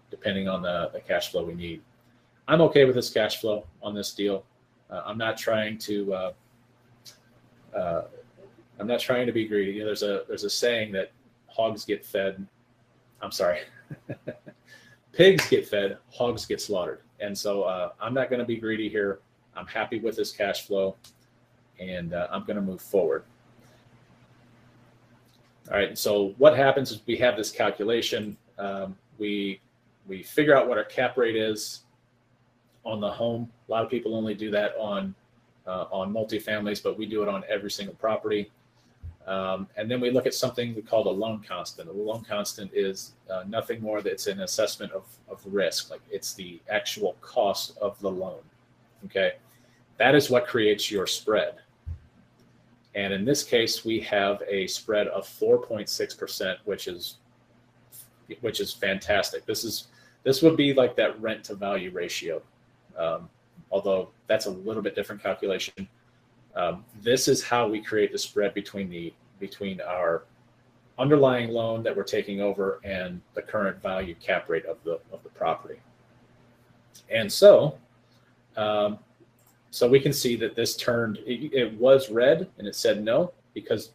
depending 0.10 0.48
on 0.48 0.62
the, 0.62 0.90
the 0.94 1.02
cash 1.02 1.32
flow 1.32 1.44
we 1.44 1.54
need. 1.54 1.82
I'm 2.48 2.62
okay 2.62 2.86
with 2.86 2.96
this 2.96 3.10
cash 3.10 3.42
flow 3.42 3.68
on 3.82 3.94
this 3.94 4.14
deal. 4.14 4.46
Uh, 4.90 5.02
I'm 5.06 5.18
not 5.18 5.38
trying 5.38 5.78
to. 5.80 6.14
Uh, 6.14 6.34
uh, 7.76 8.04
I'm 8.80 8.88
not 8.88 9.02
trying 9.02 9.26
to 9.26 9.34
be 9.34 9.46
greedy. 9.46 9.74
You 9.74 9.80
know, 9.80 9.88
there's 9.88 10.04
a 10.04 10.24
there's 10.30 10.46
a 10.46 10.50
saying 10.50 10.94
that 10.94 11.12
hogs 11.48 11.84
get 11.84 12.06
fed. 12.06 12.48
I'm 13.22 13.32
sorry, 13.32 13.60
pigs 15.12 15.50
get 15.50 15.68
fed, 15.68 15.98
hogs 16.10 16.46
get 16.46 16.62
slaughtered. 16.62 17.02
And 17.20 17.38
so 17.38 17.64
uh, 17.64 17.90
I'm 18.00 18.14
not 18.14 18.30
going 18.30 18.40
to 18.40 18.46
be 18.46 18.56
greedy 18.56 18.88
here. 18.88 19.20
I'm 19.58 19.68
happy 19.68 20.00
with 20.00 20.16
this 20.16 20.32
cash 20.32 20.66
flow 20.66 20.96
and 21.90 22.14
uh, 22.14 22.28
I'm 22.32 22.44
going 22.44 22.56
to 22.56 22.62
move 22.62 22.82
forward. 22.82 23.24
All 25.72 25.78
right, 25.78 25.98
so 25.98 26.34
what 26.38 26.58
happens 26.58 26.92
is 26.92 27.02
we 27.08 27.16
have 27.18 27.38
this 27.38 27.52
calculation. 27.52 28.38
Um, 28.58 28.98
we 29.18 29.62
we 30.08 30.22
figure 30.22 30.56
out 30.56 30.68
what 30.68 30.78
our 30.78 30.84
cap 30.84 31.18
rate 31.18 31.38
is 31.38 31.82
on 32.84 33.00
the 33.00 33.10
home. 33.10 33.50
A 33.70 33.72
lot 33.72 33.84
of 33.84 33.90
people 33.90 34.16
only 34.16 34.34
do 34.34 34.52
that 34.52 34.76
on 34.78 35.16
uh, 35.66 35.86
on 35.92 36.14
multifamilies, 36.14 36.84
but 36.84 36.98
we 36.98 37.06
do 37.06 37.24
it 37.24 37.30
on 37.30 37.44
every 37.50 37.72
single 37.72 37.96
property. 37.96 38.52
Um, 39.26 39.70
and 39.78 39.90
then 39.90 40.02
we 40.02 40.12
look 40.12 40.26
at 40.26 40.34
something 40.34 40.76
we 40.76 40.82
call 40.82 41.06
the 41.06 41.10
loan 41.10 41.42
constant. 41.48 41.88
The 41.88 41.94
loan 41.94 42.26
constant 42.26 42.72
is 42.74 43.14
uh, 43.32 43.44
nothing 43.48 43.82
more 43.82 44.02
than 44.02 44.12
it's 44.12 44.28
an 44.28 44.42
assessment 44.42 44.92
of, 44.92 45.06
of 45.30 45.42
risk, 45.46 45.90
like 45.90 46.02
it's 46.12 46.34
the 46.34 46.60
actual 46.70 47.16
cost 47.22 47.78
of 47.78 47.98
the 48.02 48.12
loan. 48.12 48.40
Okay. 49.06 49.34
That 49.98 50.16
is 50.16 50.30
what 50.30 50.46
creates 50.46 50.92
your 50.92 51.08
spread. 51.08 51.56
And 52.96 53.14
in 53.14 53.26
this 53.26 53.44
case, 53.44 53.84
we 53.84 54.00
have 54.02 54.42
a 54.48 54.68
spread 54.68 55.08
of 55.08 55.26
4.6%, 55.28 56.58
which 56.66 56.88
is 56.88 57.18
which 58.40 58.62
is 58.62 58.72
fantastic. 58.72 59.46
This 59.46 59.64
is 59.64 59.88
this 60.24 60.42
would 60.42 60.56
be 60.56 60.74
like 60.74 60.96
that 60.96 61.22
rent 61.22 61.44
to 61.46 61.56
value 61.56 61.92
ratio. 61.92 62.42
Um, 62.98 63.30
although 63.72 64.10
that's 64.28 64.46
a 64.46 64.52
little 64.52 64.82
bit 64.82 64.96
different 64.96 65.22
calculation. 65.22 65.88
Um, 66.56 66.86
this 67.02 67.28
is 67.28 67.44
how 67.44 67.68
we 67.68 67.82
create 67.82 68.12
the 68.12 68.18
spread 68.18 68.54
between 68.54 68.90
the 68.90 69.14
between 69.40 69.82
our 69.82 70.24
underlying 71.00 71.50
loan 71.50 71.82
that 71.84 71.96
we're 71.96 72.04
taking 72.04 72.40
over 72.40 72.80
and 72.84 73.20
the 73.34 73.42
current 73.42 73.82
value 73.82 74.16
cap 74.16 74.48
rate 74.48 74.66
of 74.66 74.78
the 74.84 75.00
of 75.12 75.24
the 75.24 75.30
property. 75.30 75.80
And 77.10 77.32
so, 77.32 77.78
um, 78.56 79.00
so 79.74 79.88
we 79.88 80.00
can 80.00 80.14
see 80.14 80.36
that 80.36 80.56
this 80.56 80.78
turned. 80.78 81.18
It, 81.26 81.52
it, 81.52 81.74
was 81.80 82.12
red 82.12 82.48
and 82.60 82.68
it 82.68 82.76
said 82.76 83.04
no 83.04 83.34
because 83.56 83.94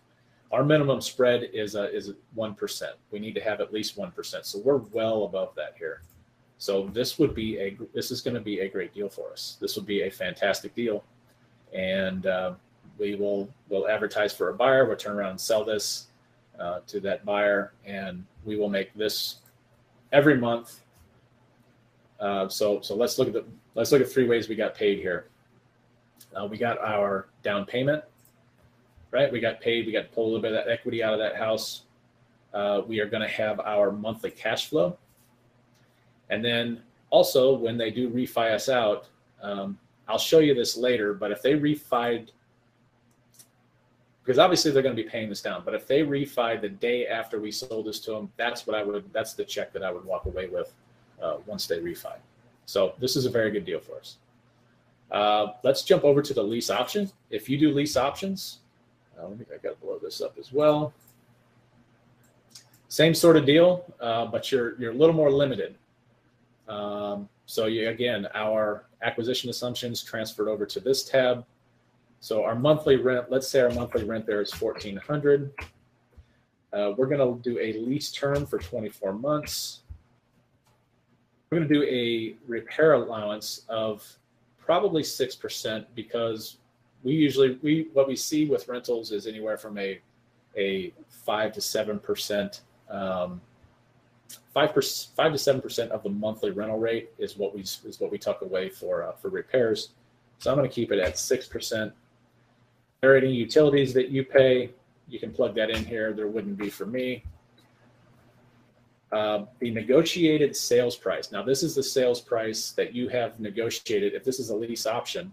our 0.50 0.64
minimum 0.64 1.00
spread 1.00 1.50
is 1.52 1.76
a, 1.76 1.94
is 1.94 2.14
one 2.34 2.56
percent. 2.56 2.96
We 3.12 3.20
need 3.20 3.36
to 3.36 3.40
have 3.40 3.60
at 3.60 3.72
least 3.72 3.96
one 3.96 4.10
percent. 4.10 4.44
So 4.44 4.58
we're 4.58 4.78
well 4.78 5.22
above 5.22 5.54
that 5.54 5.76
here. 5.78 6.02
So 6.56 6.88
this 6.88 7.16
would 7.20 7.32
be 7.32 7.58
a 7.58 7.78
this 7.94 8.10
is 8.10 8.20
going 8.20 8.34
to 8.34 8.40
be 8.40 8.58
a 8.58 8.68
great 8.68 8.92
deal 8.92 9.08
for 9.08 9.30
us. 9.30 9.56
This 9.60 9.76
would 9.76 9.86
be 9.86 10.02
a 10.02 10.10
fantastic 10.10 10.74
deal, 10.74 11.04
and 11.72 12.26
uh, 12.26 12.54
we 12.98 13.14
will 13.14 13.48
will 13.68 13.86
advertise 13.86 14.34
for 14.34 14.48
a 14.48 14.54
buyer. 14.54 14.84
We'll 14.84 14.96
turn 14.96 15.14
around 15.16 15.30
and 15.30 15.40
sell 15.40 15.64
this 15.64 16.08
uh, 16.58 16.80
to 16.88 16.98
that 17.00 17.24
buyer, 17.24 17.72
and 17.86 18.24
we 18.44 18.56
will 18.56 18.68
make 18.68 18.92
this 18.94 19.36
every 20.10 20.38
month. 20.38 20.80
Uh, 22.18 22.48
so 22.48 22.80
so 22.80 22.96
let's 22.96 23.16
look 23.16 23.28
at 23.28 23.34
the 23.34 23.44
let's 23.76 23.92
look 23.92 24.02
at 24.02 24.10
three 24.10 24.26
ways 24.26 24.48
we 24.48 24.56
got 24.56 24.74
paid 24.74 24.98
here. 24.98 25.28
Uh, 26.34 26.46
we 26.46 26.58
got 26.58 26.78
our 26.78 27.28
down 27.42 27.64
payment, 27.64 28.04
right? 29.10 29.30
We 29.32 29.40
got 29.40 29.60
paid. 29.60 29.86
We 29.86 29.92
got 29.92 30.02
to 30.02 30.08
pull 30.08 30.24
a 30.24 30.26
little 30.26 30.42
bit 30.42 30.52
of 30.52 30.64
that 30.64 30.70
equity 30.70 31.02
out 31.02 31.12
of 31.12 31.18
that 31.18 31.36
house. 31.36 31.82
Uh, 32.52 32.82
we 32.86 33.00
are 33.00 33.06
going 33.06 33.22
to 33.22 33.28
have 33.28 33.60
our 33.60 33.90
monthly 33.90 34.30
cash 34.30 34.68
flow 34.68 34.96
and 36.30 36.44
then 36.44 36.82
also 37.10 37.54
when 37.54 37.76
they 37.76 37.90
do 37.90 38.10
refi 38.10 38.52
us 38.52 38.68
out, 38.68 39.08
um, 39.42 39.78
I'll 40.08 40.18
show 40.18 40.38
you 40.38 40.54
this 40.54 40.76
later, 40.76 41.14
but 41.14 41.30
if 41.30 41.42
they 41.42 41.52
refied, 41.52 42.30
because 44.22 44.38
obviously 44.38 44.70
they're 44.70 44.82
going 44.82 44.96
to 44.96 45.02
be 45.02 45.08
paying 45.08 45.28
this 45.28 45.42
down, 45.42 45.62
but 45.64 45.74
if 45.74 45.86
they 45.86 46.00
refi 46.00 46.60
the 46.60 46.68
day 46.68 47.06
after 47.06 47.40
we 47.40 47.50
sold 47.50 47.86
this 47.86 48.00
to 48.00 48.12
them, 48.12 48.30
that's 48.36 48.66
what 48.66 48.76
I 48.76 48.82
would, 48.82 49.10
that's 49.12 49.34
the 49.34 49.44
check 49.44 49.72
that 49.72 49.82
I 49.82 49.90
would 49.90 50.04
walk 50.04 50.26
away 50.26 50.48
with 50.48 50.72
uh, 51.22 51.36
once 51.46 51.66
they 51.66 51.78
refi. 51.78 52.16
So 52.66 52.94
this 52.98 53.16
is 53.16 53.26
a 53.26 53.30
very 53.30 53.50
good 53.50 53.64
deal 53.64 53.80
for 53.80 53.96
us. 53.96 54.16
Uh, 55.10 55.48
let's 55.62 55.82
jump 55.82 56.04
over 56.04 56.20
to 56.22 56.34
the 56.34 56.42
lease 56.42 56.70
options. 56.70 57.14
If 57.30 57.48
you 57.48 57.58
do 57.58 57.72
lease 57.72 57.96
options, 57.96 58.58
uh, 59.18 59.28
let 59.28 59.38
me, 59.38 59.44
I 59.52 59.58
got 59.58 59.70
to 59.70 59.86
blow 59.86 59.98
this 59.98 60.20
up 60.20 60.36
as 60.38 60.52
well. 60.52 60.92
Same 62.88 63.14
sort 63.14 63.36
of 63.36 63.44
deal, 63.44 63.84
uh, 64.00 64.26
but 64.26 64.50
you're 64.50 64.78
you're 64.80 64.92
a 64.92 64.94
little 64.94 65.14
more 65.14 65.30
limited. 65.30 65.74
Um, 66.68 67.28
so 67.46 67.66
you, 67.66 67.88
again, 67.88 68.28
our 68.34 68.84
acquisition 69.02 69.50
assumptions 69.50 70.02
transferred 70.02 70.48
over 70.48 70.66
to 70.66 70.80
this 70.80 71.04
tab. 71.04 71.44
So 72.20 72.44
our 72.44 72.54
monthly 72.54 72.96
rent, 72.96 73.30
let's 73.30 73.48
say 73.48 73.60
our 73.60 73.70
monthly 73.70 74.04
rent 74.04 74.26
there 74.26 74.40
is 74.40 74.52
1400. 74.52 75.52
Uh, 76.72 76.92
we're 76.96 77.06
going 77.06 77.20
to 77.20 77.42
do 77.42 77.58
a 77.58 77.72
lease 77.74 78.10
term 78.12 78.44
for 78.44 78.58
24 78.58 79.12
months. 79.14 79.80
We're 81.50 81.58
going 81.58 81.68
to 81.68 81.74
do 81.74 81.82
a 81.84 82.36
repair 82.46 82.94
allowance 82.94 83.62
of 83.68 84.06
probably 84.68 85.02
6% 85.02 85.86
because 85.94 86.58
we 87.02 87.12
usually, 87.12 87.58
we 87.62 87.88
what 87.94 88.06
we 88.06 88.14
see 88.14 88.44
with 88.44 88.68
rentals 88.68 89.12
is 89.12 89.26
anywhere 89.26 89.56
from 89.56 89.78
a, 89.78 89.98
a 90.58 90.92
5 91.24 91.52
to 91.54 91.60
7% 91.60 92.60
um, 92.90 93.40
five 94.52 94.74
percent, 94.74 95.14
five 95.16 95.32
to 95.32 95.38
seven 95.38 95.60
percent 95.60 95.90
of 95.90 96.02
the 96.02 96.08
monthly 96.08 96.50
rental 96.50 96.78
rate 96.78 97.10
is 97.18 97.36
what 97.36 97.54
we 97.54 97.60
is 97.60 97.96
what 97.98 98.10
we 98.10 98.18
tuck 98.18 98.42
away 98.42 98.68
for 98.68 99.02
uh, 99.02 99.12
for 99.12 99.28
repairs. 99.28 99.90
So 100.38 100.50
I'm 100.50 100.56
going 100.56 100.68
to 100.68 100.74
keep 100.74 100.92
it 100.92 100.98
at 100.98 101.18
six 101.18 101.46
percent. 101.46 101.92
There 103.00 103.12
are 103.12 103.16
any 103.16 103.32
utilities 103.32 103.92
that 103.94 104.08
you 104.08 104.24
pay, 104.24 104.70
you 105.08 105.18
can 105.18 105.32
plug 105.32 105.54
that 105.54 105.70
in 105.70 105.84
here. 105.84 106.12
There 106.12 106.28
wouldn't 106.28 106.56
be 106.56 106.70
for 106.70 106.86
me. 106.86 107.24
Uh, 109.10 109.46
the 109.58 109.70
negotiated 109.70 110.54
sales 110.54 110.94
price. 110.94 111.32
Now, 111.32 111.42
this 111.42 111.62
is 111.62 111.74
the 111.74 111.82
sales 111.82 112.20
price 112.20 112.72
that 112.72 112.94
you 112.94 113.08
have 113.08 113.40
negotiated. 113.40 114.12
If 114.12 114.22
this 114.22 114.38
is 114.38 114.50
a 114.50 114.54
lease 114.54 114.86
option, 114.86 115.32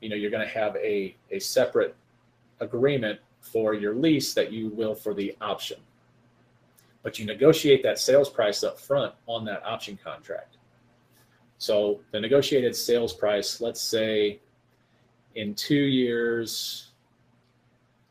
you 0.00 0.08
know 0.08 0.16
you're 0.16 0.30
going 0.30 0.46
to 0.46 0.52
have 0.52 0.76
a 0.76 1.16
a 1.30 1.38
separate 1.38 1.96
agreement 2.60 3.18
for 3.40 3.72
your 3.74 3.94
lease 3.94 4.34
that 4.34 4.52
you 4.52 4.68
will 4.68 4.94
for 4.94 5.14
the 5.14 5.34
option 5.40 5.78
but 7.02 7.18
you 7.18 7.24
negotiate 7.24 7.82
that 7.82 7.98
sales 7.98 8.28
price 8.28 8.62
up 8.62 8.78
front 8.78 9.14
on 9.26 9.44
that 9.44 9.64
option 9.64 9.98
contract. 10.02 10.58
So 11.58 12.00
the 12.12 12.20
negotiated 12.20 12.76
sales 12.76 13.12
price, 13.12 13.60
let's 13.60 13.80
say 13.80 14.40
in 15.34 15.54
two 15.54 15.74
years, 15.74 16.90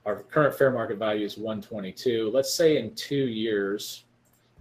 our 0.06 0.24
current 0.24 0.56
fair 0.56 0.72
market 0.72 0.98
value 0.98 1.26
is 1.26 1.38
122. 1.38 2.32
Let's 2.34 2.54
say 2.54 2.78
in 2.78 2.96
two 2.96 3.28
years, 3.28 4.06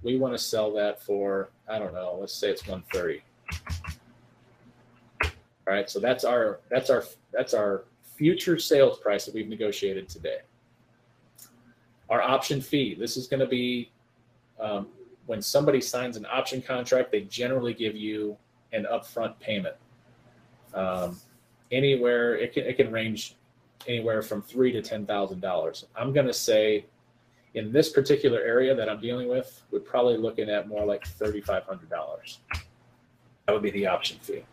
we 0.07 0.17
want 0.17 0.33
to 0.33 0.39
sell 0.39 0.73
that 0.73 1.03
for, 1.03 1.51
I 1.69 1.81
don't 1.81 1.93
know, 1.93 2.17
let's 2.21 2.33
say 2.33 2.49
it's 2.49 2.67
130. 2.67 3.23
All 5.69 5.75
right, 5.75 5.91
so 5.91 5.99
that's 5.99 6.23
our 6.23 6.61
that's 6.71 6.91
our 6.91 7.03
that's 7.33 7.53
our 7.53 7.85
future 8.03 8.57
sales 8.57 8.99
price 9.01 9.27
that 9.27 9.35
we've 9.35 9.49
negotiated 9.49 10.09
today. 10.09 10.39
Our 12.09 12.23
option 12.23 12.61
fee, 12.61 12.95
this 12.95 13.17
is 13.17 13.27
going 13.27 13.41
to 13.41 13.49
be 13.49 13.91
um, 14.61 14.87
when 15.27 15.43
somebody 15.43 15.81
signs 15.81 16.17
an 16.17 16.25
option 16.31 16.63
contract, 16.63 17.11
they 17.11 17.23
generally 17.23 17.75
give 17.75 17.97
you 17.97 18.37
an 18.73 18.87
upfront 18.91 19.39
payment. 19.41 19.75
Um, 20.73 21.19
anywhere 21.73 22.37
it 22.37 22.53
can 22.53 22.63
it 22.65 22.77
can 22.77 22.93
range 22.93 23.35
anywhere 23.89 24.23
from 24.23 24.41
three 24.41 24.71
to 24.71 24.83
ten 24.83 25.05
thousand 25.05 25.41
dollars. 25.41 25.85
I'm 25.97 26.13
going 26.13 26.27
to 26.27 26.33
say 26.33 26.87
in 27.57 27.73
this 27.73 27.89
particular 27.89 28.41
area 28.41 28.75
that 28.75 28.89
I'm 28.89 29.01
dealing 29.01 29.29
with, 29.29 29.63
we're 29.71 29.81
probably 29.81 30.17
looking 30.17 30.49
at 30.49 30.69
more 30.69 30.85
like 30.87 31.05
thirty 31.07 31.41
five 31.41 31.65
hundred 31.65 31.91
dollars. 31.91 32.39
That 33.47 33.53
would 33.53 33.63
be 33.63 33.71
the 33.71 33.87
option 33.87 34.19
fee. 34.21 34.45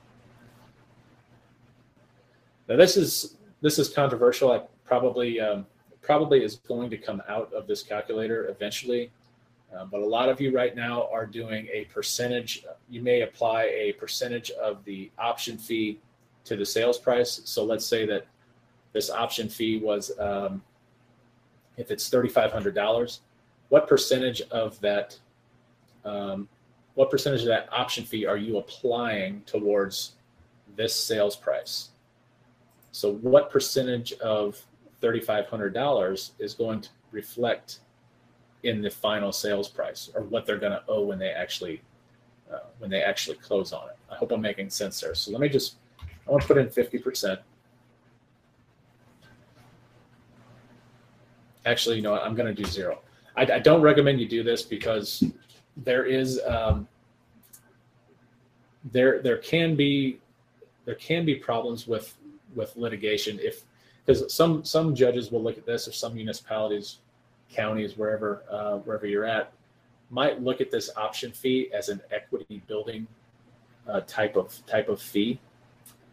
Now 2.68 2.78
this 2.78 2.98
is 2.98 3.38
this 3.62 3.78
is 3.78 3.90
controversial. 3.90 4.52
I 4.52 4.62
probably 4.86 5.40
um, 5.40 5.68
probably 6.02 6.44
is 6.44 6.56
going 6.56 6.90
to 6.90 6.98
come 6.98 7.22
out 7.28 7.54
of 7.54 7.68
this 7.68 7.84
calculator 7.84 8.48
eventually. 8.48 9.12
Uh, 9.76 9.86
but 9.86 10.02
a 10.02 10.06
lot 10.06 10.30
of 10.30 10.40
you 10.40 10.56
right 10.56 10.76
now 10.76 11.10
are 11.12 11.26
doing 11.26 11.68
a 11.74 11.86
percentage. 11.86 12.64
You 12.90 13.02
may 13.02 13.22
apply 13.22 13.64
a 13.64 13.94
percentage 13.94 14.52
of 14.52 14.86
the 14.86 15.10
option 15.18 15.58
fee 15.58 16.00
to 16.46 16.56
the 16.56 16.66
sales 16.66 17.00
price. 17.00 17.42
So 17.46 17.64
let's 17.64 17.86
say 17.86 18.06
that 18.06 18.28
this 18.92 19.10
option 19.10 19.50
fee 19.50 19.80
was, 19.80 20.12
um, 20.20 20.62
if 21.78 21.92
it's 21.92 22.10
$3,500, 22.10 23.20
what 23.70 23.88
percentage 23.88 24.42
of 24.52 24.80
that, 24.82 25.18
um, 26.06 26.48
what 26.96 27.10
percentage 27.10 27.42
of 27.42 27.48
that 27.48 27.68
option 27.72 28.04
fee 28.04 28.26
are 28.26 28.38
you 28.38 28.58
applying 28.58 29.42
towards 29.46 30.14
this 30.76 30.96
sales 30.96 31.36
price? 31.36 31.90
So 32.92 33.14
what 33.16 33.50
percentage 33.50 34.14
of 34.14 34.64
$3,500 35.02 36.32
is 36.40 36.54
going 36.54 36.82
to 36.82 36.90
reflect 37.12 37.80
in 38.64 38.82
the 38.82 38.90
final 38.90 39.32
sales 39.32 39.68
price 39.68 40.10
or 40.16 40.22
what 40.24 40.46
they're 40.46 40.60
going 40.60 40.72
to 40.72 40.84
owe 40.88 41.04
when 41.04 41.20
they 41.20 41.30
actually 41.30 41.82
uh, 42.52 42.60
when 42.78 42.90
they 42.90 43.02
actually 43.02 43.38
close 43.38 43.74
on 43.74 43.90
it. 43.90 43.96
I 44.12 44.16
hope 44.16 44.32
I'm 44.32 44.42
making 44.42 44.70
sense 44.70 45.02
there. 45.02 45.16
So 45.16 45.32
let 45.32 45.42
me 45.42 45.50
just 45.50 45.76
I 46.28 46.32
want 46.32 46.42
to 46.44 46.48
put 46.48 46.58
in 46.58 46.68
50%. 46.68 47.40
Actually, 51.66 51.98
you 51.98 52.02
know 52.02 52.12
what? 52.12 52.24
I'm 52.24 52.36
going 52.36 52.54
to 52.54 52.62
do 52.62 52.68
zero. 52.68 53.00
I, 53.36 53.44
I, 53.44 53.60
don't 53.60 53.82
recommend 53.82 54.20
you 54.20 54.28
do 54.28 54.44
this 54.44 54.62
because 54.62 55.24
there 55.78 56.06
is 56.06 56.40
um, 56.46 56.88
there 58.92 59.22
there 59.22 59.38
can 59.38 59.76
be 59.76 60.20
there 60.86 60.96
can 60.96 61.26
be 61.26 61.36
problems 61.36 61.88
with 61.88 62.18
with 62.54 62.76
litigation 62.76 63.40
if 63.42 63.64
because 64.06 64.32
some 64.34 64.64
some 64.64 64.94
judges 64.94 65.32
will 65.32 65.42
look 65.42 65.58
at 65.58 65.66
this 65.66 65.88
or 65.88 65.94
some 65.94 66.14
municipalities 66.14 67.00
counties, 67.54 67.98
wherever 67.98 68.44
uh, 68.50 68.78
wherever 68.80 69.06
you're 69.06 69.26
at, 69.26 69.54
might 70.10 70.42
look 70.42 70.60
at 70.60 70.72
this 70.72 70.90
option 70.98 71.32
fee 71.32 71.70
as 71.74 71.90
an 71.90 72.02
equity 72.12 72.62
building 72.68 73.08
uh, 73.88 74.02
type 74.02 74.36
of 74.36 74.66
type 74.66 74.90
of 74.90 75.02
fee. 75.02 75.40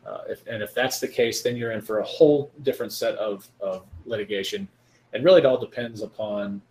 Uh, 0.07 0.21
if, 0.29 0.47
and 0.47 0.63
if 0.63 0.75
that's 0.75 0.99
the 0.99 1.09
case, 1.09 1.43
then 1.43 1.57
you're 1.57 1.73
in 1.73 1.81
for 1.81 1.99
a 1.99 2.05
whole 2.05 2.51
different 2.63 2.91
set 2.93 3.15
of, 3.17 3.47
of 3.61 3.85
litigation. 4.07 4.67
And 5.13 5.25
really, 5.25 5.41
it 5.41 5.47
all 5.47 5.59
depends 5.59 6.03
upon 6.03 6.63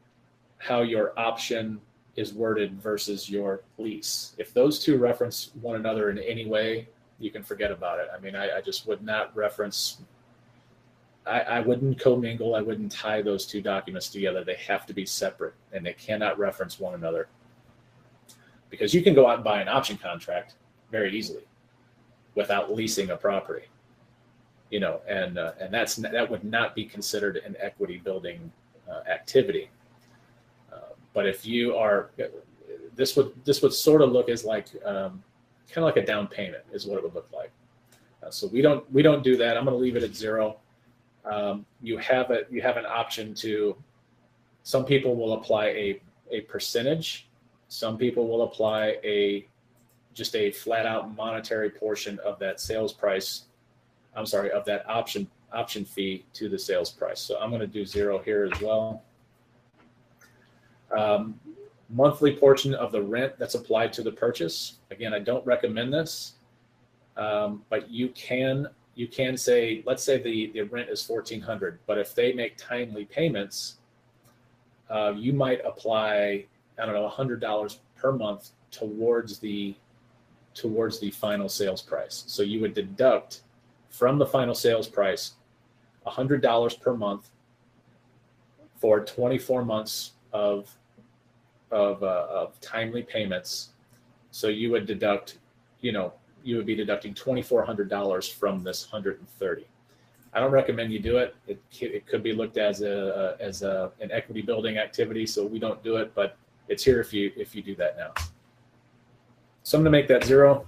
how 0.58 0.82
your 0.82 1.18
option 1.18 1.80
is 2.16 2.34
worded 2.34 2.82
versus 2.82 3.30
your 3.30 3.62
lease. 3.78 4.34
If 4.38 4.54
those 4.54 4.80
two 4.80 4.98
reference 4.98 5.52
one 5.62 5.76
another 5.76 6.10
in 6.10 6.18
any 6.20 6.46
way, 6.46 6.88
you 7.20 7.32
can 7.32 7.44
forget 7.44 7.72
about 7.72 8.00
it. 8.00 8.08
I 8.16 8.20
mean, 8.20 8.36
I, 8.36 8.58
I 8.58 8.62
just 8.62 8.88
would 8.88 9.02
not 9.02 9.36
reference 9.36 10.00
I, 11.30 11.40
I 11.42 11.60
wouldn't 11.60 12.00
commingle. 12.00 12.56
I 12.56 12.62
wouldn't 12.62 12.92
tie 12.92 13.22
those 13.22 13.46
two 13.46 13.62
documents 13.62 14.10
together. 14.10 14.44
They 14.44 14.56
have 14.56 14.86
to 14.88 14.94
be 14.94 15.06
separate 15.06 15.54
and 15.72 15.86
they 15.86 15.94
cannot 15.94 16.40
reference 16.40 16.80
one 16.80 16.96
another. 16.96 17.28
Because 18.70 18.94
you 18.94 19.02
can 19.02 19.14
go 19.14 19.28
out 19.28 19.36
and 19.36 19.44
buy 19.44 19.62
an 19.62 19.68
option 19.68 19.98
contract 19.98 20.56
very 20.92 21.16
easily 21.16 21.44
without 22.36 22.74
leasing 22.74 23.12
a 23.12 23.18
property, 23.18 23.66
you 24.70 24.80
know, 24.80 25.02
and 25.08 25.38
uh, 25.38 25.54
and 25.60 25.74
that's 25.74 25.96
that 25.96 26.30
would 26.30 26.44
not 26.44 26.76
be 26.76 26.86
considered 26.86 27.38
an 27.38 27.56
equity 27.60 27.98
building 27.98 28.52
uh, 28.90 29.10
activity. 29.10 29.70
Uh, 30.72 30.94
but 31.14 31.28
if 31.28 31.46
you 31.46 31.76
are, 31.76 32.12
this 32.96 33.16
would 33.16 33.34
this 33.46 33.62
would 33.62 33.74
sort 33.74 34.02
of 34.02 34.12
look 34.12 34.30
as 34.30 34.46
like 34.46 34.68
um, 34.86 35.24
kind 35.68 35.78
of 35.78 35.84
like 35.84 35.98
a 35.98 36.06
down 36.06 36.28
payment 36.28 36.64
is 36.72 36.86
what 36.86 36.98
it 36.98 37.04
would 37.04 37.16
look 37.16 37.30
like. 37.34 37.52
Uh, 38.22 38.30
so 38.30 38.48
we 38.48 38.62
don't 38.62 38.90
we 38.92 39.02
don't 39.02 39.24
do 39.24 39.38
that. 39.38 39.58
I'm 39.58 39.66
going 39.66 39.76
to 39.76 39.82
leave 39.82 39.96
it 39.96 40.04
at 40.04 40.16
zero 40.16 40.58
um, 41.26 41.66
you 41.82 41.98
have 41.98 42.32
a 42.32 42.44
you 42.50 42.62
have 42.62 42.78
an 42.78 42.86
option 42.86 43.34
to. 43.36 43.76
Some 44.64 44.86
people 44.86 45.16
will 45.16 45.34
apply 45.34 45.68
a 45.68 46.02
a 46.32 46.42
percentage. 46.42 47.28
Some 47.68 47.98
people 47.98 48.28
will 48.28 48.44
apply 48.44 48.98
a 49.04 49.48
just 50.14 50.36
a 50.36 50.52
flat 50.52 50.86
out 50.86 51.16
monetary 51.16 51.70
portion 51.70 52.20
of 52.20 52.40
that 52.40 52.60
sales 52.60 52.94
price. 52.94 53.46
I'm 54.16 54.26
sorry, 54.26 54.52
of 54.52 54.66
that 54.66 54.90
option 54.90 55.28
option 55.52 55.84
fee 55.86 56.26
to 56.34 56.48
the 56.50 56.60
sales 56.60 56.92
price. 56.92 57.20
So 57.20 57.40
I'm 57.40 57.50
going 57.50 57.62
to 57.62 57.68
do 57.68 57.86
zero 57.86 58.20
here 58.20 58.50
as 58.52 58.62
well. 58.62 59.04
Um, 60.96 61.40
monthly 61.90 62.36
portion 62.36 62.74
of 62.76 62.92
the 62.92 63.02
rent 63.02 63.34
that's 63.40 63.56
applied 63.56 63.94
to 63.94 64.04
the 64.04 64.12
purchase. 64.12 64.78
Again, 64.92 65.14
I 65.14 65.20
don't 65.20 65.46
recommend 65.46 65.94
this, 65.94 66.34
um, 67.18 67.64
but 67.70 67.90
you 67.90 68.10
can 68.10 68.68
you 68.96 69.08
can 69.08 69.38
say, 69.38 69.82
let's 69.86 70.04
say 70.04 70.22
the, 70.22 70.52
the 70.54 70.64
rent 70.64 70.90
is 70.90 71.08
1400, 71.08 71.80
but 71.88 71.98
if 71.98 72.14
they 72.14 72.34
make 72.34 72.58
timely 72.58 73.06
payments, 73.06 73.78
uh, 74.90 75.14
you 75.16 75.32
might 75.32 75.62
apply, 75.66 76.46
I 76.78 76.86
don't 76.86 76.94
know, 76.94 77.10
$100 77.10 77.78
per 77.96 78.12
month 78.12 78.50
towards 78.72 79.40
the 79.40 79.74
towards 80.54 81.00
the 81.00 81.12
final 81.12 81.48
sales 81.48 81.82
price. 81.82 82.26
So 82.28 82.44
you 82.44 82.60
would 82.60 82.74
deduct 82.74 83.44
from 83.90 84.18
the 84.18 84.26
final 84.26 84.56
sales 84.56 84.88
price 84.88 85.34
$100 86.06 86.82
per 86.82 86.96
month 86.96 87.30
for 88.78 89.04
24 89.04 89.66
months 89.66 90.14
of 90.32 90.76
of, 91.72 92.02
uh, 92.02 92.26
of 92.32 92.60
timely 92.62 93.04
payments. 93.04 93.70
So 94.32 94.48
you 94.48 94.72
would 94.72 94.88
deduct, 94.88 95.38
you 95.82 95.92
know, 95.92 96.14
you 96.44 96.58
would 96.58 96.66
be 96.66 96.76
deducting 96.76 97.14
$2,400 97.14 98.34
from 98.34 98.64
this 98.64 98.92
130. 98.92 99.68
I 100.34 100.40
don't 100.40 100.52
recommend 100.52 100.92
you 100.92 101.00
do 101.00 101.18
it. 101.18 101.36
It, 101.48 101.62
it 101.80 102.08
could 102.08 102.24
be 102.24 102.34
looked 102.34 102.58
as 102.58 102.82
a 102.82 103.36
as 103.40 103.64
a, 103.64 103.92
an 104.00 104.12
equity 104.12 104.42
building 104.42 104.78
activity, 104.78 105.26
so 105.26 105.44
we 105.46 105.58
don't 105.58 105.84
do 105.84 105.98
it. 105.98 106.14
But 106.14 106.38
it's 106.68 106.84
here 106.84 107.02
if 107.02 107.12
you 107.14 107.32
if 107.36 107.56
you 107.56 107.64
do 107.64 107.76
that 107.76 107.98
now. 107.98 108.14
So 109.64 109.78
I'm 109.78 109.84
going 109.84 109.92
to 109.92 109.98
make 109.98 110.08
that 110.08 110.24
zero. 110.24 110.68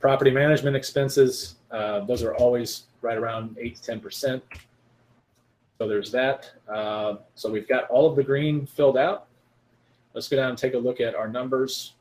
Property 0.00 0.30
management 0.30 0.76
expenses, 0.76 1.56
uh, 1.70 2.00
those 2.00 2.22
are 2.22 2.34
always 2.36 2.84
right 3.02 3.16
around 3.16 3.56
eight 3.60 3.76
to 3.76 3.82
ten 3.82 4.00
percent. 4.00 4.42
So 5.78 5.86
there's 5.86 6.10
that. 6.12 6.50
Uh, 6.72 7.16
so 7.34 7.50
we've 7.50 7.68
got 7.68 7.88
all 7.90 8.08
of 8.08 8.16
the 8.16 8.24
green 8.24 8.66
filled 8.66 8.96
out. 8.96 9.26
Let's 10.14 10.28
go 10.28 10.36
down 10.36 10.50
and 10.50 10.58
take 10.58 10.74
a 10.74 10.78
look 10.78 11.00
at 11.00 11.14
our 11.14 11.28
numbers. 11.28 11.92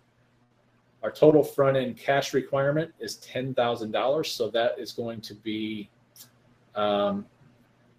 Our 1.03 1.11
total 1.11 1.43
front 1.43 1.75
end 1.75 1.97
cash 1.97 2.33
requirement 2.33 2.93
is 2.99 3.17
$10,000. 3.17 4.25
So 4.25 4.49
that 4.49 4.79
is 4.79 4.93
going 4.93 5.19
to 5.21 5.33
be, 5.33 5.89
um, 6.75 7.25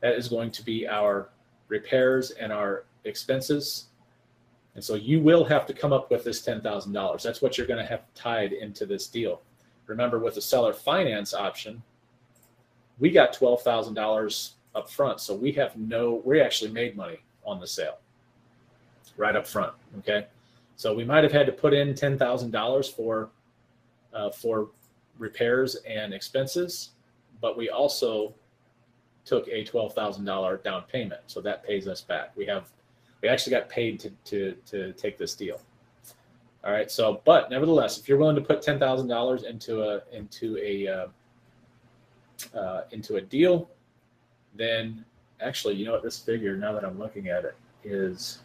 that 0.01 0.15
is 0.15 0.29
going 0.29 0.51
to 0.53 0.65
be 0.65 0.89
our 0.89 1.29
repairs 1.69 2.31
and 2.31 2.53
our 2.53 2.85
expenses. 3.05 3.87
And 4.75 4.83
so 4.83 4.95
you 4.95 5.21
will 5.21 5.45
have 5.45 5.67
to 5.67 5.75
come 5.75 5.93
up 5.93 6.11
with 6.11 6.25
this 6.25 6.45
$10,000. 6.45 7.23
That's 7.23 7.43
what 7.43 7.59
you're 7.59 7.67
going 7.67 7.83
to 7.83 7.89
have 7.89 8.03
tied 8.15 8.55
into 8.55 8.87
this 8.87 9.07
deal. 9.07 9.43
Remember 9.87 10.19
with 10.19 10.35
the 10.35 10.41
seller 10.41 10.73
finance 10.73 11.33
option, 11.35 11.83
we 12.99 13.11
got 13.11 13.35
$12,000 13.35 14.51
up 14.75 14.91
front. 14.91 15.21
So 15.21 15.35
we 15.35 15.53
have 15.53 15.77
no, 15.77 16.23
we 16.25 16.41
actually 16.41 16.71
made 16.71 16.97
money 16.97 17.19
on 17.45 17.61
the 17.61 17.67
sale 17.67 17.99
right 19.17 19.37
up 19.37 19.47
front. 19.47 19.73
Okay. 19.99 20.27
So 20.77 20.95
we 20.95 21.05
might 21.05 21.25
have 21.25 21.33
had 21.33 21.47
to 21.47 21.53
put 21.53 21.73
in 21.73 21.95
ten 21.95 22.19
thousand 22.19 22.51
dollars 22.51 22.89
for 22.89 23.31
uh, 24.13 24.31
for 24.31 24.69
repairs 25.19 25.77
and 25.89 26.13
expenses, 26.13 26.91
but 27.41 27.57
we 27.57 27.71
also 27.71 28.35
took 29.25 29.49
a 29.49 29.65
twelve 29.65 29.95
thousand 29.95 30.25
dollar 30.27 30.59
down 30.59 30.83
payment, 30.93 31.23
so 31.27 31.41
that 31.41 31.65
pays 31.65 31.89
us 31.89 32.03
back. 32.03 32.37
We 32.37 32.45
have 32.47 32.69
we 33.23 33.29
actually 33.29 33.53
got 33.53 33.69
paid 33.69 33.99
to 34.01 34.11
to 34.27 34.53
to 34.67 34.93
take 34.93 35.17
this 35.17 35.35
deal. 35.35 35.61
All 36.67 36.73
right, 36.73 36.91
so 36.91 37.23
but 37.25 37.49
nevertheless, 37.49 37.97
if 37.97 38.09
you're 38.09 38.19
willing 38.19 38.35
to 38.35 38.43
put 38.43 38.61
ten 38.61 38.81
thousand 38.81 39.07
dollars 39.07 39.45
into 39.45 39.83
a 39.83 40.03
into 40.13 40.59
a 40.59 40.89
uh, 40.89 42.59
uh, 42.59 42.83
into 42.91 43.17
a 43.17 43.21
deal, 43.21 43.71
then 44.53 45.05
actually, 45.41 45.77
you 45.77 45.85
know 45.85 45.93
what 45.93 46.03
this 46.03 46.19
figure 46.19 46.57
now 46.57 46.73
that 46.73 46.85
I'm 46.85 46.99
looking 46.99 47.29
at 47.29 47.45
it 47.45 47.55
is 47.85 48.41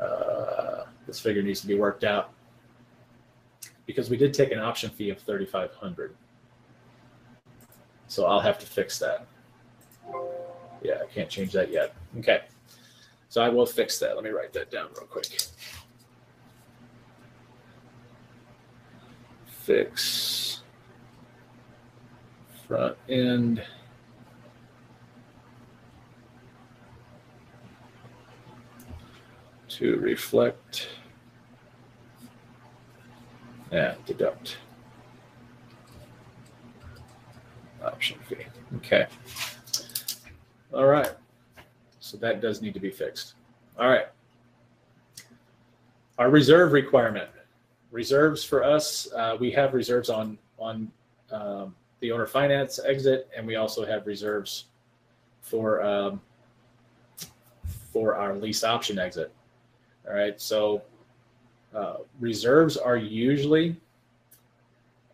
uh, 0.00 0.86
this 1.06 1.20
figure 1.20 1.42
needs 1.42 1.60
to 1.60 1.68
be 1.68 1.76
worked 1.76 2.02
out 2.02 2.32
because 3.86 4.10
we 4.10 4.16
did 4.16 4.34
take 4.34 4.50
an 4.50 4.58
option 4.58 4.90
fee 4.90 5.10
of 5.10 5.20
3,500. 5.20 6.16
So 8.08 8.26
I'll 8.26 8.40
have 8.40 8.58
to 8.58 8.66
fix 8.66 8.98
that. 8.98 9.28
Yeah, 10.82 10.94
I 11.02 11.06
can't 11.14 11.30
change 11.30 11.52
that 11.52 11.70
yet. 11.70 11.94
Okay. 12.18 12.42
So 13.28 13.42
I 13.42 13.48
will 13.48 13.66
fix 13.66 13.98
that. 13.98 14.14
Let 14.14 14.24
me 14.24 14.30
write 14.30 14.52
that 14.54 14.70
down 14.70 14.88
real 14.96 15.06
quick. 15.06 15.26
Fix 19.66 20.62
front 22.68 22.96
end. 23.08 23.62
to 29.68 29.96
reflect 29.96 30.88
and 33.72 33.94
deduct 34.06 34.56
option 37.84 38.18
fee. 38.26 38.36
Okay. 38.76 39.06
All 40.72 40.86
right. 40.86 41.12
So 42.00 42.16
that 42.18 42.40
does 42.40 42.62
need 42.62 42.72
to 42.72 42.80
be 42.80 42.90
fixed. 42.90 43.34
All 43.78 43.88
right. 43.88 44.06
Our 46.18 46.30
reserve 46.30 46.72
requirement. 46.72 47.28
Reserves 47.90 48.42
for 48.44 48.64
us, 48.64 49.08
uh, 49.14 49.36
we 49.38 49.50
have 49.52 49.74
reserves 49.74 50.10
on 50.10 50.38
on 50.58 50.90
um, 51.30 51.74
the 52.00 52.12
owner 52.12 52.26
finance 52.26 52.78
exit, 52.84 53.28
and 53.36 53.46
we 53.46 53.56
also 53.56 53.84
have 53.84 54.06
reserves 54.06 54.66
for 55.40 55.82
um, 55.82 56.20
for 57.92 58.14
our 58.16 58.34
lease 58.34 58.64
option 58.64 58.98
exit. 58.98 59.32
All 60.06 60.14
right. 60.14 60.40
So 60.40 60.82
uh, 61.74 61.96
reserves 62.20 62.76
are 62.76 62.96
usually, 62.96 63.76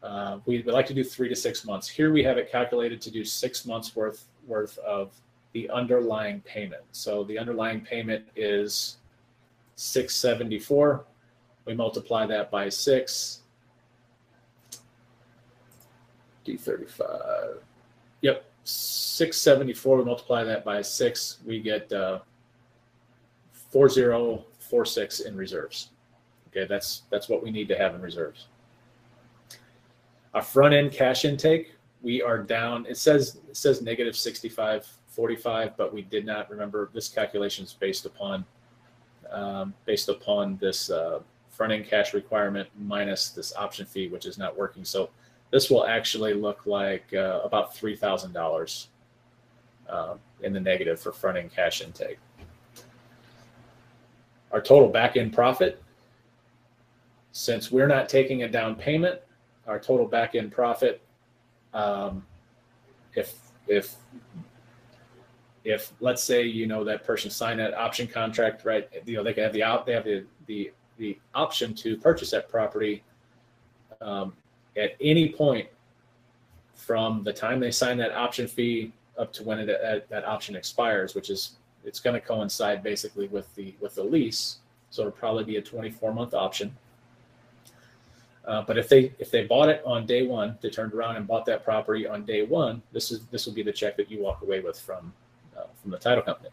uh, 0.03 0.39
we, 0.47 0.63
like 0.65 0.87
to 0.87 0.95
do 0.95 1.05
three 1.05 1.29
to 1.29 1.37
six 1.37 1.65
months. 1.65 1.89
Here 1.89 2.13
we 2.13 2.23
have 2.25 2.39
it 2.39 2.51
calculated 2.51 3.01
to 3.03 3.11
do 3.11 3.25
six 3.25 3.65
months 3.65 3.95
worth 3.95 4.27
worth 4.47 4.79
of 4.79 5.13
the 5.53 5.71
underlying 5.71 6.41
payment. 6.41 6.83
So 6.91 7.25
the 7.25 7.39
underlying 7.39 7.81
payment 7.81 8.25
is 8.35 8.97
674. 9.77 11.05
We 11.65 11.75
multiply 11.75 12.27
that 12.27 12.51
by 12.51 12.69
six. 12.69 13.41
D35. 16.47 17.59
Yep. 18.23 18.45
674. 18.65 19.99
We 19.99 20.05
multiply 20.05 20.45
that 20.45 20.65
by 20.65 20.83
six. 20.83 21.39
We 21.45 21.61
get 21.61 21.93
uh, 21.93 22.21
40 23.73 24.45
four 24.73 24.85
six 24.87 25.21
in 25.21 25.37
reserves. 25.37 25.91
Okay, 26.49 26.67
that's 26.67 27.03
that's 27.11 27.29
what 27.29 27.43
we 27.43 27.51
need 27.51 27.69
to 27.69 27.77
have 27.77 27.95
in 27.95 28.01
reserves. 28.01 28.47
Our 30.35 30.43
front 30.43 30.73
end 30.75 30.93
cash 30.93 31.25
intake, 31.27 31.75
we 32.01 32.23
are 32.23 32.39
down. 32.39 32.87
It 32.87 32.97
says 32.97 33.41
it 33.49 33.57
says 33.57 33.83
negative 33.83 34.17
65, 34.17 34.87
45, 35.09 35.77
but 35.77 35.93
we 35.93 36.03
did 36.03 36.25
not 36.25 36.51
remember 36.51 36.91
this 36.95 37.09
calculation 37.09 37.65
is 37.65 37.75
based 37.75 38.07
upon 38.07 38.45
um, 39.31 39.75
based 39.85 40.09
upon 40.09 40.57
this 40.59 40.91
uh, 40.91 41.21
front 41.63 41.73
end 41.73 41.87
cash 41.87 42.13
requirement 42.13 42.69
minus 42.77 43.31
this 43.31 43.55
option 43.55 43.87
fee, 43.87 44.09
which 44.09 44.27
is 44.27 44.37
not 44.37 44.59
working. 44.59 44.85
So 44.85 45.11
this 45.53 45.71
will 45.71 45.87
actually 45.87 46.35
look 46.35 46.67
like 46.67 47.05
uh, 47.15 47.39
about 47.45 47.73
$3,000 47.73 48.87
uh, 49.89 50.15
in 50.43 50.53
the 50.53 50.59
negative 50.59 50.99
for 50.99 51.13
front 51.13 51.39
end 51.39 51.55
cash 51.55 51.81
intake. 51.81 52.19
Our 54.51 54.61
total 54.61 54.89
back 54.89 55.17
end 55.17 55.33
profit, 55.33 55.81
since 57.31 57.71
we're 57.71 57.87
not 57.87 58.09
taking 58.09 58.43
a 58.43 58.49
down 58.49 58.75
payment, 58.75 59.21
our 59.69 59.79
total 59.79 60.09
back 60.09 60.35
end 60.35 60.51
profit, 60.51 61.01
um, 61.75 62.27
if 63.15 63.37
if 63.69 63.95
if 65.63 65.93
let's 66.01 66.25
say 66.25 66.43
you 66.43 66.67
know 66.67 66.83
that 66.83 67.05
person 67.05 67.31
signed 67.31 67.61
that 67.61 67.73
option 67.73 68.09
contract, 68.09 68.65
right? 68.65 68.91
You 69.07 69.19
know 69.19 69.23
they 69.23 69.33
can 69.33 69.45
have 69.45 69.53
the 69.53 69.63
out 69.63 69.87
they 69.87 69.93
have 69.93 70.05
the 70.05 70.25
the 70.47 70.73
the 71.03 71.19
option 71.35 71.75
to 71.75 71.97
purchase 71.97 72.31
that 72.31 72.49
property 72.49 73.03
um, 74.01 74.33
at 74.77 74.93
any 75.01 75.31
point 75.31 75.69
from 76.77 77.25
the 77.25 77.33
time 77.33 77.59
they 77.59 77.73
sign 77.73 77.99
that 77.99 78.13
option 78.13 78.47
fee 78.47 78.93
up 79.19 79.33
to 79.33 79.43
when 79.43 79.59
it, 79.59 79.69
uh, 79.69 79.99
that 80.09 80.25
option 80.25 80.55
expires, 80.55 81.17
which 81.17 81.29
is 81.29 81.57
it's 81.85 81.99
going 81.99 82.15
to 82.15 82.25
coincide 82.25 82.85
basically 82.85 83.27
with 83.29 83.53
the 83.57 83.75
with 83.81 83.97
the 83.97 84.05
lease. 84.05 84.59
So 84.91 85.03
it'll 85.03 85.13
probably 85.13 85.43
be 85.43 85.57
a 85.57 85.63
24 85.63 86.15
month 86.15 86.35
option. 86.35 86.73
Uh, 88.45 88.63
but 88.63 88.79
if 88.79 88.89
they 88.89 89.13
if 89.19 89.33
they 89.33 89.45
bought 89.45 89.69
it 89.69 89.83
on 89.85 90.07
day 90.07 90.25
one, 90.25 90.57
they 90.61 90.71
turned 90.71 90.95
around 90.95 91.17
and 91.17 91.27
bought 91.27 91.45
that 91.47 91.65
property 91.65 92.07
on 92.07 92.25
day 92.25 92.45
one, 92.45 92.81
this 92.93 93.11
is 93.11 93.27
this 93.33 93.45
will 93.45 93.55
be 93.55 93.65
the 93.65 93.73
check 93.73 93.97
that 93.97 94.09
you 94.09 94.23
walk 94.23 94.43
away 94.43 94.61
with 94.61 94.79
from 94.79 95.13
uh, 95.59 95.65
from 95.81 95.91
the 95.91 95.99
title 95.99 96.23
company. 96.23 96.51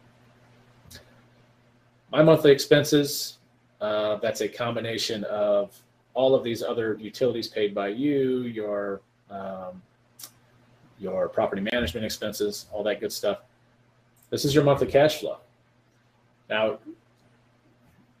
My 2.10 2.24
monthly 2.24 2.50
expenses, 2.50 3.38
uh, 3.80 4.16
that's 4.16 4.40
a 4.40 4.48
combination 4.48 5.24
of 5.24 5.80
all 6.14 6.34
of 6.34 6.44
these 6.44 6.62
other 6.62 6.96
utilities 7.00 7.48
paid 7.48 7.74
by 7.74 7.88
you, 7.88 8.42
your 8.42 9.00
um, 9.30 9.80
your 10.98 11.28
property 11.28 11.62
management 11.72 12.04
expenses, 12.04 12.66
all 12.72 12.82
that 12.82 13.00
good 13.00 13.12
stuff. 13.12 13.38
This 14.28 14.44
is 14.44 14.54
your 14.54 14.64
monthly 14.64 14.86
cash 14.86 15.20
flow. 15.20 15.38
Now, 16.50 16.78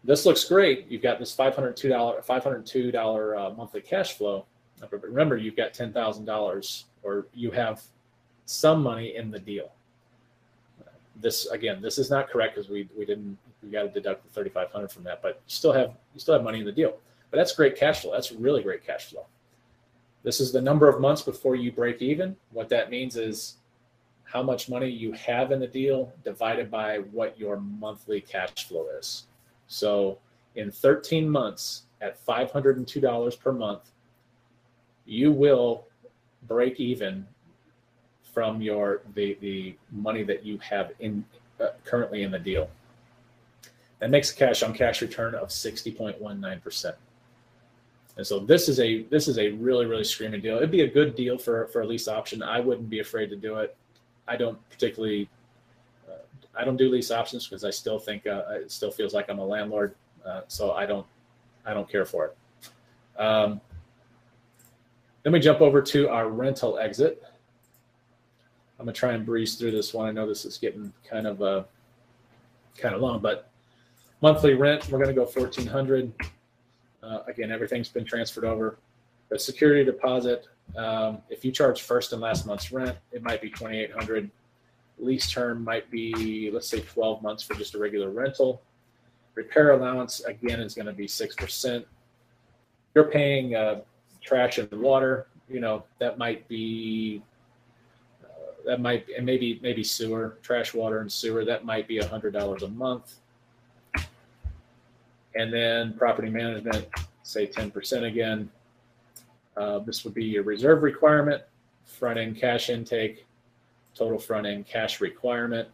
this 0.02 0.24
looks 0.24 0.44
great. 0.44 0.86
You've 0.88 1.02
got 1.02 1.18
this 1.18 1.36
$502, 1.36 2.24
$502 2.24 3.38
uh, 3.38 3.54
monthly 3.54 3.82
cash 3.82 4.14
flow. 4.14 4.46
But 4.80 5.02
remember, 5.02 5.36
you've 5.36 5.56
got 5.56 5.74
$10,000 5.74 6.84
or 7.02 7.26
you 7.34 7.50
have 7.50 7.82
some 8.46 8.82
money 8.82 9.14
in 9.14 9.30
the 9.30 9.38
deal. 9.38 9.70
This 11.16 11.46
again, 11.48 11.82
this 11.82 11.98
is 11.98 12.08
not 12.08 12.30
correct 12.30 12.54
because 12.54 12.70
we, 12.70 12.88
we 12.96 13.04
didn't 13.04 13.36
we 13.62 13.70
got 13.70 13.82
to 13.82 13.88
deduct 13.88 14.24
the 14.24 14.30
3,500 14.30 14.90
from 14.90 15.04
that, 15.04 15.22
but 15.22 15.36
you 15.46 15.54
still 15.54 15.72
have 15.72 15.94
you 16.14 16.20
still 16.20 16.34
have 16.34 16.42
money 16.42 16.60
in 16.60 16.64
the 16.64 16.72
deal. 16.72 16.96
But 17.30 17.36
that's 17.38 17.54
great 17.54 17.76
cash 17.76 18.02
flow. 18.02 18.12
That's 18.12 18.32
really 18.32 18.62
great 18.62 18.84
cash 18.84 19.06
flow. 19.06 19.26
This 20.22 20.40
is 20.40 20.52
the 20.52 20.60
number 20.60 20.88
of 20.88 21.00
months 21.00 21.22
before 21.22 21.54
you 21.56 21.72
break 21.72 22.02
even. 22.02 22.36
What 22.50 22.68
that 22.70 22.90
means 22.90 23.16
is 23.16 23.56
how 24.24 24.42
much 24.42 24.68
money 24.68 24.88
you 24.88 25.12
have 25.12 25.50
in 25.50 25.60
the 25.60 25.66
deal 25.66 26.12
divided 26.24 26.70
by 26.70 26.98
what 26.98 27.38
your 27.38 27.56
monthly 27.56 28.20
cash 28.20 28.68
flow 28.68 28.86
is. 28.98 29.26
So 29.66 30.18
in 30.56 30.70
13 30.70 31.28
months 31.28 31.82
at 32.00 32.24
$502 32.24 33.40
per 33.40 33.52
month, 33.52 33.90
you 35.04 35.32
will 35.32 35.86
break 36.46 36.78
even 36.80 37.26
from 38.32 38.62
your 38.62 39.02
the 39.14 39.36
the 39.40 39.76
money 39.90 40.22
that 40.22 40.44
you 40.44 40.58
have 40.58 40.92
in 41.00 41.24
uh, 41.60 41.68
currently 41.84 42.22
in 42.22 42.30
the 42.30 42.38
deal. 42.38 42.70
That 44.00 44.10
makes 44.10 44.32
a 44.32 44.34
cash 44.34 44.62
on 44.62 44.74
cash 44.74 45.02
return 45.02 45.34
of 45.34 45.48
60.19%. 45.48 46.94
And 48.16 48.26
so 48.26 48.40
this 48.40 48.68
is 48.68 48.80
a 48.80 49.04
this 49.04 49.28
is 49.28 49.38
a 49.38 49.50
really 49.52 49.86
really 49.86 50.04
screaming 50.04 50.40
deal. 50.40 50.56
It'd 50.56 50.70
be 50.70 50.82
a 50.82 50.90
good 50.90 51.14
deal 51.14 51.38
for 51.38 51.68
for 51.68 51.82
a 51.82 51.86
lease 51.86 52.08
option. 52.08 52.42
I 52.42 52.60
wouldn't 52.60 52.90
be 52.90 52.98
afraid 52.98 53.30
to 53.30 53.36
do 53.36 53.56
it. 53.58 53.76
I 54.26 54.36
don't 54.36 54.58
particularly 54.68 55.28
I 56.54 56.64
don't 56.64 56.76
do 56.76 56.90
lease 56.90 57.10
options 57.10 57.46
because 57.46 57.64
I 57.64 57.70
still 57.70 57.98
think 57.98 58.26
uh, 58.26 58.42
it 58.50 58.70
still 58.70 58.90
feels 58.90 59.14
like 59.14 59.30
I'm 59.30 59.38
a 59.38 59.44
landlord, 59.44 59.94
uh, 60.26 60.42
so 60.48 60.72
I 60.72 60.86
don't 60.86 61.06
I 61.64 61.74
don't 61.74 61.88
care 61.88 62.04
for 62.04 62.26
it. 62.26 63.20
Um, 63.20 63.60
then 65.22 65.32
we 65.32 65.40
jump 65.40 65.60
over 65.60 65.80
to 65.82 66.08
our 66.08 66.28
rental 66.28 66.78
exit. 66.78 67.22
I'm 68.78 68.86
gonna 68.86 68.92
try 68.92 69.12
and 69.12 69.24
breeze 69.24 69.56
through 69.56 69.70
this 69.72 69.94
one. 69.94 70.08
I 70.08 70.12
know 70.12 70.26
this 70.26 70.44
is 70.44 70.58
getting 70.58 70.92
kind 71.08 71.26
of 71.26 71.42
uh, 71.42 71.64
kind 72.76 72.94
of 72.94 73.00
long, 73.00 73.20
but 73.20 73.49
monthly 74.20 74.54
rent 74.54 74.88
we're 74.90 74.98
gonna 74.98 75.12
go 75.12 75.24
1400. 75.24 76.12
Uh, 77.02 77.20
again, 77.26 77.50
everything's 77.50 77.88
been 77.88 78.04
transferred 78.04 78.44
over. 78.44 78.78
The 79.30 79.38
security 79.38 79.84
deposit, 79.84 80.46
um, 80.76 81.18
if 81.30 81.44
you 81.44 81.52
charge 81.52 81.82
first 81.82 82.12
and 82.12 82.20
last 82.20 82.46
month's 82.46 82.72
rent, 82.72 82.96
it 83.12 83.22
might 83.22 83.40
be 83.40 83.48
2800 83.48 84.30
Lease 85.00 85.30
term 85.30 85.64
might 85.64 85.90
be, 85.90 86.50
let's 86.52 86.68
say, 86.68 86.80
12 86.80 87.22
months 87.22 87.42
for 87.42 87.54
just 87.54 87.74
a 87.74 87.78
regular 87.78 88.10
rental. 88.10 88.62
Repair 89.34 89.72
allowance, 89.72 90.20
again, 90.20 90.60
is 90.60 90.74
going 90.74 90.86
to 90.86 90.92
be 90.92 91.06
6%. 91.06 91.84
You're 92.94 93.04
paying 93.04 93.54
uh, 93.54 93.80
trash 94.20 94.58
and 94.58 94.70
water, 94.72 95.26
you 95.48 95.60
know, 95.60 95.84
that 95.98 96.18
might 96.18 96.46
be, 96.48 97.22
uh, 98.22 98.26
that 98.66 98.80
might, 98.80 99.06
and 99.16 99.24
maybe, 99.24 99.58
maybe 99.62 99.82
sewer, 99.82 100.38
trash, 100.42 100.74
water, 100.74 101.00
and 101.00 101.10
sewer, 101.10 101.44
that 101.44 101.64
might 101.64 101.88
be 101.88 101.98
a 101.98 102.04
$100 102.04 102.62
a 102.62 102.68
month. 102.68 103.19
And 105.34 105.52
then 105.52 105.94
property 105.94 106.28
management, 106.28 106.88
say 107.22 107.46
10% 107.46 108.04
again. 108.04 108.50
Uh, 109.56 109.78
this 109.80 110.04
would 110.04 110.14
be 110.14 110.24
your 110.24 110.42
reserve 110.42 110.82
requirement, 110.82 111.42
front 111.84 112.18
end 112.18 112.36
cash 112.36 112.70
intake, 112.70 113.26
total 113.94 114.18
front 114.18 114.46
end 114.46 114.66
cash 114.66 115.00
requirement. 115.00 115.68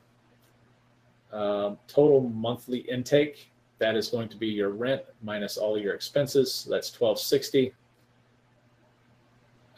Um, 1.32 1.78
total 1.88 2.20
monthly 2.20 2.80
intake, 2.80 3.50
that 3.78 3.96
is 3.96 4.08
going 4.08 4.28
to 4.30 4.36
be 4.36 4.46
your 4.46 4.70
rent 4.70 5.02
minus 5.22 5.56
all 5.56 5.78
your 5.78 5.94
expenses. 5.94 6.52
So 6.52 6.70
that's 6.70 6.88
1260. 6.88 7.74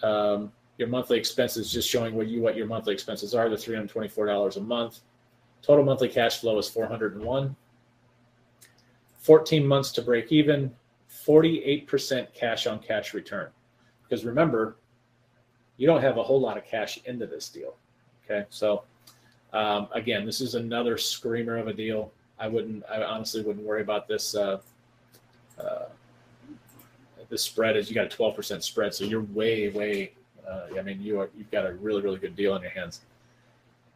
Um, 0.03 0.53
your 0.79 0.89
monthly 0.89 1.18
expenses 1.18 1.72
just 1.72 1.89
showing 1.89 2.14
what 2.14 2.29
you 2.29 2.41
what 2.41 2.57
your 2.57 2.66
monthly 2.66 2.95
expenses 2.95 3.35
are, 3.35 3.49
the 3.49 3.57
$324 3.57 4.57
a 4.57 4.61
month. 4.61 5.01
Total 5.61 5.85
monthly 5.85 6.09
cash 6.09 6.39
flow 6.39 6.57
is 6.59 6.68
401. 6.68 7.57
14 9.29 9.66
months 9.66 9.93
to 9.93 10.01
break 10.01 10.33
even, 10.33 10.74
48% 11.26 12.33
cash 12.33 12.66
on 12.66 12.79
cash 12.79 13.12
return. 13.12 13.51
Because 14.03 14.24
remember, 14.24 14.76
you 15.76 15.87
don't 15.87 16.01
have 16.01 16.16
a 16.16 16.22
whole 16.22 16.41
lot 16.41 16.57
of 16.57 16.64
cash 16.64 16.99
into 17.05 17.26
this 17.26 17.51
deal. 17.51 17.74
Okay, 18.24 18.47
so 18.49 18.85
um, 19.53 19.89
again, 19.93 20.24
this 20.24 20.41
is 20.41 20.55
another 20.55 20.97
screamer 20.97 21.59
of 21.59 21.68
a 21.68 21.74
deal. 21.74 22.11
I 22.39 22.49
wouldn't, 22.49 22.85
I 22.91 23.03
honestly 23.03 23.43
wouldn't 23.43 23.66
worry 23.66 23.83
about 23.83 24.09
this. 24.09 24.35
Uh, 24.35 24.61
uh, 25.61 25.89
this 27.29 27.43
spread 27.43 27.76
is 27.76 27.91
you 27.91 27.95
got 27.95 28.07
a 28.07 28.16
12% 28.16 28.62
spread, 28.62 28.95
so 28.95 29.05
you're 29.05 29.20
way, 29.20 29.68
way. 29.68 30.12
Uh, 30.49 30.79
I 30.79 30.81
mean, 30.81 31.03
you 31.03 31.20
are 31.20 31.29
you've 31.37 31.51
got 31.51 31.66
a 31.66 31.74
really, 31.74 32.01
really 32.01 32.18
good 32.18 32.35
deal 32.35 32.55
on 32.55 32.62
your 32.62 32.70
hands. 32.70 33.03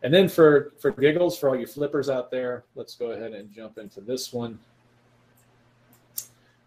And 0.02 0.12
then 0.12 0.28
for 0.28 0.74
for 0.78 0.90
giggles, 0.90 1.38
for 1.38 1.48
all 1.48 1.56
you 1.56 1.66
flippers 1.66 2.10
out 2.10 2.30
there, 2.30 2.64
let's 2.74 2.94
go 2.96 3.12
ahead 3.12 3.32
and 3.32 3.50
jump 3.50 3.78
into 3.78 4.02
this 4.02 4.30
one. 4.30 4.58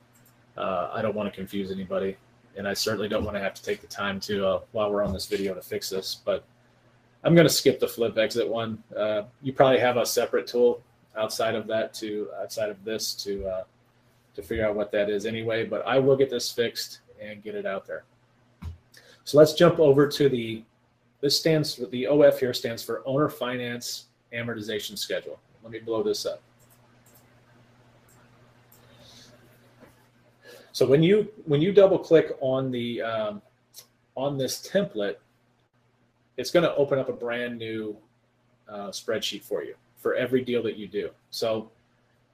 uh, 0.57 0.89
I 0.91 1.01
don't 1.03 1.15
want 1.15 1.31
to 1.31 1.35
confuse 1.35 1.71
anybody. 1.71 2.17
And 2.57 2.67
I 2.67 2.73
certainly 2.73 3.07
don't 3.07 3.23
want 3.23 3.37
to 3.37 3.41
have 3.41 3.53
to 3.53 3.63
take 3.63 3.81
the 3.81 3.87
time 3.87 4.19
to, 4.21 4.47
uh, 4.47 4.59
while 4.71 4.91
we're 4.91 5.03
on 5.03 5.13
this 5.13 5.27
video 5.27 5.53
to 5.53 5.61
fix 5.61 5.89
this, 5.89 6.21
but 6.25 6.43
I'm 7.23 7.35
going 7.35 7.47
to 7.47 7.53
skip 7.53 7.79
the 7.79 7.87
flip 7.87 8.17
exit 8.17 8.47
one. 8.47 8.83
Uh, 8.95 9.23
you 9.41 9.53
probably 9.53 9.79
have 9.79 9.97
a 9.97 10.05
separate 10.05 10.47
tool 10.47 10.81
outside 11.17 11.55
of 11.55 11.67
that 11.67 11.93
to, 11.95 12.29
outside 12.41 12.69
of 12.69 12.83
this 12.83 13.13
to, 13.15 13.45
uh, 13.47 13.63
to 14.35 14.41
figure 14.41 14.67
out 14.67 14.75
what 14.75 14.91
that 14.91 15.09
is 15.09 15.25
anyway, 15.25 15.65
but 15.65 15.85
I 15.85 15.99
will 15.99 16.17
get 16.17 16.29
this 16.29 16.51
fixed 16.51 16.99
and 17.21 17.41
get 17.43 17.55
it 17.55 17.65
out 17.65 17.85
there. 17.85 18.03
So 19.23 19.37
let's 19.37 19.53
jump 19.53 19.79
over 19.79 20.07
to 20.07 20.27
the, 20.27 20.63
this 21.21 21.39
stands 21.39 21.75
for, 21.75 21.85
the 21.85 22.07
OF 22.07 22.39
here 22.39 22.53
stands 22.53 22.83
for 22.83 23.01
Owner 23.05 23.29
Finance 23.29 24.07
Amortization 24.33 24.97
Schedule. 24.97 25.39
Let 25.61 25.71
me 25.71 25.79
blow 25.79 26.03
this 26.03 26.25
up. 26.25 26.41
So 30.73 30.87
when 30.87 31.03
you 31.03 31.31
when 31.45 31.61
you 31.61 31.71
double 31.71 31.99
click 31.99 32.35
on 32.41 32.71
the 32.71 33.01
um, 33.03 33.41
on 34.15 34.39
this 34.39 34.67
template, 34.67 35.17
it's 36.37 36.51
going 36.51 36.63
to 36.63 36.73
open 36.75 36.99
up 36.99 37.09
a 37.09 37.13
brand 37.13 37.57
new 37.57 37.95
uh, 38.67 38.87
spreadsheet 38.89 39.43
for 39.43 39.63
you 39.63 39.75
for 39.97 40.15
every 40.15 40.43
deal 40.43 40.61
that 40.63 40.77
you 40.77 40.87
do. 40.87 41.09
So 41.29 41.69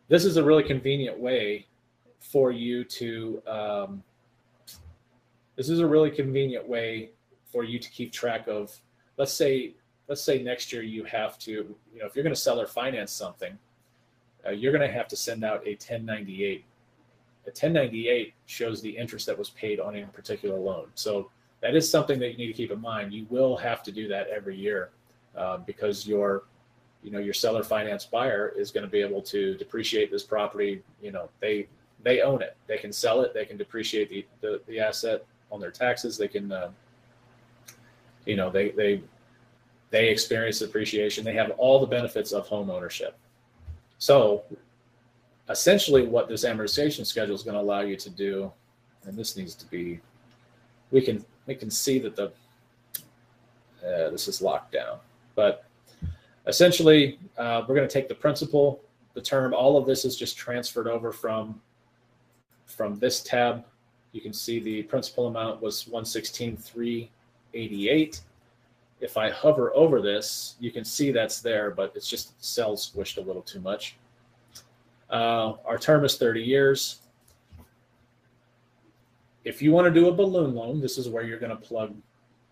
this 0.07 0.25
is 0.25 0.37
a 0.37 0.43
really 0.43 0.63
convenient 0.63 1.19
way 1.19 1.67
for 2.19 2.51
you 2.51 2.83
to 2.83 3.41
um, 3.47 4.03
this 5.55 5.69
is 5.69 5.79
a 5.79 5.87
really 5.87 6.11
convenient 6.11 6.67
way 6.67 7.09
for 7.51 7.63
you 7.63 7.79
to 7.79 7.89
keep 7.89 8.11
track 8.11 8.47
of 8.47 8.75
let's 9.17 9.33
say 9.33 9.73
let's 10.07 10.21
say 10.21 10.41
next 10.41 10.73
year 10.73 10.81
you 10.81 11.03
have 11.03 11.37
to 11.39 11.51
you 11.51 11.99
know 11.99 12.05
if 12.05 12.15
you're 12.15 12.23
going 12.23 12.35
to 12.35 12.39
sell 12.39 12.59
or 12.59 12.67
finance 12.67 13.11
something 13.11 13.57
uh, 14.45 14.51
you're 14.51 14.71
going 14.71 14.87
to 14.87 14.93
have 14.93 15.07
to 15.07 15.15
send 15.15 15.43
out 15.43 15.61
a 15.65 15.71
1098 15.71 16.63
a 17.45 17.49
1098 17.49 18.33
shows 18.45 18.81
the 18.81 18.89
interest 18.89 19.25
that 19.25 19.37
was 19.37 19.49
paid 19.51 19.79
on 19.79 19.95
a 19.95 20.05
particular 20.07 20.57
loan 20.57 20.87
so 20.95 21.29
that 21.61 21.75
is 21.75 21.89
something 21.89 22.19
that 22.19 22.31
you 22.31 22.37
need 22.37 22.47
to 22.47 22.53
keep 22.53 22.71
in 22.71 22.81
mind 22.81 23.13
you 23.13 23.25
will 23.29 23.55
have 23.57 23.83
to 23.83 23.91
do 23.91 24.07
that 24.07 24.27
every 24.27 24.55
year 24.55 24.89
uh, 25.35 25.57
because 25.57 26.07
your 26.07 26.43
you 27.03 27.11
know 27.11 27.19
your 27.19 27.33
seller 27.33 27.63
finance 27.63 28.05
buyer 28.05 28.53
is 28.57 28.71
going 28.71 28.85
to 28.85 28.91
be 28.91 29.01
able 29.01 29.21
to 29.21 29.55
depreciate 29.55 30.11
this 30.11 30.23
property 30.23 30.81
you 31.01 31.11
know 31.11 31.29
they 31.39 31.67
they 32.03 32.21
own 32.21 32.41
it. 32.41 32.55
They 32.67 32.77
can 32.77 32.91
sell 32.91 33.21
it. 33.21 33.33
They 33.33 33.45
can 33.45 33.57
depreciate 33.57 34.09
the, 34.09 34.25
the, 34.41 34.61
the 34.67 34.79
asset 34.79 35.25
on 35.51 35.59
their 35.59 35.71
taxes. 35.71 36.17
They 36.17 36.27
can, 36.27 36.51
uh, 36.51 36.71
you 38.25 38.35
know, 38.35 38.49
they, 38.49 38.69
they, 38.69 39.01
they 39.89 40.09
experience 40.09 40.61
appreciation. 40.61 41.25
They 41.25 41.33
have 41.33 41.51
all 41.51 41.79
the 41.79 41.87
benefits 41.87 42.31
of 42.31 42.47
home 42.47 42.69
ownership. 42.69 43.17
So 43.97 44.43
essentially 45.49 46.07
what 46.07 46.29
this 46.29 46.45
amortization 46.45 47.05
schedule 47.05 47.35
is 47.35 47.43
going 47.43 47.55
to 47.55 47.61
allow 47.61 47.81
you 47.81 47.95
to 47.97 48.09
do, 48.09 48.51
and 49.05 49.17
this 49.17 49.35
needs 49.35 49.55
to 49.55 49.65
be, 49.65 49.99
we 50.91 51.01
can, 51.01 51.25
we 51.49 51.55
can 51.55 51.69
see 51.69 51.99
that 51.99 52.15
the, 52.15 52.31
uh, 53.85 54.09
this 54.11 54.27
is 54.27 54.41
locked 54.41 54.71
down, 54.71 54.99
but 55.35 55.65
essentially 56.47 57.19
uh, 57.37 57.63
we're 57.67 57.75
going 57.75 57.87
to 57.87 57.93
take 57.93 58.07
the 58.07 58.15
principal, 58.15 58.81
the 59.15 59.21
term, 59.21 59.53
all 59.53 59.75
of 59.75 59.85
this 59.85 60.05
is 60.05 60.15
just 60.15 60.37
transferred 60.37 60.87
over 60.87 61.11
from 61.11 61.59
from 62.65 62.97
this 62.99 63.21
tab, 63.21 63.65
you 64.11 64.21
can 64.21 64.31
see 64.31 64.59
the 64.59 64.83
principal 64.83 65.25
amount 65.27 65.59
was 65.61 65.87
116,388. 65.87 68.21
If 69.01 69.17
I 69.17 69.29
hover 69.29 69.75
over 69.75 70.01
this, 70.01 70.55
you 70.59 70.71
can 70.71 70.85
see 70.85 71.11
that's 71.11 71.41
there, 71.41 71.71
but 71.71 71.91
it's 71.95 72.07
just 72.07 72.41
cells 72.43 72.91
squished 72.91 73.17
a 73.17 73.21
little 73.21 73.41
too 73.41 73.59
much. 73.59 73.97
Uh, 75.09 75.53
our 75.65 75.79
term 75.79 76.05
is 76.05 76.17
30 76.17 76.41
years. 76.41 76.99
If 79.45 79.61
you 79.61 79.71
want 79.71 79.85
to 79.87 79.93
do 79.93 80.09
a 80.09 80.11
balloon 80.11 80.53
loan, 80.53 80.81
this 80.81 80.97
is 80.97 81.09
where 81.09 81.23
you're 81.23 81.39
going 81.39 81.55
to 81.55 81.55
plug 81.55 81.95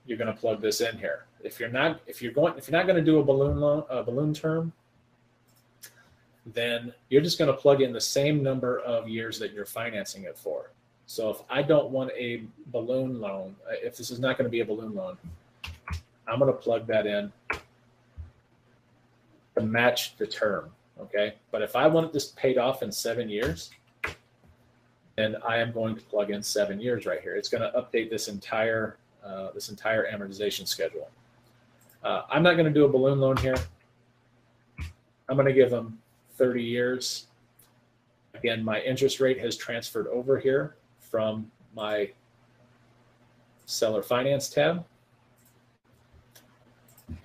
you're 0.06 0.18
going 0.18 0.34
to 0.34 0.40
plug 0.40 0.62
this 0.62 0.80
in 0.80 0.98
here. 0.98 1.26
If 1.44 1.60
you're 1.60 1.70
not 1.70 2.00
if 2.08 2.22
you're 2.22 2.32
going 2.32 2.58
if 2.58 2.68
you're 2.68 2.78
not 2.78 2.88
going 2.88 2.98
to 2.98 3.04
do 3.04 3.20
a 3.20 3.24
balloon 3.24 3.60
loan 3.60 3.84
a 3.90 4.04
balloon 4.04 4.34
term, 4.34 4.72
then 6.46 6.94
you're 7.10 7.22
just 7.22 7.38
going 7.38 7.52
to 7.52 7.58
plug 7.58 7.82
in 7.82 7.92
the 7.92 8.02
same 8.02 8.42
number 8.42 8.80
of 8.80 9.08
years 9.08 9.38
that 9.40 9.52
you're 9.54 9.66
financing 9.66 10.24
it 10.24 10.38
for. 10.38 10.72
So 11.06 11.30
if 11.30 11.42
I 11.50 11.62
don't 11.62 11.90
want 11.90 12.12
a 12.18 12.44
balloon 12.68 13.22
loan, 13.22 13.56
uh, 13.66 13.76
if 13.82 13.98
this 13.98 14.12
is 14.12 14.20
not 14.20 14.38
going 14.38 14.46
to 14.46 14.52
be 14.52 14.60
a 14.60 14.66
balloon 14.66 14.94
loan, 14.94 15.18
I'm 16.28 16.40
going 16.40 16.52
to 16.52 16.58
plug 16.58 16.86
that 16.88 17.06
in 17.06 17.32
to 19.58 19.66
match 19.66 20.18
the 20.18 20.28
term. 20.28 20.72
Okay. 21.00 21.36
But 21.52 21.62
if 21.62 21.76
I 21.76 21.88
want 21.88 22.12
this 22.14 22.28
paid 22.30 22.58
off 22.58 22.84
in 22.84 22.92
seven 22.92 23.30
years, 23.30 23.72
then 25.18 25.36
I 25.46 25.58
am 25.58 25.72
going 25.72 25.96
to 25.96 26.02
plug 26.02 26.30
in 26.30 26.44
seven 26.44 26.80
years 26.80 27.06
right 27.06 27.20
here. 27.22 27.36
It's 27.36 27.50
going 27.50 27.64
to 27.64 27.78
update 27.78 28.10
this 28.10 28.28
entire 28.28 28.98
uh, 29.26 29.52
this 29.52 29.70
entire 29.70 30.10
amortization 30.10 30.66
schedule. 30.66 31.10
Uh, 32.04 32.22
I'm 32.30 32.44
not 32.44 32.54
going 32.54 32.66
to 32.66 32.74
do 32.74 32.86
a 32.86 32.88
balloon 32.88 33.20
loan 33.20 33.36
here. 33.38 33.58
I'm 35.28 35.36
going 35.36 35.48
to 35.48 35.54
give 35.54 35.70
them 35.70 36.00
30 36.38 36.64
years. 36.64 37.26
Again, 38.36 38.64
my 38.64 38.80
interest 38.82 39.20
rate 39.20 39.40
has 39.40 39.58
transferred 39.58 40.08
over 40.08 40.40
here 40.40 40.76
from 41.00 41.52
my 41.76 42.10
seller 43.66 44.04
finance 44.04 44.48
tab. 44.48 44.86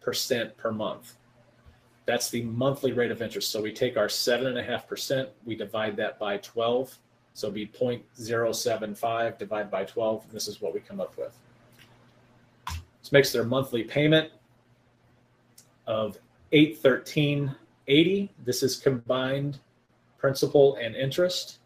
percent 0.01 0.55
per 0.57 0.71
month. 0.71 1.15
That's 2.05 2.29
the 2.29 2.43
monthly 2.43 2.91
rate 2.91 3.11
of 3.11 3.21
interest. 3.21 3.49
So 3.49 3.61
we 3.61 3.71
take 3.71 3.95
our 3.95 4.09
seven 4.09 4.47
and 4.47 4.57
a 4.57 4.63
half 4.63 4.85
percent, 4.87 5.29
we 5.45 5.55
divide 5.55 5.95
that 5.97 6.19
by 6.19 6.37
12. 6.37 6.97
So 7.33 7.47
it'd 7.47 7.55
be 7.55 7.67
0.075 7.67 9.37
divided 9.37 9.71
by 9.71 9.85
12. 9.85 10.25
And 10.25 10.33
this 10.33 10.49
is 10.49 10.61
what 10.61 10.73
we 10.73 10.81
come 10.81 10.99
up 10.99 11.17
with. 11.17 11.33
This 12.67 13.11
makes 13.11 13.31
their 13.31 13.45
monthly 13.45 13.83
payment 13.83 14.31
of 15.87 16.17
813.80. 16.53 18.29
This 18.45 18.63
is 18.63 18.77
combined 18.77 19.59
principal 20.17 20.75
and 20.75 20.95
interest. 20.95 21.59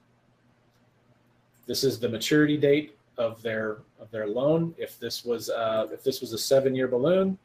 This 1.66 1.84
is 1.84 2.00
the 2.00 2.08
maturity 2.08 2.58
date 2.58 2.98
of 3.18 3.42
their 3.42 3.80
of 4.00 4.10
their 4.12 4.28
loan. 4.28 4.74
If 4.78 4.98
this 5.00 5.26
was 5.26 5.50
uh, 5.50 5.88
if 5.92 6.04
this 6.04 6.22
was 6.22 6.32
a 6.34 6.38
seven 6.38 6.74
year 6.74 6.88
balloon, 6.88 7.38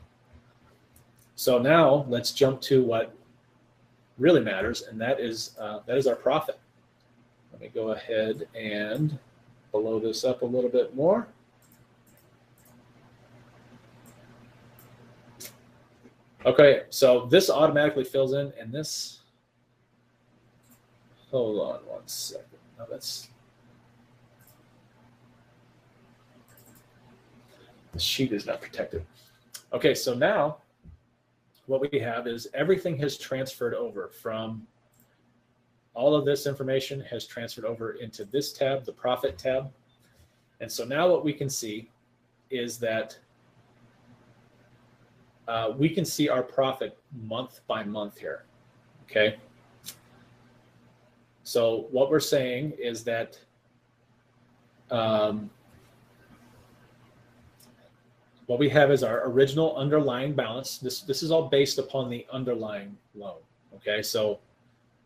So 1.35 1.57
now 1.57 2.05
let's 2.07 2.31
jump 2.31 2.61
to 2.61 2.83
what 2.83 3.13
really 4.17 4.41
matters, 4.41 4.83
and 4.83 4.99
that 5.01 5.19
is 5.19 5.55
uh, 5.59 5.79
that 5.85 5.97
is 5.97 6.07
our 6.07 6.15
profit. 6.15 6.59
Let 7.51 7.61
me 7.61 7.71
go 7.73 7.91
ahead 7.91 8.47
and 8.55 9.17
blow 9.71 9.99
this 9.99 10.23
up 10.23 10.41
a 10.41 10.45
little 10.45 10.69
bit 10.69 10.95
more. 10.95 11.27
Okay, 16.43 16.83
so 16.89 17.27
this 17.27 17.51
automatically 17.51 18.03
fills 18.03 18.33
in, 18.33 18.51
and 18.59 18.71
this, 18.71 19.19
hold 21.29 21.59
on 21.59 21.79
one 21.85 22.07
second. 22.07 22.45
No, 22.79 22.85
that's 22.89 23.29
the 27.91 27.99
sheet 27.99 28.31
is 28.31 28.47
not 28.47 28.59
protected. 28.59 29.05
Okay, 29.71 29.93
so 29.93 30.15
now 30.15 30.57
what 31.67 31.91
we 31.91 31.99
have 31.99 32.25
is 32.25 32.47
everything 32.55 32.97
has 32.97 33.17
transferred 33.17 33.75
over 33.75 34.07
from 34.07 34.65
all 35.93 36.15
of 36.15 36.25
this 36.25 36.47
information 36.47 37.01
has 37.01 37.27
transferred 37.27 37.65
over 37.65 37.93
into 37.93 38.25
this 38.25 38.51
tab, 38.53 38.85
the 38.85 38.91
profit 38.91 39.37
tab. 39.37 39.71
And 40.59 40.71
so 40.71 40.85
now 40.85 41.09
what 41.09 41.23
we 41.23 41.33
can 41.33 41.49
see 41.49 41.89
is 42.49 42.77
that 42.79 43.17
uh, 45.47 45.73
we 45.77 45.89
can 45.89 46.05
see 46.05 46.29
our 46.29 46.43
profit 46.43 46.97
month 47.23 47.61
by 47.67 47.83
month 47.83 48.17
here. 48.17 48.45
Okay. 49.03 49.37
So 51.43 51.87
what 51.91 52.09
we're 52.09 52.19
saying 52.19 52.73
is 52.79 53.03
that 53.03 53.37
um, 54.89 55.49
what 58.45 58.59
we 58.59 58.69
have 58.69 58.91
is 58.91 59.03
our 59.03 59.27
original 59.29 59.75
underlying 59.75 60.33
balance. 60.33 60.77
This 60.77 61.01
this 61.01 61.23
is 61.23 61.31
all 61.31 61.49
based 61.49 61.77
upon 61.77 62.09
the 62.09 62.25
underlying 62.31 62.97
loan. 63.15 63.39
Okay, 63.75 64.01
so 64.01 64.39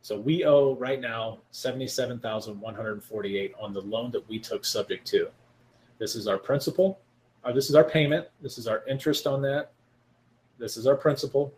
so 0.02 0.20
we 0.20 0.46
owe 0.46 0.76
right 0.76 1.00
now 1.00 1.40
seventy-seven 1.52 2.20
thousand 2.20 2.60
one 2.60 2.76
hundred 2.76 3.04
forty-eight 3.04 3.54
on 3.60 3.74
the 3.74 3.82
loan 3.82 4.12
that 4.12 4.28
we 4.28 4.38
took 4.40 4.66
subject 4.66 5.06
to. 5.08 5.30
This 6.00 6.16
is 6.16 6.28
our 6.28 6.38
principal, 6.38 7.00
or 7.44 7.54
this 7.54 7.70
is 7.70 7.76
our 7.76 7.84
payment. 7.84 8.28
This 8.42 8.58
is 8.58 8.68
our 8.68 8.84
interest 8.88 9.26
on 9.28 9.42
that. 9.44 9.72
This 10.58 10.78
is 10.78 10.88
our 10.88 10.96
principal. 10.96 11.54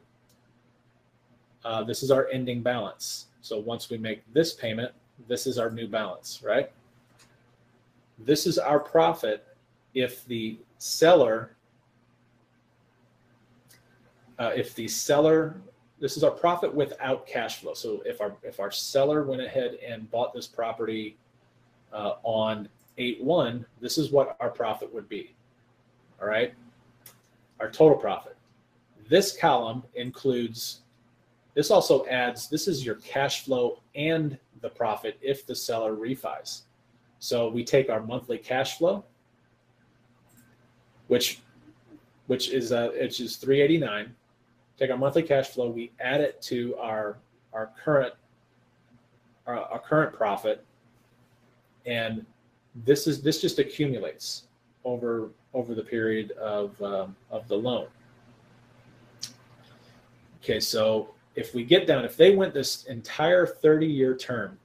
Uh, 1.64 1.84
this 1.84 2.04
is 2.04 2.12
our 2.12 2.28
ending 2.30 2.62
balance. 2.62 3.28
So 3.41 3.60
once 3.60 3.89
we 3.89 3.98
make 3.98 4.22
this 4.34 4.54
payment, 4.54 4.91
this 5.28 5.48
is 5.48 5.58
our 5.58 5.70
new 5.70 5.88
balance, 5.88 6.41
right? 6.43 6.72
This 8.20 8.48
is 8.48 8.58
our 8.58 8.80
profit 8.80 9.45
if 9.93 10.26
the 10.26 10.60
seller, 10.78 11.56
uh, 14.39 14.52
if 14.56 14.76
the 14.76 14.88
seller, 14.88 15.60
this 16.00 16.18
is 16.18 16.24
our 16.24 16.32
profit 16.32 16.74
without 16.74 17.26
cash 17.26 17.58
flow. 17.60 17.74
So 17.74 18.02
if 18.06 18.22
our 18.22 18.36
if 18.43 18.60
our 18.60 18.72
seller 18.72 19.24
went 19.24 19.41
ahead 19.41 19.80
and 19.86 20.10
bought 20.12 20.34
this 20.34 20.48
property 20.48 21.18
uh, 21.91 22.14
on 22.24 22.70
eight 22.98 23.22
one, 23.24 23.66
this 23.82 23.98
is 23.98 24.12
what 24.12 24.38
our 24.39 24.50
profit 24.50 24.93
would 24.93 25.10
be. 25.10 25.36
All 26.22 26.28
right, 26.28 26.54
our 27.60 27.70
total 27.70 27.98
profit. 27.98 28.36
This 29.10 29.36
column 29.36 29.84
includes 29.95 30.82
this 31.58 31.72
also 31.72 32.05
adds, 32.05 32.49
this 32.49 32.68
is 32.68 32.86
your 32.86 32.95
cash 32.95 33.43
flow 33.43 33.80
and 33.95 34.38
the 34.62 34.70
profit 34.70 35.18
if 35.24 35.43
the 35.47 35.55
seller 35.55 35.95
refis. 35.95 36.62
So 37.18 37.49
we 37.49 37.64
take 37.64 37.89
our 37.89 38.01
monthly 38.03 38.38
cash 38.38 38.78
flow, 38.78 39.03
which 41.08 41.41
which 42.28 42.49
is 42.49 42.72
uh, 42.72 42.91
which 42.99 43.20
is 43.20 43.38
389. 43.38 44.14
Take 44.78 44.91
our 44.91 44.97
monthly 44.97 45.24
cash 45.24 45.47
flow, 45.47 45.70
we 45.70 45.91
add 45.99 46.22
it 46.22 46.41
to 46.43 46.76
our 46.78 47.18
our 47.53 47.72
current 47.84 48.14
our, 49.47 49.58
our 49.58 49.80
current 49.80 50.14
profit, 50.14 50.64
and 51.88 52.24
this 52.86 53.08
is 53.08 53.24
this 53.24 53.41
just 53.41 53.58
accumulates 53.58 54.43
over 54.84 55.32
over 55.55 55.74
the 55.74 55.84
period 55.84 56.32
of 56.34 56.80
um, 56.84 57.16
of 57.32 57.47
the 57.47 57.55
loan. 57.55 57.88
Okay, 60.48 60.62
so 60.62 61.10
if 61.36 61.54
we 61.54 61.66
get 61.66 61.86
down, 61.88 62.06
if 62.06 62.16
they 62.16 62.34
went 62.34 62.54
this 62.54 62.86
entire 62.86 63.45
30 63.45 63.86
year 63.86 64.16
term, 64.16 64.58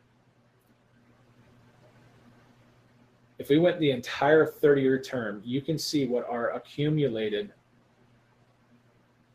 if 3.41 3.49
we 3.49 3.59
went 3.59 3.81
the 3.81 3.91
entire 3.91 4.47
30 4.47 4.81
year 4.81 5.03
term, 5.03 5.43
you 5.45 5.61
can 5.61 5.77
see 5.77 6.07
what 6.07 6.25
our 6.31 6.51
accumulated 6.51 7.53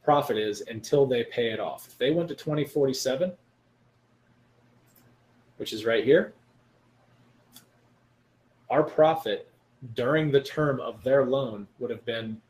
profit 0.06 0.38
is 0.38 0.64
until 0.70 1.06
they 1.06 1.26
pay 1.26 1.52
it 1.52 1.60
off. 1.60 1.86
If 1.86 1.98
they 1.98 2.12
went 2.12 2.30
to 2.30 2.36
2047, 2.36 3.34
which 5.58 5.74
is 5.74 5.84
right 5.84 6.06
here, 6.06 6.34
our 8.70 8.84
profit 8.84 9.52
during 9.96 10.32
the 10.32 10.40
term 10.40 10.80
of 10.80 11.04
their 11.04 11.26
loan 11.26 11.68
would 11.80 11.90
have 11.90 12.06
been 12.06 12.42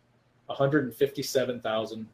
157,000 0.45 2.08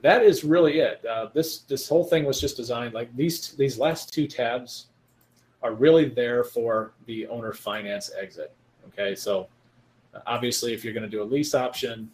that 0.00 0.22
is 0.22 0.44
really 0.44 0.78
it. 0.78 1.04
Uh, 1.04 1.26
this, 1.34 1.58
this 1.60 1.88
whole 1.88 2.04
thing 2.04 2.24
was 2.24 2.40
just 2.40 2.56
designed 2.56 2.94
like 2.94 3.14
these, 3.16 3.50
these 3.52 3.78
last 3.78 4.14
two 4.14 4.28
tabs 4.28 4.86
are 5.62 5.74
really 5.74 6.08
there 6.08 6.44
for 6.44 6.92
the 7.06 7.26
owner 7.26 7.52
finance 7.52 8.10
exit. 8.18 8.54
Okay. 8.88 9.14
So 9.14 9.48
Obviously, 10.26 10.72
if 10.72 10.84
you're 10.84 10.94
going 10.94 11.04
to 11.04 11.08
do 11.08 11.22
a 11.22 11.24
lease 11.24 11.54
option, 11.54 12.10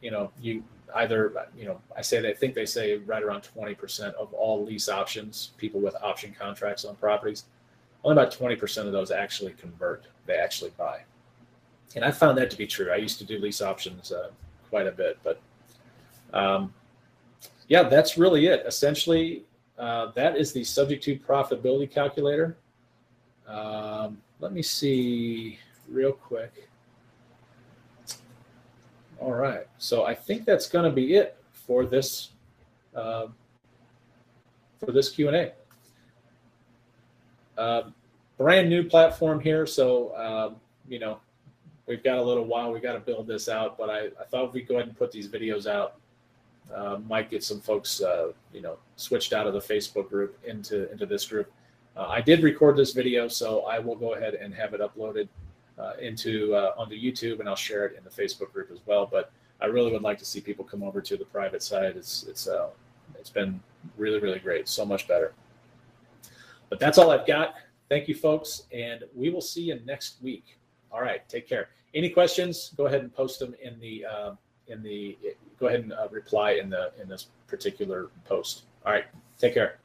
you 0.00 0.10
know, 0.10 0.30
you 0.40 0.62
either, 0.96 1.32
you 1.56 1.66
know, 1.66 1.80
I 1.96 2.02
say 2.02 2.20
they 2.20 2.32
think 2.32 2.54
they 2.54 2.66
say 2.66 2.96
right 2.98 3.22
around 3.22 3.48
20% 3.56 4.14
of 4.14 4.32
all 4.32 4.64
lease 4.64 4.88
options, 4.88 5.52
people 5.56 5.80
with 5.80 5.94
option 6.02 6.34
contracts 6.38 6.84
on 6.84 6.96
properties, 6.96 7.44
only 8.04 8.20
about 8.20 8.32
20% 8.32 8.86
of 8.86 8.92
those 8.92 9.10
actually 9.10 9.52
convert. 9.52 10.06
They 10.26 10.36
actually 10.36 10.72
buy. 10.76 11.00
And 11.94 12.04
I 12.04 12.10
found 12.10 12.38
that 12.38 12.50
to 12.50 12.56
be 12.56 12.66
true. 12.66 12.90
I 12.92 12.96
used 12.96 13.18
to 13.18 13.24
do 13.24 13.38
lease 13.38 13.60
options 13.60 14.12
uh, 14.12 14.30
quite 14.68 14.86
a 14.86 14.92
bit, 14.92 15.18
but 15.22 15.40
um, 16.32 16.72
yeah, 17.68 17.84
that's 17.84 18.16
really 18.16 18.46
it. 18.46 18.64
Essentially, 18.66 19.44
uh, 19.78 20.12
that 20.12 20.36
is 20.36 20.52
the 20.52 20.64
subject 20.64 21.02
to 21.04 21.18
profitability 21.18 21.90
calculator. 21.90 22.56
Um, 23.46 24.18
let 24.40 24.52
me 24.52 24.62
see 24.62 25.58
real 25.88 26.12
quick. 26.12 26.68
All 29.18 29.32
right. 29.32 29.66
So 29.78 30.04
I 30.04 30.14
think 30.14 30.44
that's 30.44 30.68
going 30.68 30.84
to 30.84 30.90
be 30.90 31.14
it 31.14 31.36
for 31.52 31.84
this 31.84 32.30
uh, 32.94 33.26
for 34.78 34.92
this 34.92 35.10
Q 35.10 35.28
and 35.28 35.36
A. 35.36 35.52
Uh, 37.58 37.82
brand 38.36 38.68
new 38.68 38.84
platform 38.84 39.40
here, 39.40 39.66
so 39.66 40.08
uh, 40.10 40.50
you 40.88 40.98
know, 40.98 41.18
we've 41.86 42.04
got 42.04 42.18
a 42.18 42.22
little 42.22 42.44
while. 42.44 42.72
We 42.72 42.80
got 42.80 42.92
to 42.92 43.00
build 43.00 43.26
this 43.26 43.48
out, 43.48 43.78
but 43.78 43.88
I, 43.88 44.06
I 44.20 44.24
thought 44.30 44.52
we'd 44.52 44.68
go 44.68 44.74
ahead 44.76 44.88
and 44.88 44.96
put 44.96 45.10
these 45.10 45.28
videos 45.28 45.66
out. 45.66 45.94
Uh, 46.74 46.98
might 47.08 47.30
get 47.30 47.44
some 47.44 47.60
folks, 47.60 48.00
uh, 48.02 48.32
you 48.52 48.60
know, 48.60 48.76
switched 48.96 49.32
out 49.32 49.46
of 49.46 49.54
the 49.54 49.60
Facebook 49.60 50.08
group 50.10 50.38
into 50.44 50.90
into 50.92 51.06
this 51.06 51.26
group. 51.26 51.50
Uh, 51.96 52.08
I 52.08 52.20
did 52.20 52.42
record 52.42 52.76
this 52.76 52.92
video, 52.92 53.28
so 53.28 53.62
I 53.62 53.78
will 53.78 53.96
go 53.96 54.14
ahead 54.14 54.34
and 54.34 54.52
have 54.54 54.74
it 54.74 54.80
uploaded 54.80 55.28
uh, 55.78 55.92
into 56.00 56.54
uh, 56.54 56.72
onto 56.76 56.94
YouTube, 56.94 57.40
and 57.40 57.48
I'll 57.48 57.56
share 57.56 57.86
it 57.86 57.96
in 57.96 58.04
the 58.04 58.10
Facebook 58.10 58.52
group 58.52 58.70
as 58.70 58.78
well. 58.86 59.06
But 59.06 59.32
I 59.60 59.66
really 59.66 59.92
would 59.92 60.02
like 60.02 60.18
to 60.18 60.24
see 60.24 60.40
people 60.40 60.64
come 60.64 60.82
over 60.82 61.00
to 61.00 61.16
the 61.16 61.24
private 61.24 61.62
side. 61.62 61.96
It's 61.96 62.24
it's 62.24 62.46
uh, 62.46 62.68
it's 63.18 63.30
been 63.30 63.60
really 63.96 64.18
really 64.18 64.38
great, 64.38 64.68
so 64.68 64.84
much 64.84 65.06
better. 65.08 65.32
But 66.68 66.80
that's 66.80 66.98
all 66.98 67.10
I've 67.10 67.26
got. 67.26 67.54
Thank 67.88 68.08
you, 68.08 68.14
folks, 68.14 68.64
and 68.72 69.04
we 69.14 69.30
will 69.30 69.40
see 69.40 69.62
you 69.62 69.80
next 69.84 70.16
week. 70.22 70.58
All 70.90 71.00
right, 71.00 71.26
take 71.28 71.48
care. 71.48 71.68
Any 71.94 72.10
questions? 72.10 72.72
Go 72.76 72.86
ahead 72.86 73.00
and 73.00 73.14
post 73.14 73.38
them 73.38 73.54
in 73.62 73.78
the 73.80 74.04
uh, 74.04 74.32
in 74.68 74.82
the. 74.82 75.16
Go 75.58 75.68
ahead 75.68 75.80
and 75.80 75.92
uh, 75.92 76.08
reply 76.10 76.52
in 76.52 76.68
the 76.68 76.92
in 77.00 77.08
this 77.08 77.28
particular 77.46 78.08
post. 78.24 78.64
All 78.84 78.92
right, 78.92 79.04
take 79.38 79.54
care. 79.54 79.78